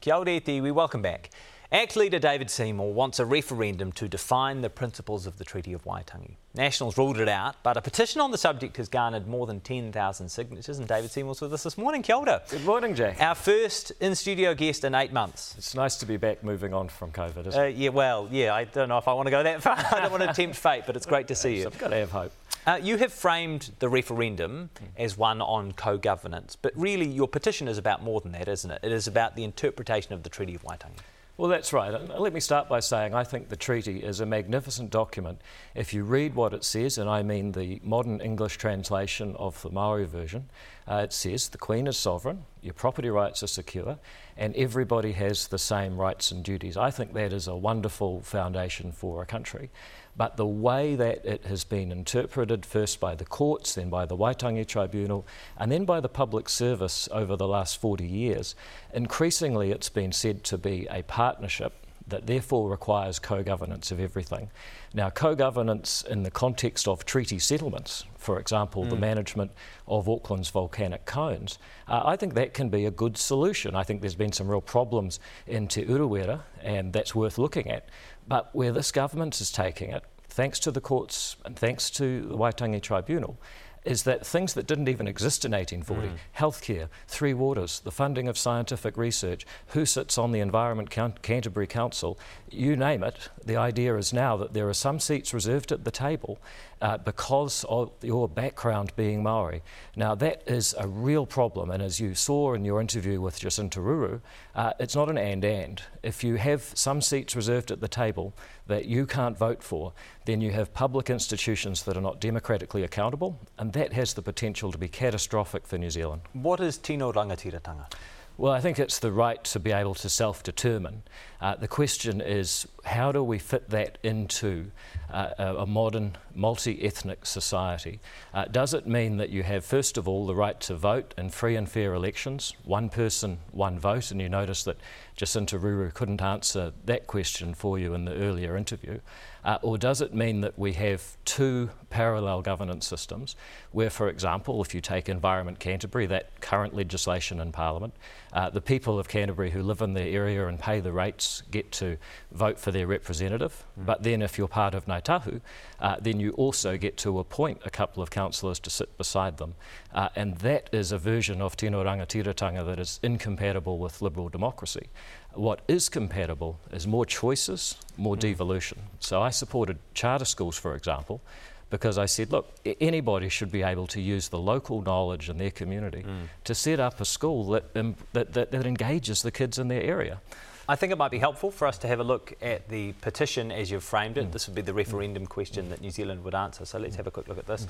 Kia 0.00 0.14
ora 0.14 0.40
we 0.46 0.70
welcome 0.70 1.02
back. 1.02 1.30
ACT 1.72 1.96
leader 1.96 2.18
David 2.20 2.48
Seymour 2.48 2.92
wants 2.92 3.18
a 3.18 3.26
referendum 3.26 3.90
to 3.92 4.06
define 4.06 4.60
the 4.60 4.70
principles 4.70 5.26
of 5.26 5.36
the 5.38 5.44
Treaty 5.44 5.72
of 5.72 5.82
Waitangi. 5.84 6.36
Nationals 6.54 6.96
ruled 6.96 7.18
it 7.18 7.28
out, 7.28 7.56
but 7.64 7.76
a 7.76 7.82
petition 7.82 8.20
on 8.20 8.30
the 8.30 8.38
subject 8.38 8.76
has 8.76 8.88
garnered 8.88 9.26
more 9.26 9.46
than 9.48 9.58
10,000 9.60 10.28
signatures, 10.28 10.78
and 10.78 10.86
David 10.86 11.10
Seymour's 11.10 11.40
with 11.40 11.52
us 11.52 11.64
this 11.64 11.76
morning. 11.76 12.02
Kia 12.02 12.14
ora. 12.16 12.40
Good 12.50 12.64
morning, 12.64 12.94
Jack. 12.94 13.20
Our 13.20 13.34
first 13.34 13.90
in-studio 14.00 14.54
guest 14.54 14.84
in 14.84 14.94
eight 14.94 15.12
months. 15.12 15.54
It's 15.58 15.74
nice 15.74 15.96
to 15.96 16.06
be 16.06 16.16
back 16.16 16.44
moving 16.44 16.72
on 16.72 16.88
from 16.88 17.10
COVID, 17.10 17.48
isn't 17.48 17.60
Uh, 17.60 17.64
it? 17.64 17.74
yeah, 17.76 17.88
well, 17.88 18.28
yeah, 18.30 18.54
I 18.54 18.62
don't 18.64 18.88
know 18.88 18.98
if 18.98 19.08
I 19.08 19.12
want 19.12 19.26
to 19.26 19.30
go 19.32 19.42
that 19.42 19.60
far. 19.64 19.76
I 19.76 20.00
don't 20.02 20.12
want 20.12 20.22
to 20.22 20.32
tempt 20.32 20.56
fate, 20.56 20.84
but 20.86 20.94
it's 20.96 21.06
great 21.06 21.26
to 21.28 21.34
see 21.34 21.56
you. 21.58 21.66
I've 21.66 21.78
got 21.78 21.88
to 21.88 21.96
have 21.96 22.12
hope. 22.12 22.32
Uh, 22.64 22.78
you 22.80 22.96
have 22.98 23.12
framed 23.12 23.72
the 23.80 23.88
referendum 23.88 24.70
as 24.96 25.18
one 25.18 25.40
on 25.42 25.72
co 25.72 25.98
governance, 25.98 26.54
but 26.56 26.72
really 26.76 27.06
your 27.06 27.28
petition 27.28 27.66
is 27.66 27.76
about 27.76 28.02
more 28.04 28.20
than 28.20 28.32
that, 28.32 28.46
isn't 28.48 28.70
it? 28.70 28.80
It 28.84 28.92
is 28.92 29.06
about 29.08 29.34
the 29.36 29.42
interpretation 29.44 30.12
of 30.12 30.22
the 30.22 30.28
Treaty 30.30 30.54
of 30.54 30.62
Waitangi. 30.62 30.98
Well, 31.38 31.50
that's 31.50 31.74
right. 31.74 31.92
Let 32.18 32.32
me 32.32 32.40
start 32.40 32.66
by 32.66 32.80
saying 32.80 33.14
I 33.14 33.22
think 33.22 33.50
the 33.50 33.56
treaty 33.56 34.02
is 34.02 34.20
a 34.20 34.26
magnificent 34.26 34.88
document. 34.88 35.42
If 35.74 35.92
you 35.92 36.02
read 36.02 36.34
what 36.34 36.54
it 36.54 36.64
says, 36.64 36.96
and 36.96 37.10
I 37.10 37.22
mean 37.22 37.52
the 37.52 37.78
modern 37.84 38.22
English 38.22 38.56
translation 38.56 39.36
of 39.36 39.60
the 39.60 39.68
Maori 39.68 40.06
version, 40.06 40.48
uh, 40.88 41.02
it 41.04 41.12
says 41.12 41.50
the 41.50 41.58
Queen 41.58 41.88
is 41.88 41.98
sovereign, 41.98 42.46
your 42.62 42.72
property 42.72 43.10
rights 43.10 43.42
are 43.42 43.48
secure, 43.48 43.98
and 44.38 44.56
everybody 44.56 45.12
has 45.12 45.48
the 45.48 45.58
same 45.58 45.98
rights 45.98 46.30
and 46.30 46.42
duties. 46.42 46.78
I 46.78 46.90
think 46.90 47.12
that 47.12 47.34
is 47.34 47.48
a 47.48 47.54
wonderful 47.54 48.22
foundation 48.22 48.90
for 48.90 49.20
a 49.20 49.26
country. 49.26 49.68
But 50.16 50.36
the 50.36 50.46
way 50.46 50.94
that 50.94 51.24
it 51.24 51.44
has 51.44 51.64
been 51.64 51.92
interpreted, 51.92 52.64
first 52.64 53.00
by 53.00 53.14
the 53.14 53.26
courts, 53.26 53.74
then 53.74 53.90
by 53.90 54.06
the 54.06 54.16
Waitangi 54.16 54.66
Tribunal, 54.66 55.26
and 55.58 55.70
then 55.70 55.84
by 55.84 56.00
the 56.00 56.08
public 56.08 56.48
service 56.48 57.08
over 57.12 57.36
the 57.36 57.46
last 57.46 57.80
40 57.80 58.06
years, 58.06 58.54
increasingly 58.94 59.70
it's 59.70 59.90
been 59.90 60.12
said 60.12 60.42
to 60.44 60.56
be 60.56 60.86
a 60.90 61.02
partnership 61.02 61.85
that 62.08 62.26
therefore 62.26 62.70
requires 62.70 63.18
co 63.18 63.42
governance 63.42 63.90
of 63.90 64.00
everything. 64.00 64.50
Now, 64.94 65.10
co 65.10 65.34
governance 65.34 66.02
in 66.08 66.22
the 66.22 66.30
context 66.30 66.86
of 66.86 67.04
treaty 67.04 67.38
settlements, 67.38 68.04
for 68.16 68.38
example, 68.38 68.84
the 68.84 68.96
management 68.96 69.50
of 69.86 70.08
Auckland's 70.08 70.50
volcanic 70.50 71.04
cones, 71.04 71.58
uh, 71.88 72.02
I 72.04 72.16
think 72.16 72.34
that 72.34 72.54
can 72.54 72.68
be 72.68 72.86
a 72.86 72.90
good 72.90 73.16
solution. 73.16 73.74
I 73.74 73.82
think 73.82 74.00
there's 74.00 74.14
been 74.14 74.32
some 74.32 74.48
real 74.48 74.60
problems 74.60 75.20
in 75.46 75.68
Te 75.68 75.84
Urewera, 75.84 76.40
and 76.62 76.92
that's 76.92 77.14
worth 77.14 77.38
looking 77.38 77.70
at. 77.70 77.88
But 78.28 78.54
where 78.54 78.72
this 78.72 78.90
government 78.92 79.40
is 79.40 79.50
taking 79.50 79.90
it, 79.90 80.04
thanks 80.28 80.58
to 80.60 80.70
the 80.70 80.80
courts 80.80 81.36
and 81.44 81.56
thanks 81.56 81.90
to 81.90 82.28
the 82.28 82.36
Waitangi 82.36 82.82
Tribunal, 82.82 83.38
is 83.86 84.02
that 84.02 84.26
things 84.26 84.54
that 84.54 84.66
didn't 84.66 84.88
even 84.88 85.06
exist 85.06 85.44
in 85.44 85.52
1840 85.52 86.20
healthcare, 86.36 86.88
three 87.06 87.32
waters, 87.32 87.80
the 87.80 87.90
funding 87.90 88.28
of 88.28 88.36
scientific 88.36 88.96
research, 88.96 89.46
who 89.68 89.86
sits 89.86 90.18
on 90.18 90.32
the 90.32 90.40
Environment 90.40 90.90
Coun- 90.90 91.14
Canterbury 91.22 91.66
Council, 91.66 92.18
you 92.50 92.76
name 92.76 93.02
it. 93.02 93.28
The 93.44 93.56
idea 93.56 93.96
is 93.96 94.12
now 94.12 94.36
that 94.36 94.52
there 94.52 94.68
are 94.68 94.74
some 94.74 94.98
seats 94.98 95.32
reserved 95.32 95.72
at 95.72 95.84
the 95.84 95.90
table 95.90 96.38
uh, 96.80 96.98
because 96.98 97.64
of 97.68 97.92
your 98.02 98.28
background 98.28 98.92
being 98.96 99.22
Maori. 99.22 99.62
Now, 99.94 100.14
that 100.16 100.42
is 100.46 100.74
a 100.78 100.86
real 100.86 101.24
problem, 101.24 101.70
and 101.70 101.82
as 101.82 102.00
you 102.00 102.14
saw 102.14 102.54
in 102.54 102.64
your 102.64 102.80
interview 102.80 103.20
with 103.20 103.40
Jacinta 103.40 103.80
Ruru, 103.80 104.20
uh, 104.56 104.72
it's 104.80 104.96
not 104.96 105.10
an 105.10 105.18
and 105.18 105.44
and. 105.44 105.82
If 106.02 106.24
you 106.24 106.36
have 106.36 106.62
some 106.62 107.02
seats 107.02 107.36
reserved 107.36 107.70
at 107.70 107.80
the 107.80 107.88
table 107.88 108.32
that 108.66 108.86
you 108.86 109.06
can't 109.06 109.36
vote 109.36 109.62
for, 109.62 109.92
then 110.24 110.40
you 110.40 110.50
have 110.52 110.72
public 110.72 111.10
institutions 111.10 111.82
that 111.82 111.96
are 111.96 112.00
not 112.00 112.20
democratically 112.20 112.82
accountable, 112.82 113.38
and 113.58 113.74
that 113.74 113.92
has 113.92 114.14
the 114.14 114.22
potential 114.22 114.72
to 114.72 114.78
be 114.78 114.88
catastrophic 114.88 115.66
for 115.66 115.76
New 115.76 115.90
Zealand. 115.90 116.22
What 116.32 116.60
is 116.60 116.78
Tino 116.78 117.12
Rangatiratanga? 117.12 117.92
Well, 118.38 118.52
I 118.52 118.60
think 118.60 118.78
it's 118.78 118.98
the 118.98 119.12
right 119.12 119.42
to 119.44 119.58
be 119.58 119.72
able 119.72 119.94
to 119.94 120.10
self 120.10 120.42
determine. 120.42 121.04
Uh, 121.40 121.56
the 121.56 121.68
question 121.68 122.20
is 122.20 122.68
how 122.84 123.10
do 123.10 123.22
we 123.22 123.38
fit 123.38 123.70
that 123.70 123.96
into 124.02 124.72
uh, 125.10 125.54
a, 125.58 125.66
modern, 125.66 126.16
multi 126.34 126.84
ethnic 126.84 127.24
society? 127.24 127.98
Uh, 128.34 128.44
does 128.44 128.74
it 128.74 128.86
mean 128.86 129.16
that 129.16 129.30
you 129.30 129.42
have, 129.42 129.64
first 129.64 129.96
of 129.96 130.06
all, 130.06 130.26
the 130.26 130.34
right 130.34 130.60
to 130.60 130.76
vote 130.76 131.14
in 131.16 131.30
free 131.30 131.56
and 131.56 131.66
fair 131.66 131.94
elections, 131.94 132.52
one 132.64 132.90
person, 132.90 133.38
one 133.52 133.78
vote? 133.78 134.10
And 134.10 134.20
you 134.20 134.28
notice 134.28 134.64
that 134.64 134.76
Jacinta 135.16 135.58
Ruru 135.58 135.94
couldn't 135.94 136.20
answer 136.20 136.72
that 136.84 137.06
question 137.06 137.54
for 137.54 137.78
you 137.78 137.94
in 137.94 138.04
the 138.04 138.14
earlier 138.14 138.54
interview. 138.54 139.00
Uh, 139.46 139.58
or 139.62 139.78
does 139.78 140.00
it 140.00 140.12
mean 140.12 140.40
that 140.40 140.58
we 140.58 140.72
have 140.72 141.16
two 141.24 141.70
parallel 141.88 142.42
governance 142.42 142.84
systems 142.84 143.36
where, 143.70 143.88
for 143.88 144.08
example, 144.08 144.60
if 144.60 144.74
you 144.74 144.80
take 144.80 145.08
Environment 145.08 145.60
Canterbury, 145.60 146.04
that 146.06 146.40
current 146.40 146.74
legislation 146.74 147.38
in 147.38 147.52
Parliament, 147.52 147.94
uh, 148.32 148.50
the 148.50 148.60
people 148.60 148.98
of 148.98 149.08
Canterbury 149.08 149.52
who 149.52 149.62
live 149.62 149.82
in 149.82 149.94
the 149.94 150.02
area 150.02 150.48
and 150.48 150.58
pay 150.58 150.80
the 150.80 150.92
rates 150.92 151.44
get 151.52 151.70
to 151.70 151.96
vote 152.32 152.58
for 152.58 152.72
their 152.72 152.88
representative. 152.88 153.64
But 153.76 154.02
then 154.02 154.20
if 154.20 154.36
you're 154.36 154.48
part 154.48 154.74
of 154.74 154.86
Ngāi 154.86 155.04
Tahu, 155.04 155.40
uh, 155.78 155.96
then 156.00 156.18
you 156.18 156.32
also 156.32 156.76
get 156.76 156.96
to 156.98 157.20
appoint 157.20 157.60
a 157.64 157.70
couple 157.70 158.02
of 158.02 158.10
councillors 158.10 158.58
to 158.60 158.70
sit 158.70 158.98
beside 158.98 159.36
them. 159.36 159.54
Uh, 159.94 160.08
and 160.16 160.38
that 160.38 160.68
is 160.72 160.90
a 160.90 160.98
version 160.98 161.40
of 161.40 161.56
Tino 161.56 161.84
Rangatiratanga 161.84 162.66
that 162.66 162.80
is 162.80 162.98
incompatible 163.04 163.78
with 163.78 164.02
liberal 164.02 164.28
democracy. 164.28 164.88
What 165.36 165.60
is 165.68 165.88
compatible 165.88 166.58
is 166.72 166.86
more 166.86 167.04
choices, 167.04 167.76
more 167.96 168.16
mm. 168.16 168.20
devolution. 168.20 168.78
So 169.00 169.20
I 169.20 169.30
supported 169.30 169.78
charter 169.94 170.24
schools, 170.24 170.56
for 170.56 170.74
example, 170.74 171.20
because 171.68 171.98
I 171.98 172.06
said, 172.06 172.32
look, 172.32 172.54
anybody 172.80 173.28
should 173.28 173.52
be 173.52 173.62
able 173.62 173.86
to 173.88 174.00
use 174.00 174.28
the 174.28 174.38
local 174.38 174.82
knowledge 174.82 175.28
in 175.28 175.36
their 175.36 175.50
community 175.50 176.02
mm. 176.02 176.28
to 176.44 176.54
set 176.54 176.80
up 176.80 177.00
a 177.00 177.04
school 177.04 177.48
that, 177.48 177.64
um, 177.76 177.96
that, 178.12 178.32
that, 178.32 178.50
that 178.50 178.66
engages 178.66 179.22
the 179.22 179.30
kids 179.30 179.58
in 179.58 179.68
their 179.68 179.82
area. 179.82 180.20
I 180.68 180.74
think 180.74 180.92
it 180.92 180.98
might 180.98 181.12
be 181.12 181.18
helpful 181.18 181.50
for 181.50 181.68
us 181.68 181.78
to 181.78 181.86
have 181.86 182.00
a 182.00 182.04
look 182.04 182.34
at 182.42 182.68
the 182.68 182.92
petition 182.94 183.52
as 183.52 183.70
you've 183.70 183.84
framed 183.84 184.18
it. 184.18 184.28
Mm. 184.28 184.32
This 184.32 184.48
would 184.48 184.54
be 184.54 184.62
the 184.62 184.74
referendum 184.74 185.26
question 185.26 185.68
that 185.68 185.80
New 185.80 185.90
Zealand 185.90 186.24
would 186.24 186.34
answer. 186.34 186.64
So 186.64 186.78
let's 186.78 186.96
have 186.96 187.06
a 187.06 187.10
quick 187.10 187.28
look 187.28 187.38
at 187.38 187.46
this. 187.46 187.66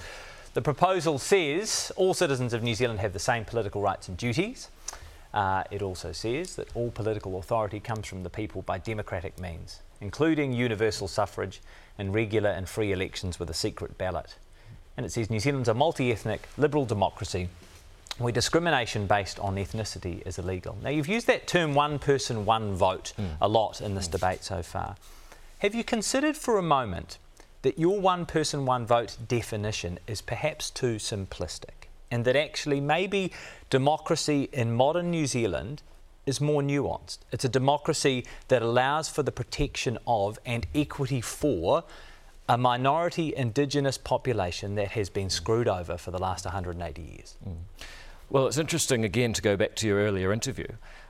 The 0.54 0.62
proposal 0.62 1.18
says 1.18 1.92
all 1.96 2.14
citizens 2.14 2.54
of 2.54 2.62
New 2.62 2.74
Zealand 2.74 3.00
have 3.00 3.12
the 3.12 3.18
same 3.18 3.44
political 3.44 3.82
rights 3.82 4.08
and 4.08 4.16
duties. 4.16 4.70
Uh, 5.34 5.64
it 5.70 5.82
also 5.82 6.12
says 6.12 6.56
that 6.56 6.68
all 6.74 6.90
political 6.90 7.38
authority 7.38 7.80
comes 7.80 8.06
from 8.06 8.22
the 8.22 8.30
people 8.30 8.62
by 8.62 8.78
democratic 8.78 9.38
means, 9.38 9.80
including 10.00 10.52
universal 10.52 11.08
suffrage 11.08 11.60
and 11.98 12.14
regular 12.14 12.50
and 12.50 12.68
free 12.68 12.92
elections 12.92 13.38
with 13.38 13.50
a 13.50 13.54
secret 13.54 13.98
ballot. 13.98 14.36
And 14.96 15.04
it 15.04 15.12
says 15.12 15.28
New 15.28 15.40
Zealand's 15.40 15.68
a 15.68 15.74
multi 15.74 16.10
ethnic 16.10 16.48
liberal 16.56 16.86
democracy 16.86 17.48
where 18.18 18.32
discrimination 18.32 19.06
based 19.06 19.38
on 19.40 19.56
ethnicity 19.56 20.26
is 20.26 20.38
illegal. 20.38 20.78
Now, 20.82 20.88
you've 20.88 21.08
used 21.08 21.26
that 21.26 21.46
term 21.46 21.74
one 21.74 21.98
person, 21.98 22.46
one 22.46 22.74
vote 22.74 23.12
a 23.40 23.48
lot 23.48 23.82
in 23.82 23.94
this 23.94 24.08
debate 24.08 24.42
so 24.42 24.62
far. 24.62 24.96
Have 25.58 25.74
you 25.74 25.84
considered 25.84 26.36
for 26.36 26.56
a 26.58 26.62
moment 26.62 27.18
that 27.62 27.78
your 27.78 28.00
one 28.00 28.24
person, 28.24 28.64
one 28.64 28.86
vote 28.86 29.16
definition 29.28 29.98
is 30.06 30.22
perhaps 30.22 30.70
too 30.70 30.96
simplistic 30.96 31.85
and 32.10 32.24
that 32.24 32.36
actually 32.36 32.80
maybe 32.80 33.32
democracy 33.70 34.48
in 34.52 34.72
modern 34.72 35.10
New 35.10 35.26
Zealand 35.26 35.82
is 36.24 36.40
more 36.40 36.62
nuanced? 36.62 37.18
It's 37.32 37.44
a 37.44 37.48
democracy 37.48 38.24
that 38.48 38.62
allows 38.62 39.08
for 39.08 39.22
the 39.22 39.32
protection 39.32 39.98
of 40.06 40.38
and 40.44 40.66
equity 40.74 41.20
for 41.20 41.84
a 42.48 42.56
minority 42.56 43.34
indigenous 43.34 43.98
population 43.98 44.76
that 44.76 44.88
has 44.88 45.10
been 45.10 45.30
screwed 45.30 45.68
over 45.68 45.96
for 45.96 46.10
the 46.10 46.18
last 46.18 46.44
180 46.44 47.02
years. 47.02 47.36
Well, 48.28 48.46
it's 48.46 48.58
interesting 48.58 49.04
again 49.04 49.32
to 49.34 49.42
go 49.42 49.56
back 49.56 49.76
to 49.76 49.86
your 49.86 49.98
earlier 49.98 50.32
interview. 50.32 50.66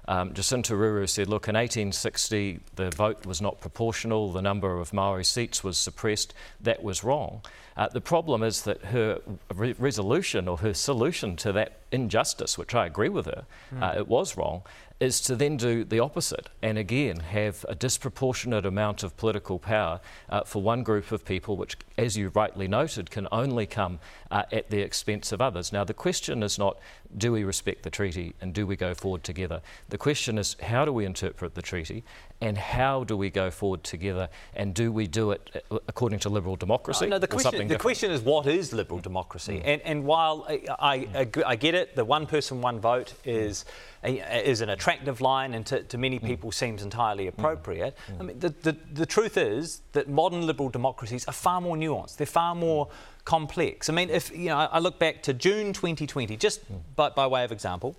Um, 0.08 0.34
Jacinta 0.34 0.74
Ruru 0.74 1.08
said, 1.08 1.28
look, 1.28 1.48
in 1.48 1.54
1860 1.54 2.60
the 2.76 2.90
vote 2.90 3.26
was 3.26 3.40
not 3.40 3.60
proportional, 3.60 4.32
the 4.32 4.42
number 4.42 4.78
of 4.78 4.92
Maori 4.92 5.24
seats 5.24 5.64
was 5.64 5.78
suppressed. 5.78 6.32
That 6.60 6.82
was 6.82 7.02
wrong. 7.02 7.42
Uh, 7.76 7.88
the 7.88 8.00
problem 8.00 8.42
is 8.42 8.62
that 8.62 8.82
her 8.86 9.20
re- 9.54 9.74
resolution 9.78 10.48
or 10.48 10.56
her 10.58 10.72
solution 10.72 11.36
to 11.36 11.52
that 11.52 11.80
injustice, 11.92 12.56
which 12.56 12.74
I 12.74 12.86
agree 12.86 13.08
with 13.08 13.26
her, 13.26 13.44
uh, 13.80 13.94
it 13.96 14.08
was 14.08 14.36
wrong, 14.36 14.62
is 14.98 15.20
to 15.20 15.36
then 15.36 15.58
do 15.58 15.84
the 15.84 16.00
opposite 16.00 16.48
and 16.62 16.78
again 16.78 17.20
have 17.20 17.66
a 17.68 17.74
disproportionate 17.74 18.64
amount 18.64 19.02
of 19.02 19.14
political 19.18 19.58
power 19.58 20.00
uh, 20.30 20.42
for 20.42 20.62
one 20.62 20.82
group 20.82 21.12
of 21.12 21.24
people, 21.24 21.56
which, 21.56 21.76
as 21.98 22.16
you 22.16 22.30
rightly 22.34 22.66
noted, 22.66 23.10
can 23.10 23.28
only 23.30 23.66
come 23.66 23.98
uh, 24.30 24.44
at 24.52 24.70
the 24.70 24.80
expense 24.80 25.32
of 25.32 25.40
others. 25.42 25.70
Now, 25.70 25.84
the 25.84 25.94
question 25.94 26.42
is 26.42 26.58
not 26.58 26.78
do 27.16 27.32
we 27.32 27.44
respect 27.44 27.82
the 27.82 27.90
treaty 27.90 28.34
and 28.40 28.54
do 28.54 28.66
we 28.66 28.74
go 28.74 28.94
forward 28.94 29.22
together? 29.22 29.60
The 29.90 29.98
question 29.98 30.38
is 30.38 30.56
how 30.62 30.84
do 30.84 30.92
we 30.92 31.04
interpret 31.04 31.54
the 31.54 31.62
treaty 31.62 32.02
and 32.46 32.56
how 32.56 33.04
do 33.04 33.16
we 33.16 33.28
go 33.28 33.50
forward 33.50 33.82
together 33.82 34.28
and 34.54 34.72
do 34.74 34.92
we 34.92 35.06
do 35.06 35.32
it 35.32 35.64
uh, 35.70 35.78
according 35.88 36.18
to 36.20 36.28
liberal 36.28 36.56
democracy 36.56 37.06
Oh, 37.06 37.08
no, 37.08 37.18
the 37.18 37.26
or 37.26 37.28
question, 37.28 37.50
something 37.50 37.68
the 37.68 37.78
question 37.78 38.10
is 38.10 38.20
what 38.20 38.46
is 38.46 38.72
liberal 38.72 39.00
democracy? 39.00 39.58
Mm. 39.58 39.62
And, 39.64 39.82
and 39.82 40.04
while 40.04 40.46
I, 40.48 41.06
I, 41.18 41.28
I 41.44 41.56
get 41.56 41.74
it, 41.74 41.96
the 41.96 42.04
one 42.04 42.26
person, 42.26 42.60
one 42.60 42.78
vote 42.80 43.14
mm. 43.24 43.32
is, 43.32 43.64
a, 44.04 44.48
is 44.48 44.60
an 44.60 44.70
attractive 44.70 45.20
line 45.20 45.54
and 45.54 45.66
to, 45.66 45.82
to 45.82 45.98
many 45.98 46.18
mm. 46.18 46.26
people 46.26 46.52
seems 46.52 46.82
entirely 46.82 47.26
appropriate. 47.26 47.96
I 48.18 48.22
mean, 48.22 48.38
the, 48.38 48.50
the, 48.62 48.76
the 48.92 49.06
truth 49.06 49.36
is 49.36 49.82
that 49.92 50.08
modern 50.08 50.46
liberal 50.46 50.68
democracies 50.68 51.24
are 51.26 51.34
far 51.34 51.60
more 51.60 51.76
nuanced, 51.76 52.16
they're 52.16 52.26
far 52.26 52.54
more 52.54 52.88
complex. 53.24 53.88
I 53.88 53.92
mean, 53.92 54.08
if 54.08 54.30
you 54.30 54.46
know, 54.46 54.56
I 54.56 54.78
look 54.78 54.98
back 54.98 55.22
to 55.24 55.34
June 55.34 55.72
2020, 55.72 56.36
just 56.36 56.60
by, 56.94 57.10
by 57.10 57.26
way 57.26 57.44
of 57.44 57.50
example. 57.52 57.96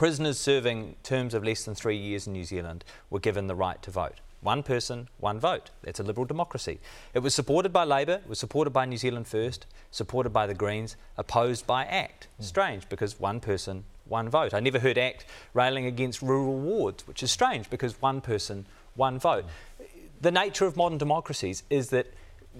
Prisoners 0.00 0.38
serving 0.38 0.96
terms 1.02 1.34
of 1.34 1.44
less 1.44 1.64
than 1.64 1.74
three 1.74 1.94
years 1.94 2.26
in 2.26 2.32
New 2.32 2.42
Zealand 2.42 2.82
were 3.10 3.20
given 3.20 3.48
the 3.48 3.54
right 3.54 3.82
to 3.82 3.90
vote. 3.90 4.14
One 4.40 4.62
person, 4.62 5.10
one 5.18 5.38
vote. 5.38 5.68
That's 5.82 6.00
a 6.00 6.02
liberal 6.02 6.24
democracy. 6.24 6.80
It 7.12 7.18
was 7.18 7.34
supported 7.34 7.70
by 7.70 7.84
Labour, 7.84 8.22
was 8.26 8.38
supported 8.38 8.70
by 8.70 8.86
New 8.86 8.96
Zealand 8.96 9.28
First, 9.28 9.66
supported 9.90 10.30
by 10.30 10.46
the 10.46 10.54
Greens, 10.54 10.96
opposed 11.18 11.66
by 11.66 11.84
ACT. 11.84 12.28
Mm. 12.40 12.44
Strange 12.46 12.88
because 12.88 13.20
one 13.20 13.40
person, 13.40 13.84
one 14.06 14.30
vote. 14.30 14.54
I 14.54 14.60
never 14.60 14.78
heard 14.78 14.96
ACT 14.96 15.26
railing 15.52 15.84
against 15.84 16.22
rural 16.22 16.58
wards, 16.58 17.06
which 17.06 17.22
is 17.22 17.30
strange 17.30 17.68
because 17.68 18.00
one 18.00 18.22
person, 18.22 18.64
one 18.94 19.18
vote. 19.18 19.44
Mm. 19.44 19.86
The 20.22 20.30
nature 20.30 20.64
of 20.64 20.78
modern 20.78 20.96
democracies 20.96 21.62
is 21.68 21.90
that 21.90 22.06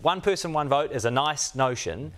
one 0.03 0.20
person, 0.20 0.53
one 0.53 0.68
vote 0.68 0.93
is 0.93 1.07
a 1.07 1.11
nice 1.11 1.55
notion, 1.55 2.12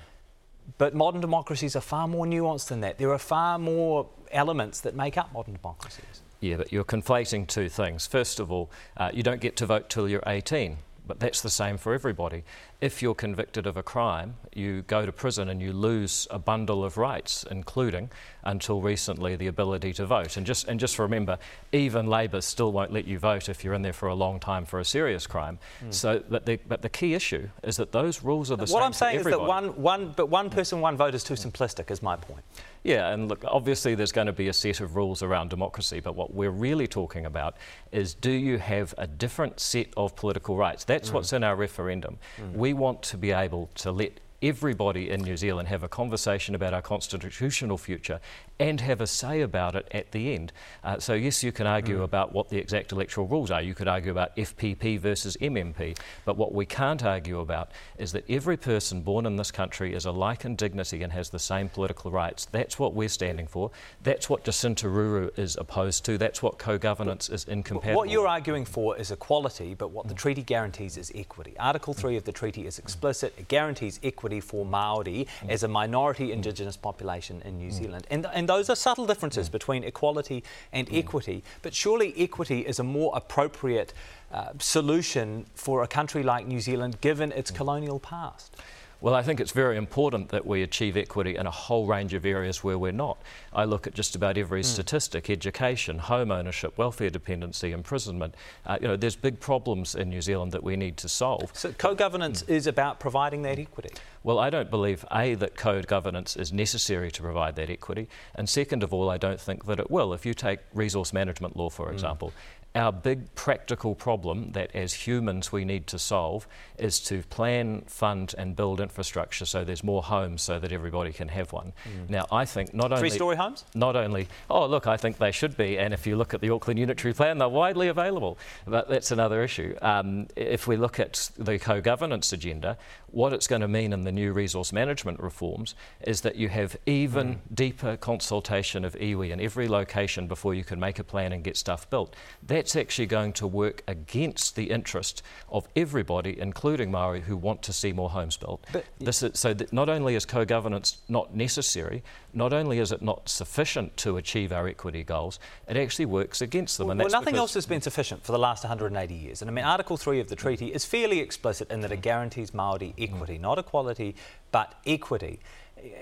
but 0.79 0.95
modern 0.95 1.21
democracies 1.21 1.77
are 1.77 1.81
far 1.81 2.09
more 2.09 2.27
nuanced 2.27 2.69
than 2.69 2.81
that. 2.81 2.99
There 2.99 3.13
are 3.13 3.19
far 3.19 3.59
more 3.59 4.09
elements 4.31 4.81
that 4.81 4.95
make 4.95 5.17
up 5.17 5.33
modern 5.33 5.55
democracies. 5.55 6.23
Yeah, 6.41 6.57
but 6.57 6.73
you're 6.73 6.85
conflating 6.85 7.47
two 7.47 7.69
things. 7.69 8.07
First 8.07 8.41
of 8.41 8.51
all, 8.51 8.71
uh, 8.97 9.11
you 9.13 9.23
don't 9.23 9.41
get 9.41 9.57
to 9.57 9.67
vote 9.67 9.89
till 9.89 10.09
you're 10.09 10.23
18, 10.27 10.79
but 11.07 11.21
that's 11.21 11.41
the 11.41 11.51
same 11.51 11.79
for 11.79 11.95
everybody 11.95 12.43
if 12.83 13.01
you're 13.01 13.15
convicted 13.15 13.65
of 13.65 13.77
a 13.77 13.83
crime, 13.83 14.35
you 14.53 14.83
go 14.83 15.07
to 15.07 15.13
prison 15.13 15.49
and 15.49 15.63
you 15.63 15.73
lose 15.73 16.27
a 16.33 16.39
bundle 16.39 16.85
of 16.85 16.99
rights, 16.99 17.47
including, 17.49 18.11
until 18.43 18.81
recently, 18.81 19.37
the 19.37 19.47
ability 19.47 19.93
to 19.93 20.05
vote. 20.05 20.37
And 20.37 20.45
just, 20.45 20.67
and 20.67 20.81
just 20.81 20.99
remember, 20.99 21.39
even 21.71 22.09
Labour 22.09 22.41
still 22.41 22.73
won't 22.73 22.93
let 22.93 23.07
you 23.07 23.21
vote 23.21 23.49
if 23.49 23.63
you're 23.63 23.75
in 23.75 23.83
there 23.83 23.93
for 23.93 24.09
a 24.09 24.15
long 24.15 24.41
time 24.41 24.67
for 24.67 24.81
a 24.81 24.85
serious 24.85 25.29
crime. 25.29 25.61
Mm. 25.85 25.95
So, 25.95 26.25
but 26.29 26.45
the, 26.45 26.59
but 26.67 26.83
the 26.83 26.89
key 26.89 27.15
issue 27.15 27.49
is 27.63 27.77
that 27.77 27.93
those 27.93 28.25
rules 28.25 28.51
are 28.51 28.57
the 28.57 28.63
what 28.63 28.69
same 28.69 28.75
What 28.75 28.83
I'm 28.83 28.93
saying 28.93 29.21
is 29.21 29.27
that 29.27 29.41
one, 29.41 29.81
one, 29.81 30.13
but 30.17 30.27
one 30.27 30.51
person, 30.51 30.81
one 30.81 30.97
vote 30.97 31.15
is 31.15 31.23
too 31.23 31.35
simplistic, 31.35 31.89
is 31.93 32.03
my 32.03 32.17
point. 32.17 32.43
Yeah, 32.83 33.11
and 33.11 33.29
look, 33.29 33.45
obviously 33.47 33.95
there's 33.95 34.11
going 34.11 34.27
to 34.27 34.33
be 34.33 34.49
a 34.49 34.53
set 34.53 34.81
of 34.81 34.97
rules 34.97 35.23
around 35.23 35.51
democracy, 35.51 36.01
but 36.01 36.17
what 36.17 36.35
we're 36.35 36.51
really 36.51 36.89
talking 36.89 37.27
about 37.27 37.57
is 37.93 38.15
do 38.15 38.33
you 38.33 38.59
have 38.59 38.93
a 38.99 39.07
different 39.07 39.61
set 39.61 39.87
of 39.97 40.17
political 40.17 40.57
rights? 40.57 40.83
That's 40.83 41.11
mm. 41.11 41.13
what's 41.13 41.33
in 41.33 41.45
our 41.45 41.55
referendum. 41.55 42.19
Mm. 42.41 42.55
We 42.55 42.72
want 42.73 43.03
to 43.03 43.17
be 43.17 43.31
able 43.31 43.71
to 43.77 43.93
let 43.93 44.21
everybody 44.43 45.09
in 45.11 45.23
New 45.23 45.37
Zealand 45.37 45.69
have 45.69 45.83
a 45.83 45.89
conversation 45.89 46.55
about 46.55 46.75
our 46.75 46.83
constitutional 46.83 47.79
future 47.79 48.21
and 48.63 48.81
have 48.81 49.01
a 49.01 49.07
say 49.07 49.41
about 49.41 49.75
it 49.75 49.89
at 49.91 50.13
the 50.13 50.35
end. 50.35 50.53
Uh, 50.85 50.99
so, 50.99 51.15
yes, 51.15 51.43
you 51.43 51.51
can 51.51 51.67
argue 51.67 51.99
mm. 51.99 52.05
about 52.05 52.33
what 52.33 52.49
the 52.49 52.59
exact 52.59 52.93
electoral 52.93 53.27
rules 53.27 53.51
are. 53.51 53.61
You 53.61 53.75
could 53.75 53.89
argue 53.89 54.13
about 54.13 54.37
FPP 54.37 55.01
versus 55.01 55.37
MMP. 55.41 55.99
But 56.25 56.37
what 56.37 56.55
we 56.55 56.65
can't 56.65 57.05
argue 57.05 57.41
about 57.41 57.73
is 57.99 58.13
that 58.13 58.25
every 58.31 58.57
person 58.57 59.03
born 59.03 59.27
in 59.27 59.35
this 59.35 59.51
country 59.51 59.95
is 59.95 60.05
alike 60.05 60.45
in 60.45 60.55
dignity 60.55 61.03
and 61.03 61.13
has 61.13 61.31
the 61.31 61.41
same 61.41 61.69
political 61.69 62.13
rights. 62.13 62.45
That's 62.53 62.79
what 62.79 62.95
we're 62.95 63.09
standing 63.09 63.49
for. 63.49 63.73
That's 64.05 64.31
what 64.31 64.45
Jacinta 64.45 64.87
Ruru 64.87 65.37
is 65.37 65.57
opposed 65.57 66.05
to. 66.05 66.17
That's 66.17 66.41
what 66.41 66.59
co 66.59 66.79
governance 66.79 67.29
is 67.29 67.45
incompatible. 67.45 67.99
What 67.99 68.11
you're 68.11 68.29
arguing 68.29 68.65
for 68.65 68.97
is 68.97 69.11
equality, 69.11 69.75
but 69.75 69.91
what 69.91 70.07
the 70.07 70.15
treaty 70.15 70.43
guarantees 70.43 70.97
is 70.97 71.11
equity. 71.17 71.57
Article 71.59 71.95
3 71.95 72.17
of 72.17 72.25
the 72.25 72.33
treaty 72.33 72.67
is 72.67 72.79
explicit. 72.79 73.35
It 73.37 73.49
guarantees 73.49 73.99
equity 74.05 74.41
for 74.41 74.65
Maori 74.65 75.27
as 75.49 75.65
a 75.65 75.69
minority 75.69 76.31
Indigenous 76.31 76.77
population 76.77 77.43
in 77.45 77.59
New 77.59 77.71
mm. 77.71 77.73
Zealand. 77.73 78.07
And, 78.11 78.27
and 78.33 78.49
those 78.57 78.71
are 78.71 78.77
subtle 78.77 79.07
differences 79.07 79.49
mm. 79.49 79.53
between 79.53 79.85
equality 79.85 80.45
and 80.73 80.89
mm. 80.89 80.99
equity. 80.99 81.43
But 81.63 81.75
surely 81.75 82.15
equity 82.17 82.61
is 82.61 82.79
a 82.79 82.85
more 82.85 83.13
appropriate 83.15 83.93
uh, 84.33 84.53
solution 84.59 85.47
for 85.55 85.83
a 85.83 85.89
country 85.89 86.23
like 86.23 86.47
New 86.47 86.61
Zealand 86.61 87.01
given 87.01 87.33
its 87.33 87.51
mm. 87.51 87.57
colonial 87.57 87.99
past. 87.99 88.57
Well, 89.03 89.17
I 89.17 89.23
think 89.25 89.41
it's 89.41 89.51
very 89.51 89.77
important 89.77 90.29
that 90.29 90.47
we 90.47 90.63
achieve 90.63 90.97
equity 90.97 91.35
in 91.35 91.45
a 91.45 91.51
whole 91.51 91.89
range 91.89 92.15
of 92.15 92.25
areas 92.25 92.63
where 92.63 92.79
we're 92.79 92.93
not. 92.93 93.21
I 93.53 93.65
look 93.65 93.89
at 93.89 93.95
just 93.95 94.15
about 94.15 94.39
every 94.39 94.63
mm. 94.63 94.65
statistic 94.65 95.29
education, 95.29 95.99
home 95.99 96.31
ownership, 96.31 96.79
welfare 96.79 97.11
dependency, 97.11 97.73
imprisonment. 97.73 98.37
Uh, 98.65 98.79
you 98.81 98.87
know, 98.87 98.97
there's 98.97 99.17
big 99.17 99.41
problems 99.41 99.97
in 99.97 100.09
New 100.09 100.23
Zealand 100.23 100.53
that 100.53 100.63
we 100.63 100.77
need 100.77 100.97
to 100.99 101.09
solve. 101.09 101.51
So, 101.53 101.73
co 101.73 101.97
governance 101.97 102.45
mm. 102.45 102.51
is 102.51 102.69
about 102.69 103.01
providing 103.01 103.43
that 103.43 103.59
equity? 103.59 103.91
Well, 104.23 104.39
I 104.39 104.51
don't 104.51 104.71
believe, 104.71 105.05
A, 105.11 105.35
that 105.35 105.57
co 105.57 105.83
governance 105.83 106.37
is 106.37 106.53
necessary 106.53 107.11
to 107.11 107.23
provide 107.23 107.57
that 107.57 107.71
equity, 107.71 108.09
and 108.37 108.49
second 108.49 108.85
of 108.85 108.95
all, 108.95 109.11
I 109.11 109.19
don't 109.19 109.41
think 109.41 109.67
that 109.67 109.81
it 109.81 109.91
will. 109.91 110.13
If 110.13 110.25
you 110.25 110.33
take 110.33 110.61
resource 110.73 111.13
management 111.13 111.57
law, 111.57 111.71
for 111.71 111.89
mm. 111.89 111.93
example, 111.93 112.33
our 112.75 112.93
big 112.93 113.35
practical 113.35 113.95
problem 113.95 114.53
that 114.53 114.75
as 114.75 114.95
humans 114.95 115.53
we 115.53 115.65
need 115.65 115.87
to 115.89 115.99
solve 115.99 116.47
is 116.79 117.01
to 117.01 117.23
plan, 117.25 117.83
fund, 117.87 118.35
and 118.39 118.57
build 118.57 118.81
infrastructure 118.81 119.45
so 119.45 119.63
there's 119.63 119.85
more 119.85 120.03
homes 120.03 120.43
so 120.43 120.59
that 120.59 120.73
everybody 120.73 121.13
can 121.13 121.29
have 121.29 121.53
one. 121.53 121.73
Mm. 121.85 122.11
Now, 122.11 122.27
I 122.33 122.45
think 122.45 122.73
not 122.73 122.91
only. 122.93 123.01
Three 123.01 123.11
story 123.11 123.37
homes? 123.37 123.65
Not 123.75 123.95
only. 123.95 124.29
Oh, 124.49 124.67
look, 124.67 124.87
I 124.87 124.97
think 124.97 125.19
they 125.19 125.33
should 125.33 125.57
be, 125.57 125.79
and 125.79 125.93
if 125.93 126.07
you 126.07 126.17
look 126.17 126.33
at 126.33 126.41
the 126.41 126.51
Auckland 126.51 126.79
Unitary 126.81 127.13
Plan, 127.13 127.39
they're 127.39 127.49
widely 127.49 127.89
available. 127.89 128.39
But 128.67 128.89
that's 128.89 129.11
another 129.11 129.43
issue. 129.43 129.77
Um, 129.83 130.29
if 130.35 130.67
we 130.67 130.77
look 130.77 130.99
at 130.99 131.31
the 131.37 131.59
co 131.59 131.81
governance 131.81 132.33
agenda, 132.33 132.79
what 133.09 133.35
it's 133.35 133.47
going 133.47 133.61
to 133.61 133.69
mean 133.69 133.93
in 133.93 134.03
the 134.03 134.13
new 134.13 134.33
resource 134.33 134.73
management 134.73 135.21
reforms 135.21 135.75
is 136.01 136.23
that 136.23 136.37
you 136.37 136.49
have 136.49 136.77
even 136.87 137.35
mm. 137.35 137.39
deeper 137.55 137.97
consultation 137.97 138.85
of 138.85 138.95
iwi 138.95 139.31
in 139.31 139.41
every 139.41 139.69
location 139.69 140.27
before 140.27 140.55
you 140.55 140.65
can 140.65 140.81
make 140.81 140.99
a 140.99 141.05
plan 141.05 141.33
and 141.33 141.45
get 141.45 141.57
stuff 141.57 141.89
built. 141.91 142.17
That's 142.63 142.77
actually 142.77 143.07
going 143.07 143.33
to 143.33 143.47
work 143.49 143.83
against 143.89 144.55
the 144.55 144.71
interest 144.71 145.21
of 145.49 145.67
everybody, 145.75 146.39
including 146.39 146.93
Maori, 146.93 147.21
who 147.21 147.37
want 147.37 147.61
to 147.63 147.73
see 147.73 147.93
more 147.93 148.09
homes 148.09 148.37
built. 148.37 148.65
But 148.73 148.85
this 149.01 149.25
is, 149.25 149.37
so 149.37 149.53
not 149.73 149.89
only 149.89 150.15
is 150.15 150.25
co-governance 150.25 150.99
not 151.09 151.35
necessary, 151.35 152.05
not 152.33 152.53
only 152.53 152.79
is 152.79 152.93
it 152.93 153.03
not 153.03 153.29
sufficient 153.29 153.97
to 153.97 154.17
achieve 154.17 154.53
our 154.53 154.69
equity 154.69 155.03
goals, 155.03 155.41
it 155.67 155.77
actually 155.77 156.07
works 156.07 156.41
against 156.41 156.79
them. 156.79 156.87
Well, 156.87 156.99
well 156.99 157.09
nothing 157.09 157.35
else 157.35 157.53
has 157.55 157.67
been 157.67 157.83
sufficient 157.83 158.23
for 158.23 158.31
the 158.31 158.39
last 158.39 158.63
180 158.63 159.13
years. 159.13 159.43
And 159.43 159.51
I 159.51 159.53
mean, 159.53 159.65
Article 159.65 159.97
3 159.97 160.21
of 160.21 160.29
the 160.29 160.37
treaty 160.37 160.69
is 160.69 160.85
fairly 160.85 161.19
explicit 161.19 161.69
in 161.69 161.81
that 161.81 161.91
it 161.91 162.01
guarantees 162.01 162.55
Maori 162.55 162.95
mm. 162.97 163.13
equity, 163.13 163.39
not 163.39 163.59
equality, 163.59 164.15
but 164.53 164.77
equity. 164.87 165.41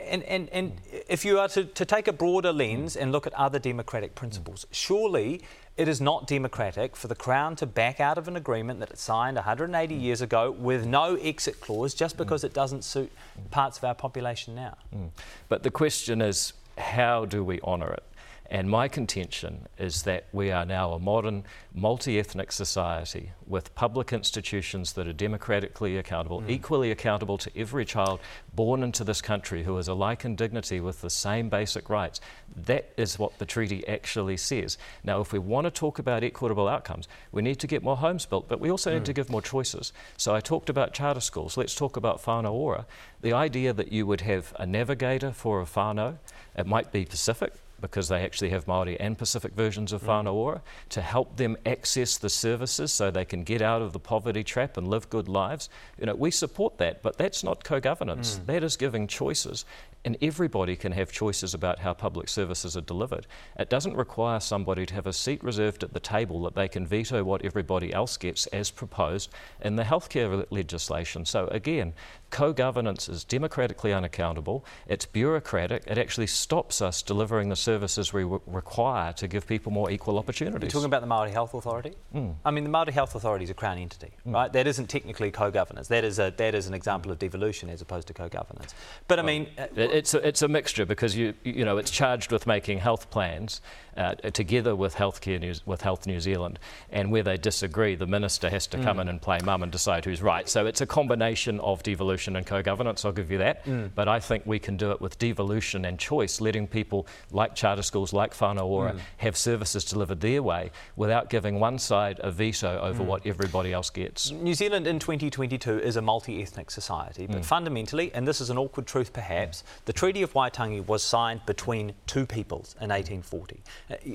And, 0.09 0.23
and, 0.25 0.51
and 0.51 0.73
if 1.09 1.25
you 1.25 1.39
are 1.39 1.49
to, 1.49 1.65
to 1.65 1.85
take 1.87 2.07
a 2.07 2.13
broader 2.13 2.53
lens 2.53 2.97
and 2.97 3.13
look 3.13 3.27
at 3.27 3.33
other 3.33 3.59
democratic 3.59 4.15
principles, 4.15 4.67
surely 4.71 5.41
it 5.81 5.89
is 5.89 5.99
not 5.99 6.27
democratic 6.27 6.95
for 6.95 7.09
the 7.09 7.15
Crown 7.15 7.57
to 7.57 7.65
back 7.65 8.01
out 8.01 8.19
of 8.19 8.29
an 8.29 8.37
agreement 8.37 8.81
that 8.81 8.91
it 8.91 8.99
signed 8.99 9.37
180 9.37 9.95
years 9.95 10.21
ago 10.21 10.51
with 10.51 10.85
no 10.85 11.15
exit 11.15 11.59
clause 11.63 11.95
just 11.95 12.19
because 12.19 12.45
it 12.45 12.53
doesn't 12.53 12.85
suit 12.85 13.11
parts 13.51 13.79
of 13.79 13.85
our 13.85 13.95
population 13.95 14.55
now. 14.55 14.77
Mm. 14.95 15.09
But 15.49 15.63
the 15.63 15.71
question 15.71 16.21
is 16.21 16.53
how 16.77 17.25
do 17.25 17.43
we 17.43 17.63
honour 17.63 17.95
it? 17.95 18.03
And 18.51 18.69
my 18.69 18.89
contention 18.89 19.69
is 19.79 20.03
that 20.03 20.27
we 20.33 20.51
are 20.51 20.65
now 20.67 20.91
a 20.93 20.99
modern, 20.99 21.45
multi 21.73 22.19
ethnic 22.19 22.51
society 22.51 23.31
with 23.47 23.73
public 23.77 24.13
institutions 24.13 24.95
that 24.95 25.07
are 25.07 25.13
democratically 25.13 25.97
accountable, 25.97 26.41
mm. 26.41 26.51
equally 26.51 26.91
accountable 26.91 27.39
to 27.39 27.51
every 27.57 27.85
child 27.85 28.19
born 28.53 28.83
into 28.83 29.05
this 29.05 29.23
country 29.23 29.63
who 29.63 29.79
is 29.79 29.87
alike 29.87 30.25
in 30.25 30.35
dignity 30.35 30.81
with 30.81 31.01
the 31.01 31.09
same 31.09 31.49
basic 31.49 31.89
rights. 31.89 32.21
That 32.57 32.93
is 32.97 33.21
what 33.21 33.39
the 33.39 33.47
treaty 33.47 33.87
actually 33.87 34.37
says. 34.37 34.79
Now, 35.05 35.21
if 35.21 35.33
we 35.33 35.39
want 35.39 35.67
to 35.67 35.71
talk 35.71 36.01
about 36.01 36.25
equitable 36.25 36.67
outcomes, 36.67 37.07
we 37.31 37.43
need 37.43 37.61
to 37.61 37.69
get 37.69 37.85
more 37.85 37.99
homes 37.99 38.27
built, 38.27 38.49
but 38.49 38.59
we 38.59 38.69
also 38.69 38.91
mm. 38.91 38.95
need 38.95 39.05
to 39.05 39.13
give 39.13 39.31
more 39.31 39.43
choices. 39.43 39.93
So 40.17 40.35
I 40.35 40.41
talked 40.41 40.69
about 40.69 40.93
charter 40.93 41.21
schools. 41.21 41.57
Let's 41.57 41.77
talk 41.77 41.97
about 41.97 42.21
whānau 42.25 42.51
ora. 42.51 42.87
The 43.21 43.33
idea 43.33 43.73
that 43.75 43.93
you 43.93 44.07
would 44.07 44.23
have 44.23 44.53
a 44.59 44.67
navigator 44.67 45.31
for 45.31 45.61
a 45.61 45.67
whānau, 45.67 46.17
it 46.57 46.67
might 46.67 46.91
be 46.91 47.05
Pacific, 47.05 47.53
because 47.81 48.09
they 48.09 48.23
actually 48.23 48.51
have 48.51 48.67
Māori 48.67 48.97
and 49.01 49.17
Pacific 49.17 49.53
versions 49.55 49.93
of 49.93 50.03
Whānau 50.03 50.33
Ora, 50.33 50.63
to 50.91 51.01
help 51.01 51.37
them 51.37 51.57
access 51.65 52.17
the 52.17 52.29
services 52.29 52.93
so 52.93 53.11
they 53.11 53.25
can 53.25 53.43
get 53.43 53.63
out 53.63 53.83
of 53.83 53.93
the 53.93 53.99
poverty 53.99 54.45
trap 54.45 54.77
and 54.77 54.89
live 54.89 55.09
good 55.11 55.29
lives. 55.29 55.69
You 55.99 56.07
know, 56.07 56.15
we 56.15 56.31
support 56.31 56.79
that, 56.79 57.03
but 57.03 57.19
that's 57.19 57.43
not 57.43 57.65
co-governance. 57.65 58.39
Mm. 58.39 58.47
That 58.47 58.65
is 58.65 58.77
giving 58.77 59.07
choices 59.07 59.65
and 60.05 60.17
everybody 60.23 60.77
can 60.77 60.93
have 60.93 61.13
choices 61.13 61.53
about 61.53 61.81
how 61.81 61.93
public 61.93 62.29
services 62.29 62.77
are 62.77 62.81
delivered. 62.81 63.27
It 63.59 63.69
doesn't 63.69 63.97
require 63.97 64.41
somebody 64.41 64.87
to 64.87 64.95
have 64.95 65.07
a 65.07 65.13
seat 65.13 65.45
reserved 65.45 65.85
at 65.85 65.93
the 65.93 66.01
table 66.01 66.43
that 66.43 66.55
they 66.55 66.69
can 66.69 66.87
veto 66.87 67.23
what 67.23 67.45
everybody 67.45 67.93
else 67.93 68.17
gets 68.17 68.47
as 68.47 68.71
proposed 68.71 69.31
in 69.61 69.77
the 69.77 69.83
healthcare 69.83 70.47
legislation. 70.51 71.25
So 71.25 71.49
again, 71.49 71.93
co-governance 72.31 73.09
is 73.09 73.25
democratically 73.25 73.93
unaccountable, 73.93 74.65
it's 74.87 75.05
bureaucratic, 75.05 75.83
it 75.87 75.99
actually 75.99 76.29
stops 76.29 76.81
us 76.81 77.03
delivering 77.03 77.49
the 77.49 77.57
services 77.57 78.13
we 78.13 78.25
require 78.47 79.13
to 79.15 79.29
give 79.29 79.47
people 79.47 79.73
more 79.73 79.91
equal 79.91 80.17
opportunities. 80.17 80.73
You're 80.73 80.81
talking 80.81 80.87
about 80.87 81.03
the 81.03 81.09
Māori 81.09 81.33
Health 81.33 81.55
Authority? 81.55 81.95
Mm. 82.15 82.37
I 82.45 82.51
mean, 82.53 82.65
the 82.65 82.71
Māori 82.71 82.91
Health 82.91 83.15
Authority 83.17 83.45
is 83.45 83.51
a 83.51 83.55
Crown 83.55 83.79
entity, 83.79 84.13
mm. 84.27 84.33
right? 84.33 84.53
That 84.53 84.67
isn't 84.67 84.89
technically 84.89 85.31
co-governance. 85.31 85.89
That 85.89 86.05
is, 86.05 86.19
a, 86.19 86.33
that 86.37 86.55
is 86.55 86.69
an 86.69 86.75
example 86.75 87.11
of 87.11 87.19
devolution 87.19 87.69
as 87.69 87.83
opposed 87.83 88.07
to 88.09 88.15
co-governance. 88.15 88.75
But 89.09 89.19
well, 89.19 89.27
I 89.27 89.29
mean... 89.29 89.49
Uh, 89.59 89.67
it's, 89.91 90.15
a, 90.15 90.27
it's 90.27 90.43
a 90.43 90.49
mixture 90.49 90.87
because 90.87 91.17
you, 91.17 91.35
you 91.45 91.65
know, 91.65 91.77
it's 91.77 91.91
charged 91.91 92.33
with 92.33 92.47
making 92.47 92.79
health 92.79 93.11
plans 93.11 93.61
uh, 94.01 94.15
together 94.31 94.75
with 94.75 94.95
Healthcare 94.95 95.39
New, 95.39 95.55
with 95.67 95.83
Health 95.83 96.07
New 96.07 96.21
Zealand. 96.21 96.59
And 96.91 97.13
where 97.13 97.23
they 97.23 97.37
disagree, 97.37 97.95
the 97.97 98.07
minister 98.07 98.49
has 98.49 98.67
to 98.69 98.79
come 98.79 98.97
mm. 98.97 99.03
in 99.03 99.09
and 99.09 99.21
play 99.21 99.39
mum 99.45 99.63
and 99.63 99.71
decide 99.71 100.07
who's 100.07 100.23
right. 100.23 100.49
So 100.49 100.65
it's 100.65 100.81
a 100.81 100.87
combination 100.87 101.61
of 101.61 101.83
devolution 101.83 102.37
and 102.37 102.47
co-governance. 102.47 103.05
I'll 103.05 103.13
give 103.13 103.31
you 103.31 103.39
that. 103.39 103.65
Mm. 103.67 103.91
But 103.95 104.09
I 104.09 104.19
think 104.19 104.47
we 104.47 104.59
can 104.59 104.79
do 104.79 104.91
it 104.91 105.01
with 105.03 105.19
devolution 105.19 105.85
and 105.85 105.99
choice, 105.99 106.41
letting 106.41 106.67
people 106.67 107.07
like 107.31 107.55
charter 107.55 107.83
schools, 107.83 108.15
like 108.15 108.35
Whanau 108.35 108.71
mm. 108.71 108.99
have 109.19 109.37
services 109.37 109.85
delivered 109.85 110.21
their 110.21 110.43
way 110.43 110.71
without 110.97 111.29
giving 111.29 111.61
one 111.61 111.79
side 111.79 112.19
a 112.23 112.31
veto 112.31 112.81
over 112.81 113.03
mm. 113.03 113.07
what 113.07 113.27
everybody 113.27 113.73
else 113.75 113.91
gets. 113.91 114.31
New 114.31 114.55
Zealand 114.55 114.87
in 114.87 114.99
2022 114.99 115.79
is 115.79 115.97
a 115.97 116.03
multi-ethnic 116.03 116.71
society, 116.71 117.27
but 117.27 117.43
mm. 117.43 117.45
fundamentally, 117.45 118.11
and 118.15 118.27
this 118.27 118.41
is 118.41 118.49
an 118.49 118.57
awkward 118.57 118.87
truth 118.87 119.13
perhaps, 119.13 119.63
the 119.85 119.93
Treaty 119.93 120.23
of 120.23 120.33
Waitangi 120.33 120.87
was 120.87 121.03
signed 121.03 121.43
between 121.45 121.93
two 122.07 122.25
peoples 122.25 122.75
in 122.81 122.89
1840. 122.89 123.61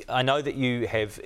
I 0.08 0.22
know 0.22 0.42
that 0.42 0.56
you 0.56 0.88
have 0.88 1.20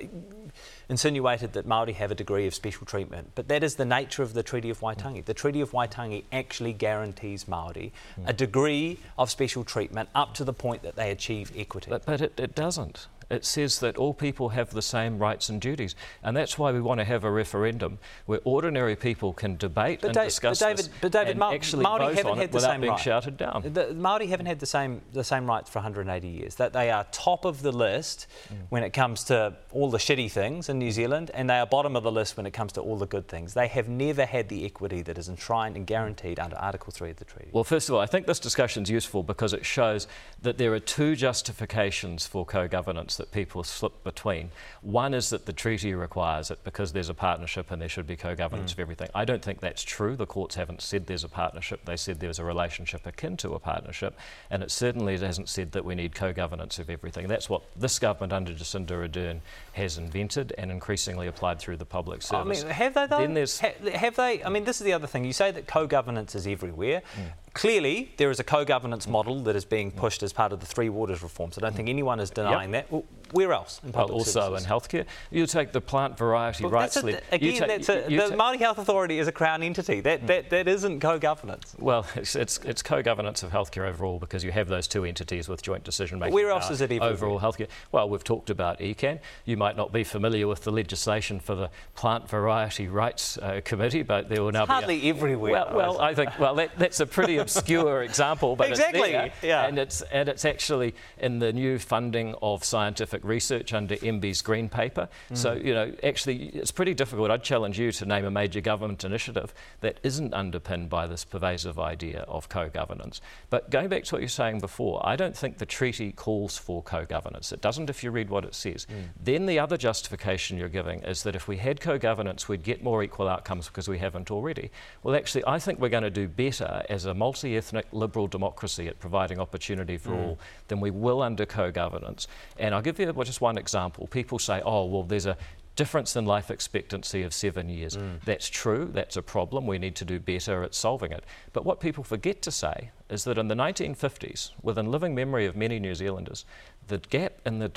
insinuated 0.88 1.52
that 1.52 1.66
Maori 1.66 1.92
have 1.92 2.10
a 2.10 2.14
degree 2.14 2.46
of 2.46 2.54
special 2.54 2.84
treatment, 2.84 3.30
but 3.34 3.48
that 3.48 3.62
is 3.62 3.76
the 3.76 3.84
nature 3.84 4.22
of 4.22 4.34
the 4.34 4.42
Treaty 4.42 4.70
of 4.70 4.80
Waitangi. 4.80 5.24
The 5.24 5.34
Treaty 5.34 5.60
of 5.60 5.70
Waitangi 5.70 6.24
actually 6.32 6.72
guarantees 6.72 7.46
Maori 7.46 7.92
a 8.18 8.30
hmm. 8.30 8.36
degree 8.36 8.98
of 9.18 9.30
special 9.30 9.64
treatment 9.64 10.08
up 10.14 10.34
to 10.34 10.44
the 10.44 10.52
point 10.52 10.82
that 10.82 10.96
they 10.96 11.10
achieve 11.10 11.52
equity. 11.56 11.90
But, 11.90 12.04
but 12.04 12.20
it, 12.20 12.38
it 12.38 12.54
doesn't. 12.54 13.06
It 13.30 13.44
says 13.44 13.78
that 13.78 13.96
all 13.96 14.12
people 14.12 14.48
have 14.50 14.70
the 14.70 14.82
same 14.82 15.18
rights 15.18 15.48
and 15.48 15.60
duties. 15.60 15.94
And 16.22 16.36
that's 16.36 16.58
why 16.58 16.72
we 16.72 16.80
want 16.80 16.98
to 16.98 17.04
have 17.04 17.22
a 17.22 17.30
referendum 17.30 17.98
where 18.26 18.40
ordinary 18.44 18.96
people 18.96 19.32
can 19.32 19.56
debate 19.56 20.00
but 20.00 20.08
and 20.08 20.14
da- 20.14 20.24
discuss 20.24 20.58
but 20.58 20.66
David, 20.66 20.78
this 20.78 20.90
but 21.00 21.12
David, 21.12 21.30
and 21.30 21.38
Ma- 21.38 21.52
actually 21.52 21.84
Māori 21.84 21.98
vote 21.98 22.16
haven't 22.16 22.26
on 22.32 22.36
had 22.38 22.44
it 22.44 22.50
the 22.50 22.56
without 22.56 22.70
same 22.72 22.80
being 22.80 22.90
right. 22.90 23.00
shouted 23.00 23.36
down. 23.36 23.62
The 23.62 23.84
Māori 23.94 24.28
haven't 24.28 24.46
had 24.46 24.58
the 24.58 24.66
same, 24.66 25.00
the 25.12 25.22
same 25.22 25.46
rights 25.46 25.70
for 25.70 25.78
180 25.78 26.26
years. 26.26 26.56
That 26.56 26.72
they 26.72 26.90
are 26.90 27.06
top 27.12 27.44
of 27.44 27.62
the 27.62 27.70
list 27.70 28.26
mm. 28.52 28.56
when 28.70 28.82
it 28.82 28.90
comes 28.92 29.22
to 29.24 29.54
all 29.70 29.90
the 29.90 29.98
shitty 29.98 30.30
things 30.30 30.68
in 30.68 30.80
New 30.80 30.90
Zealand, 30.90 31.30
and 31.32 31.48
they 31.48 31.58
are 31.58 31.66
bottom 31.66 31.94
of 31.94 32.02
the 32.02 32.12
list 32.12 32.36
when 32.36 32.46
it 32.46 32.52
comes 32.52 32.72
to 32.72 32.80
all 32.80 32.96
the 32.96 33.06
good 33.06 33.28
things. 33.28 33.54
They 33.54 33.68
have 33.68 33.88
never 33.88 34.26
had 34.26 34.48
the 34.48 34.64
equity 34.64 35.02
that 35.02 35.18
is 35.18 35.28
enshrined 35.28 35.76
and 35.76 35.86
guaranteed 35.86 36.40
under 36.40 36.56
Article 36.56 36.92
3 36.92 37.10
of 37.10 37.16
the 37.16 37.24
treaty. 37.24 37.50
Well, 37.52 37.64
first 37.64 37.88
of 37.88 37.94
all, 37.94 38.00
I 38.00 38.06
think 38.06 38.26
this 38.26 38.40
discussion 38.40 38.82
is 38.82 38.90
useful 38.90 39.22
because 39.22 39.52
it 39.52 39.64
shows 39.64 40.08
that 40.42 40.58
there 40.58 40.74
are 40.74 40.80
two 40.80 41.14
justifications 41.14 42.26
for 42.26 42.44
co-governance 42.44 43.19
that 43.20 43.30
people 43.32 43.62
slip 43.62 44.02
between. 44.02 44.50
One 44.80 45.12
is 45.12 45.28
that 45.30 45.44
the 45.44 45.52
treaty 45.52 45.92
requires 45.94 46.50
it 46.50 46.58
because 46.64 46.92
there's 46.92 47.10
a 47.10 47.14
partnership 47.14 47.70
and 47.70 47.80
there 47.80 47.88
should 47.88 48.06
be 48.06 48.16
co 48.16 48.34
governance 48.34 48.70
mm. 48.70 48.76
of 48.76 48.80
everything. 48.80 49.08
I 49.14 49.26
don't 49.26 49.42
think 49.42 49.60
that's 49.60 49.82
true. 49.82 50.16
The 50.16 50.26
courts 50.26 50.54
haven't 50.54 50.80
said 50.80 51.06
there's 51.06 51.22
a 51.22 51.28
partnership, 51.28 51.84
they 51.84 51.96
said 51.96 52.18
there's 52.18 52.38
a 52.38 52.44
relationship 52.44 53.06
akin 53.06 53.36
to 53.38 53.52
a 53.52 53.58
partnership, 53.58 54.18
and 54.50 54.62
it 54.62 54.70
certainly 54.70 55.18
hasn't 55.18 55.50
said 55.50 55.72
that 55.72 55.84
we 55.84 55.94
need 55.94 56.14
co 56.14 56.32
governance 56.32 56.78
of 56.78 56.88
everything. 56.88 57.28
That's 57.28 57.50
what 57.50 57.62
this 57.76 57.98
government 57.98 58.32
under 58.32 58.52
Jacinda 58.52 59.08
Ardern 59.08 59.40
has 59.74 59.98
invented 59.98 60.54
and 60.56 60.70
increasingly 60.70 61.26
applied 61.26 61.58
through 61.58 61.76
the 61.76 61.84
public 61.84 62.22
service. 62.22 62.62
I 62.62 62.66
mean, 62.66 62.72
have 62.74 62.94
they 62.94 63.06
though? 63.06 63.18
Then 63.18 63.34
there's 63.34 63.60
ha- 63.60 63.90
have 63.94 64.16
they? 64.16 64.42
I 64.42 64.48
mean, 64.48 64.64
this 64.64 64.80
is 64.80 64.84
the 64.84 64.94
other 64.94 65.06
thing. 65.06 65.24
You 65.24 65.34
say 65.34 65.50
that 65.50 65.66
co 65.66 65.86
governance 65.86 66.34
is 66.34 66.46
everywhere. 66.46 67.02
Mm. 67.16 67.32
Clearly, 67.52 68.12
there 68.16 68.30
is 68.30 68.38
a 68.38 68.44
co-governance 68.44 69.08
model 69.08 69.42
that 69.42 69.56
is 69.56 69.64
being 69.64 69.90
pushed 69.90 70.22
as 70.22 70.32
part 70.32 70.52
of 70.52 70.60
the 70.60 70.66
Three 70.66 70.88
Waters 70.88 71.22
reforms. 71.22 71.58
I 71.58 71.62
don't 71.62 71.74
think 71.74 71.88
anyone 71.88 72.20
is 72.20 72.30
denying 72.30 72.72
yep. 72.72 72.88
that. 72.88 72.92
Well, 72.92 73.04
where 73.32 73.52
else? 73.52 73.80
In 73.84 73.92
well, 73.92 74.10
also 74.10 74.40
services? 74.40 74.64
in 74.64 74.70
healthcare. 74.70 75.06
You 75.30 75.46
take 75.46 75.72
the 75.72 75.80
plant 75.80 76.16
variety 76.18 76.64
well, 76.64 76.72
rights. 76.72 76.96
Again, 76.96 77.20
that's 77.66 77.88
a, 77.88 78.06
the 78.08 78.16
ta- 78.16 78.36
Māori 78.36 78.58
Health 78.58 78.78
Authority 78.78 79.18
is 79.18 79.28
a 79.28 79.32
Crown 79.32 79.62
entity. 79.62 80.00
That, 80.00 80.26
that, 80.26 80.50
that 80.50 80.68
isn't 80.68 81.00
co-governance. 81.00 81.76
Well, 81.78 82.06
it's, 82.16 82.34
it's, 82.34 82.58
it's 82.58 82.82
co-governance 82.82 83.42
of 83.42 83.50
healthcare 83.50 83.88
overall 83.88 84.18
because 84.18 84.42
you 84.42 84.52
have 84.52 84.68
those 84.68 84.88
two 84.88 85.04
entities 85.04 85.48
with 85.48 85.62
joint 85.62 85.84
decision-making. 85.84 86.34
Where 86.34 86.50
else 86.50 86.70
is 86.70 86.80
it 86.80 86.84
everywhere? 86.84 87.10
Overall 87.10 87.40
healthcare. 87.40 87.68
Well, 87.92 88.08
we've 88.08 88.24
talked 88.24 88.50
about 88.50 88.80
ECAN. 88.80 89.20
You 89.44 89.56
might 89.56 89.76
not 89.76 89.92
be 89.92 90.04
familiar 90.04 90.46
with 90.48 90.62
the 90.62 90.72
legislation 90.72 91.40
for 91.40 91.54
the 91.54 91.70
Plant 91.94 92.28
Variety 92.28 92.88
Rights 92.88 93.38
uh, 93.38 93.60
Committee, 93.64 94.02
but 94.02 94.28
there 94.28 94.42
will 94.42 94.52
now 94.52 94.62
it's 94.62 94.68
be 94.68 94.72
hardly 94.72 95.06
a, 95.06 95.10
everywhere. 95.10 95.52
Well, 95.52 95.74
well 95.74 96.00
I 96.00 96.14
think 96.14 96.30
well 96.38 96.54
that, 96.56 96.78
that's 96.78 97.00
a 97.00 97.06
pretty 97.06 97.38
obscure 97.40 98.02
example, 98.10 98.56
but 98.56 98.68
exactly. 98.68 99.12
There, 99.12 99.32
yeah. 99.42 99.66
and 99.66 99.78
it's 99.78 100.02
and 100.02 100.28
it's 100.28 100.44
actually 100.44 100.94
in 101.18 101.38
the 101.38 101.52
new 101.52 101.78
funding 101.78 102.34
of 102.42 102.64
scientific 102.64 103.24
research 103.24 103.72
under 103.72 103.96
MBIE's 103.96 104.42
green 104.42 104.68
paper. 104.68 105.08
Mm. 105.30 105.36
So 105.36 105.52
you 105.54 105.74
know, 105.74 105.92
actually, 106.02 106.48
it's 106.48 106.70
pretty 106.70 106.94
difficult. 106.94 107.30
I'd 107.30 107.42
challenge 107.42 107.78
you 107.78 107.92
to 107.92 108.06
name 108.06 108.24
a 108.24 108.30
major 108.30 108.60
government 108.60 109.04
initiative 109.04 109.54
that 109.80 109.98
isn't 110.02 110.34
underpinned 110.34 110.88
by 110.88 111.06
this 111.06 111.24
pervasive 111.24 111.78
idea 111.78 112.20
of 112.28 112.48
co-governance. 112.48 113.20
But 113.48 113.70
going 113.70 113.88
back 113.88 114.04
to 114.04 114.14
what 114.14 114.20
you 114.20 114.26
were 114.26 114.28
saying 114.28 114.60
before, 114.60 115.00
I 115.06 115.16
don't 115.16 115.36
think 115.36 115.58
the 115.58 115.66
treaty 115.66 116.12
calls 116.12 116.56
for 116.56 116.82
co-governance. 116.82 117.52
It 117.52 117.60
doesn't 117.60 117.90
if 117.90 118.02
you 118.04 118.10
read 118.10 118.30
what 118.30 118.44
it 118.44 118.54
says. 118.54 118.86
Mm. 118.86 119.08
Then 119.22 119.46
the 119.46 119.58
other 119.58 119.76
justification 119.76 120.58
you're 120.58 120.68
giving 120.68 121.02
is 121.02 121.22
that 121.22 121.34
if 121.34 121.48
we 121.48 121.56
had 121.56 121.80
co-governance, 121.80 122.48
we'd 122.48 122.62
get 122.62 122.82
more 122.82 123.02
equal 123.02 123.28
outcomes 123.28 123.68
because 123.68 123.88
we 123.88 123.98
haven't 123.98 124.30
already. 124.30 124.70
Well, 125.02 125.14
actually, 125.14 125.44
I 125.46 125.58
think 125.58 125.78
we're 125.78 125.88
going 125.88 126.02
to 126.02 126.10
do 126.10 126.28
better 126.28 126.84
as 126.88 127.04
a 127.04 127.14
multi-ethnic 127.30 127.86
liberal 127.92 128.26
democracy 128.26 128.88
at 128.88 128.98
providing 128.98 129.38
opportunity 129.38 129.96
for 129.96 130.10
mm. 130.10 130.20
all 130.20 130.38
than 130.66 130.80
we 130.80 130.90
will 130.90 131.22
under 131.22 131.46
co-governance. 131.46 132.26
And 132.58 132.74
I'll 132.74 132.82
give 132.82 132.98
you 132.98 133.12
just 133.24 133.40
one 133.40 133.56
example. 133.56 134.08
People 134.08 134.40
say, 134.40 134.60
oh, 134.64 134.84
well, 134.86 135.04
there's 135.04 135.26
a 135.26 135.36
difference 135.76 136.16
in 136.16 136.26
life 136.26 136.50
expectancy 136.50 137.22
of 137.22 137.32
seven 137.32 137.68
years. 137.68 137.96
Mm. 137.96 138.20
That's 138.24 138.48
true, 138.48 138.90
that's 138.92 139.16
a 139.16 139.22
problem. 139.22 139.64
We 139.64 139.78
need 139.78 139.94
to 139.96 140.04
do 140.04 140.18
better 140.18 140.64
at 140.64 140.74
solving 140.74 141.12
it. 141.12 141.24
But 141.52 141.64
what 141.64 141.78
people 141.78 142.02
forget 142.02 142.42
to 142.42 142.50
say 142.50 142.90
is 143.08 143.22
that 143.24 143.38
in 143.38 143.46
the 143.46 143.54
1950s, 143.54 144.50
within 144.60 144.90
living 144.90 145.14
memory 145.14 145.46
of 145.46 145.54
many 145.54 145.78
New 145.78 145.94
Zealanders, 145.94 146.44
the 146.90 146.98
gap 146.98 147.34
in 147.46 147.60
the 147.60 147.70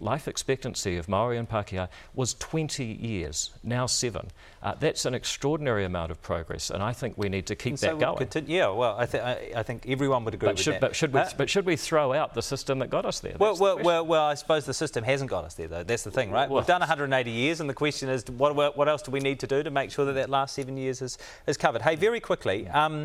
life 0.00 0.26
expectancy 0.26 0.96
of 0.96 1.08
Maori 1.08 1.36
and 1.36 1.48
Pākehā 1.48 1.88
was 2.14 2.34
20 2.34 2.84
years, 2.84 3.52
now 3.62 3.86
seven. 3.86 4.30
Uh, 4.62 4.74
that's 4.74 5.04
an 5.04 5.14
extraordinary 5.14 5.84
amount 5.84 6.10
of 6.10 6.20
progress, 6.22 6.70
and 6.70 6.82
I 6.82 6.94
think 6.94 7.16
we 7.18 7.28
need 7.28 7.46
to 7.46 7.54
keep 7.54 7.76
that 7.76 7.98
going. 7.98 8.16
Continue, 8.16 8.56
yeah, 8.56 8.68
well, 8.70 8.96
I, 8.98 9.06
th- 9.06 9.22
I, 9.22 9.52
I, 9.56 9.62
think 9.62 9.84
everyone 9.86 10.24
would 10.24 10.32
agree 10.32 10.48
but 10.48 10.54
with 10.54 10.64
should, 10.64 10.74
that. 10.74 10.80
But 10.80 10.96
should, 10.96 11.12
we, 11.12 11.20
uh, 11.20 11.30
but 11.36 11.50
should 11.50 11.66
we 11.66 11.76
throw 11.76 12.14
out 12.14 12.32
the 12.32 12.42
system 12.42 12.78
that 12.78 12.88
got 12.88 13.04
us 13.04 13.20
there? 13.20 13.36
Well, 13.38 13.56
well, 13.56 13.76
the 13.76 13.84
well, 13.84 14.06
well, 14.06 14.24
I 14.24 14.34
suppose 14.34 14.64
the 14.64 14.74
system 14.74 15.04
hasn't 15.04 15.30
got 15.30 15.44
us 15.44 15.54
there, 15.54 15.68
though. 15.68 15.84
That's 15.84 16.02
the 16.02 16.10
thing, 16.10 16.30
right? 16.30 16.48
Well, 16.48 16.60
We've 16.60 16.66
done 16.66 16.80
180 16.80 17.30
years, 17.30 17.60
and 17.60 17.68
the 17.68 17.74
question 17.74 18.08
is, 18.08 18.24
what, 18.26 18.56
what 18.56 18.88
else 18.88 19.02
do 19.02 19.10
we 19.10 19.20
need 19.20 19.38
to 19.40 19.46
do 19.46 19.62
to 19.62 19.70
make 19.70 19.90
sure 19.90 20.06
that 20.06 20.14
that 20.14 20.30
last 20.30 20.54
seven 20.54 20.78
years 20.78 21.02
is, 21.02 21.18
is 21.46 21.58
covered? 21.58 21.82
Hey, 21.82 21.94
very 21.94 22.20
quickly. 22.20 22.66
Um, 22.68 23.04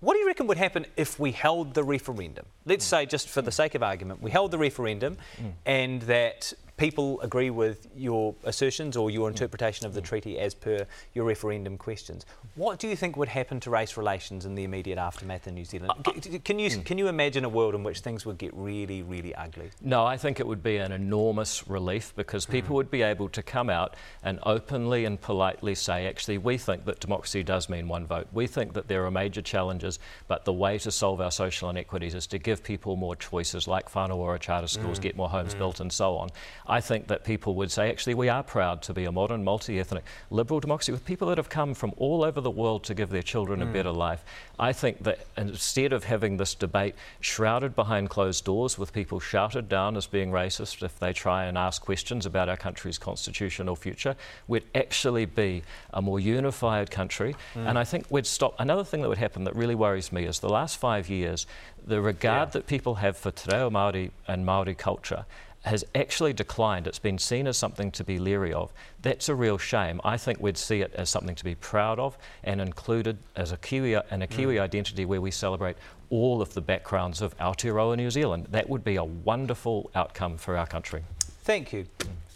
what 0.00 0.14
do 0.14 0.20
you 0.20 0.26
reckon 0.26 0.46
would 0.46 0.58
happen 0.58 0.86
if 0.96 1.18
we 1.18 1.32
held 1.32 1.74
the 1.74 1.82
referendum? 1.82 2.46
Let's 2.64 2.84
mm. 2.86 2.90
say, 2.90 3.06
just 3.06 3.28
for 3.28 3.42
the 3.42 3.50
sake 3.50 3.74
of 3.74 3.82
argument, 3.82 4.22
we 4.22 4.30
held 4.30 4.50
the 4.50 4.58
referendum 4.58 5.16
mm. 5.36 5.52
and 5.66 6.02
that 6.02 6.52
people 6.78 7.20
agree 7.20 7.50
with 7.50 7.88
your 7.96 8.34
assertions 8.44 8.96
or 8.96 9.10
your 9.10 9.28
interpretation 9.28 9.84
of 9.84 9.92
the 9.92 10.00
treaty 10.00 10.38
as 10.38 10.54
per 10.54 10.86
your 11.12 11.24
referendum 11.24 11.76
questions. 11.76 12.24
What 12.54 12.78
do 12.78 12.88
you 12.88 12.96
think 12.96 13.16
would 13.16 13.28
happen 13.28 13.60
to 13.60 13.70
race 13.70 13.96
relations 13.96 14.46
in 14.46 14.54
the 14.54 14.64
immediate 14.64 14.96
aftermath 14.96 15.46
in 15.46 15.54
New 15.54 15.64
Zealand? 15.64 15.92
Can 16.44 16.58
you, 16.58 16.70
can 16.70 16.96
you 16.96 17.08
imagine 17.08 17.44
a 17.44 17.48
world 17.48 17.74
in 17.74 17.82
which 17.82 18.00
things 18.00 18.24
would 18.24 18.38
get 18.38 18.54
really, 18.54 19.02
really 19.02 19.34
ugly? 19.34 19.70
No, 19.82 20.04
I 20.04 20.16
think 20.16 20.40
it 20.40 20.46
would 20.46 20.62
be 20.62 20.76
an 20.76 20.92
enormous 20.92 21.68
relief 21.68 22.12
because 22.16 22.46
people 22.46 22.76
would 22.76 22.90
be 22.90 23.02
able 23.02 23.28
to 23.30 23.42
come 23.42 23.68
out 23.68 23.96
and 24.22 24.38
openly 24.44 25.04
and 25.04 25.20
politely 25.20 25.74
say, 25.74 26.06
actually, 26.06 26.38
we 26.38 26.56
think 26.56 26.84
that 26.84 27.00
democracy 27.00 27.42
does 27.42 27.68
mean 27.68 27.88
one 27.88 28.06
vote. 28.06 28.28
We 28.32 28.46
think 28.46 28.72
that 28.74 28.88
there 28.88 29.04
are 29.04 29.10
major 29.10 29.42
challenges, 29.42 29.98
but 30.28 30.44
the 30.44 30.52
way 30.52 30.78
to 30.78 30.90
solve 30.90 31.20
our 31.20 31.32
social 31.32 31.70
inequities 31.70 32.14
is 32.14 32.26
to 32.28 32.38
give 32.38 32.62
people 32.62 32.94
more 32.96 33.16
choices, 33.16 33.66
like 33.66 33.90
Whanau 33.90 34.16
Ora 34.16 34.38
charter 34.38 34.68
schools, 34.68 34.98
mm. 34.98 35.02
get 35.02 35.16
more 35.16 35.28
homes 35.28 35.54
mm. 35.54 35.58
built, 35.58 35.80
and 35.80 35.92
so 35.92 36.16
on. 36.16 36.30
I 36.68 36.80
think 36.80 37.06
that 37.06 37.24
people 37.24 37.54
would 37.54 37.70
say, 37.70 37.88
actually, 37.88 38.14
we 38.14 38.28
are 38.28 38.42
proud 38.42 38.82
to 38.82 38.92
be 38.92 39.04
a 39.04 39.12
modern, 39.12 39.42
multi 39.42 39.80
ethnic, 39.80 40.04
liberal 40.30 40.60
democracy 40.60 40.92
with 40.92 41.04
people 41.04 41.28
that 41.28 41.38
have 41.38 41.48
come 41.48 41.72
from 41.72 41.94
all 41.96 42.22
over 42.22 42.40
the 42.40 42.50
world 42.50 42.84
to 42.84 42.94
give 42.94 43.08
their 43.08 43.22
children 43.22 43.60
mm. 43.60 43.62
a 43.62 43.72
better 43.72 43.90
life. 43.90 44.22
I 44.58 44.72
think 44.72 45.02
that 45.04 45.20
instead 45.36 45.92
of 45.92 46.04
having 46.04 46.36
this 46.36 46.54
debate 46.54 46.94
shrouded 47.20 47.74
behind 47.74 48.10
closed 48.10 48.44
doors 48.44 48.78
with 48.78 48.92
people 48.92 49.18
shouted 49.18 49.68
down 49.68 49.96
as 49.96 50.06
being 50.06 50.30
racist 50.30 50.82
if 50.82 50.98
they 50.98 51.12
try 51.12 51.44
and 51.44 51.56
ask 51.56 51.80
questions 51.82 52.26
about 52.26 52.48
our 52.50 52.56
country's 52.56 52.98
constitutional 52.98 53.74
future, 53.74 54.14
we'd 54.46 54.64
actually 54.74 55.24
be 55.24 55.62
a 55.94 56.02
more 56.02 56.20
unified 56.20 56.90
country. 56.90 57.34
Mm. 57.54 57.70
And 57.70 57.78
I 57.78 57.84
think 57.84 58.06
we'd 58.10 58.26
stop. 58.26 58.54
Another 58.58 58.84
thing 58.84 59.00
that 59.00 59.08
would 59.08 59.18
happen 59.18 59.44
that 59.44 59.56
really 59.56 59.74
worries 59.74 60.12
me 60.12 60.24
is 60.24 60.40
the 60.40 60.50
last 60.50 60.76
five 60.76 61.08
years, 61.08 61.46
the 61.86 62.02
regard 62.02 62.48
yeah. 62.48 62.52
that 62.52 62.66
people 62.66 62.96
have 62.96 63.16
for 63.16 63.30
Te 63.30 63.50
Reo 63.50 63.70
Māori 63.70 64.10
and 64.26 64.44
Māori 64.44 64.76
culture 64.76 65.24
has 65.68 65.84
actually 65.94 66.32
declined. 66.32 66.86
It's 66.86 66.98
been 66.98 67.18
seen 67.18 67.46
as 67.46 67.56
something 67.56 67.90
to 67.92 68.04
be 68.04 68.18
leery 68.18 68.52
of. 68.52 68.72
That's 69.02 69.28
a 69.28 69.34
real 69.34 69.58
shame. 69.58 70.00
I 70.02 70.16
think 70.16 70.40
we'd 70.40 70.56
see 70.56 70.80
it 70.80 70.92
as 70.94 71.10
something 71.10 71.34
to 71.34 71.44
be 71.44 71.54
proud 71.54 71.98
of 71.98 72.18
and 72.42 72.60
included 72.60 73.18
as 73.36 73.52
a 73.52 73.56
Kiwi 73.58 73.94
and 74.10 74.22
a 74.22 74.26
Kiwi 74.26 74.56
mm. 74.56 74.60
identity 74.62 75.04
where 75.04 75.20
we 75.20 75.30
celebrate 75.30 75.76
all 76.10 76.40
of 76.40 76.54
the 76.54 76.60
backgrounds 76.60 77.20
of 77.20 77.36
Aotearoa 77.38 77.96
New 77.96 78.10
Zealand. 78.10 78.46
That 78.50 78.68
would 78.68 78.82
be 78.82 78.96
a 78.96 79.04
wonderful 79.04 79.90
outcome 79.94 80.38
for 80.38 80.56
our 80.56 80.66
country. 80.66 81.02
Thank 81.42 81.72
you. 81.72 81.86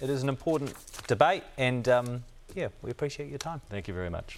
It 0.01 0.11
is 0.11 0.23
an 0.23 0.29
important 0.29 0.75
debate 1.07 1.45
and 1.57 1.89
um, 1.89 2.25
yeah, 2.55 2.69
we 2.83 2.91
appreciate 2.91 3.31
your 3.31 3.39
time. 3.39 3.63
Thank 3.71 3.89
you 3.89 3.95
very 3.95 4.11
much. 4.11 4.37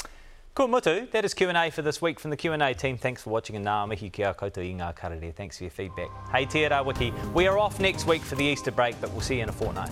Cool 0.55 0.69
mutu. 0.69 1.11
That 1.11 1.25
is 1.25 1.35
Q&A 1.35 1.71
for 1.71 1.83
this 1.83 2.01
week 2.01 2.21
from 2.21 2.31
the 2.31 2.37
Q&A 2.37 2.75
team. 2.75 2.97
Thanks 2.97 3.23
for 3.23 3.31
watching 3.31 3.57
and 3.57 3.67
ngā 3.67 3.89
mihi 3.89 4.09
kia 4.09 4.33
koutou 4.33 4.63
i 4.63 4.73
ngā 4.73 4.95
karere. 4.95 5.35
Thanks 5.35 5.59
for 5.59 5.65
your 5.65 5.73
feedback. 5.73 6.11
Hey, 6.31 6.47
te 6.47 6.65
ra 6.65 6.81
wiki. 6.81 7.13
We 7.35 7.49
are 7.49 7.59
off 7.59 7.81
next 7.81 8.07
week 8.07 8.23
for 8.23 8.37
the 8.37 8.45
Easter 8.45 8.71
break, 8.71 8.95
but 9.01 9.11
we'll 9.11 9.21
see 9.21 9.39
you 9.39 9.43
in 9.43 9.49
a 9.49 9.53
fortnight. 9.53 9.91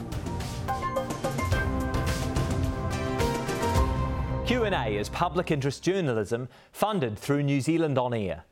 Q&A 4.46 4.96
is 4.96 5.08
public 5.08 5.50
interest 5.50 5.82
journalism 5.82 6.48
funded 6.70 7.18
through 7.18 7.42
New 7.42 7.60
Zealand 7.60 7.98
On 7.98 8.14
Air. 8.14 8.44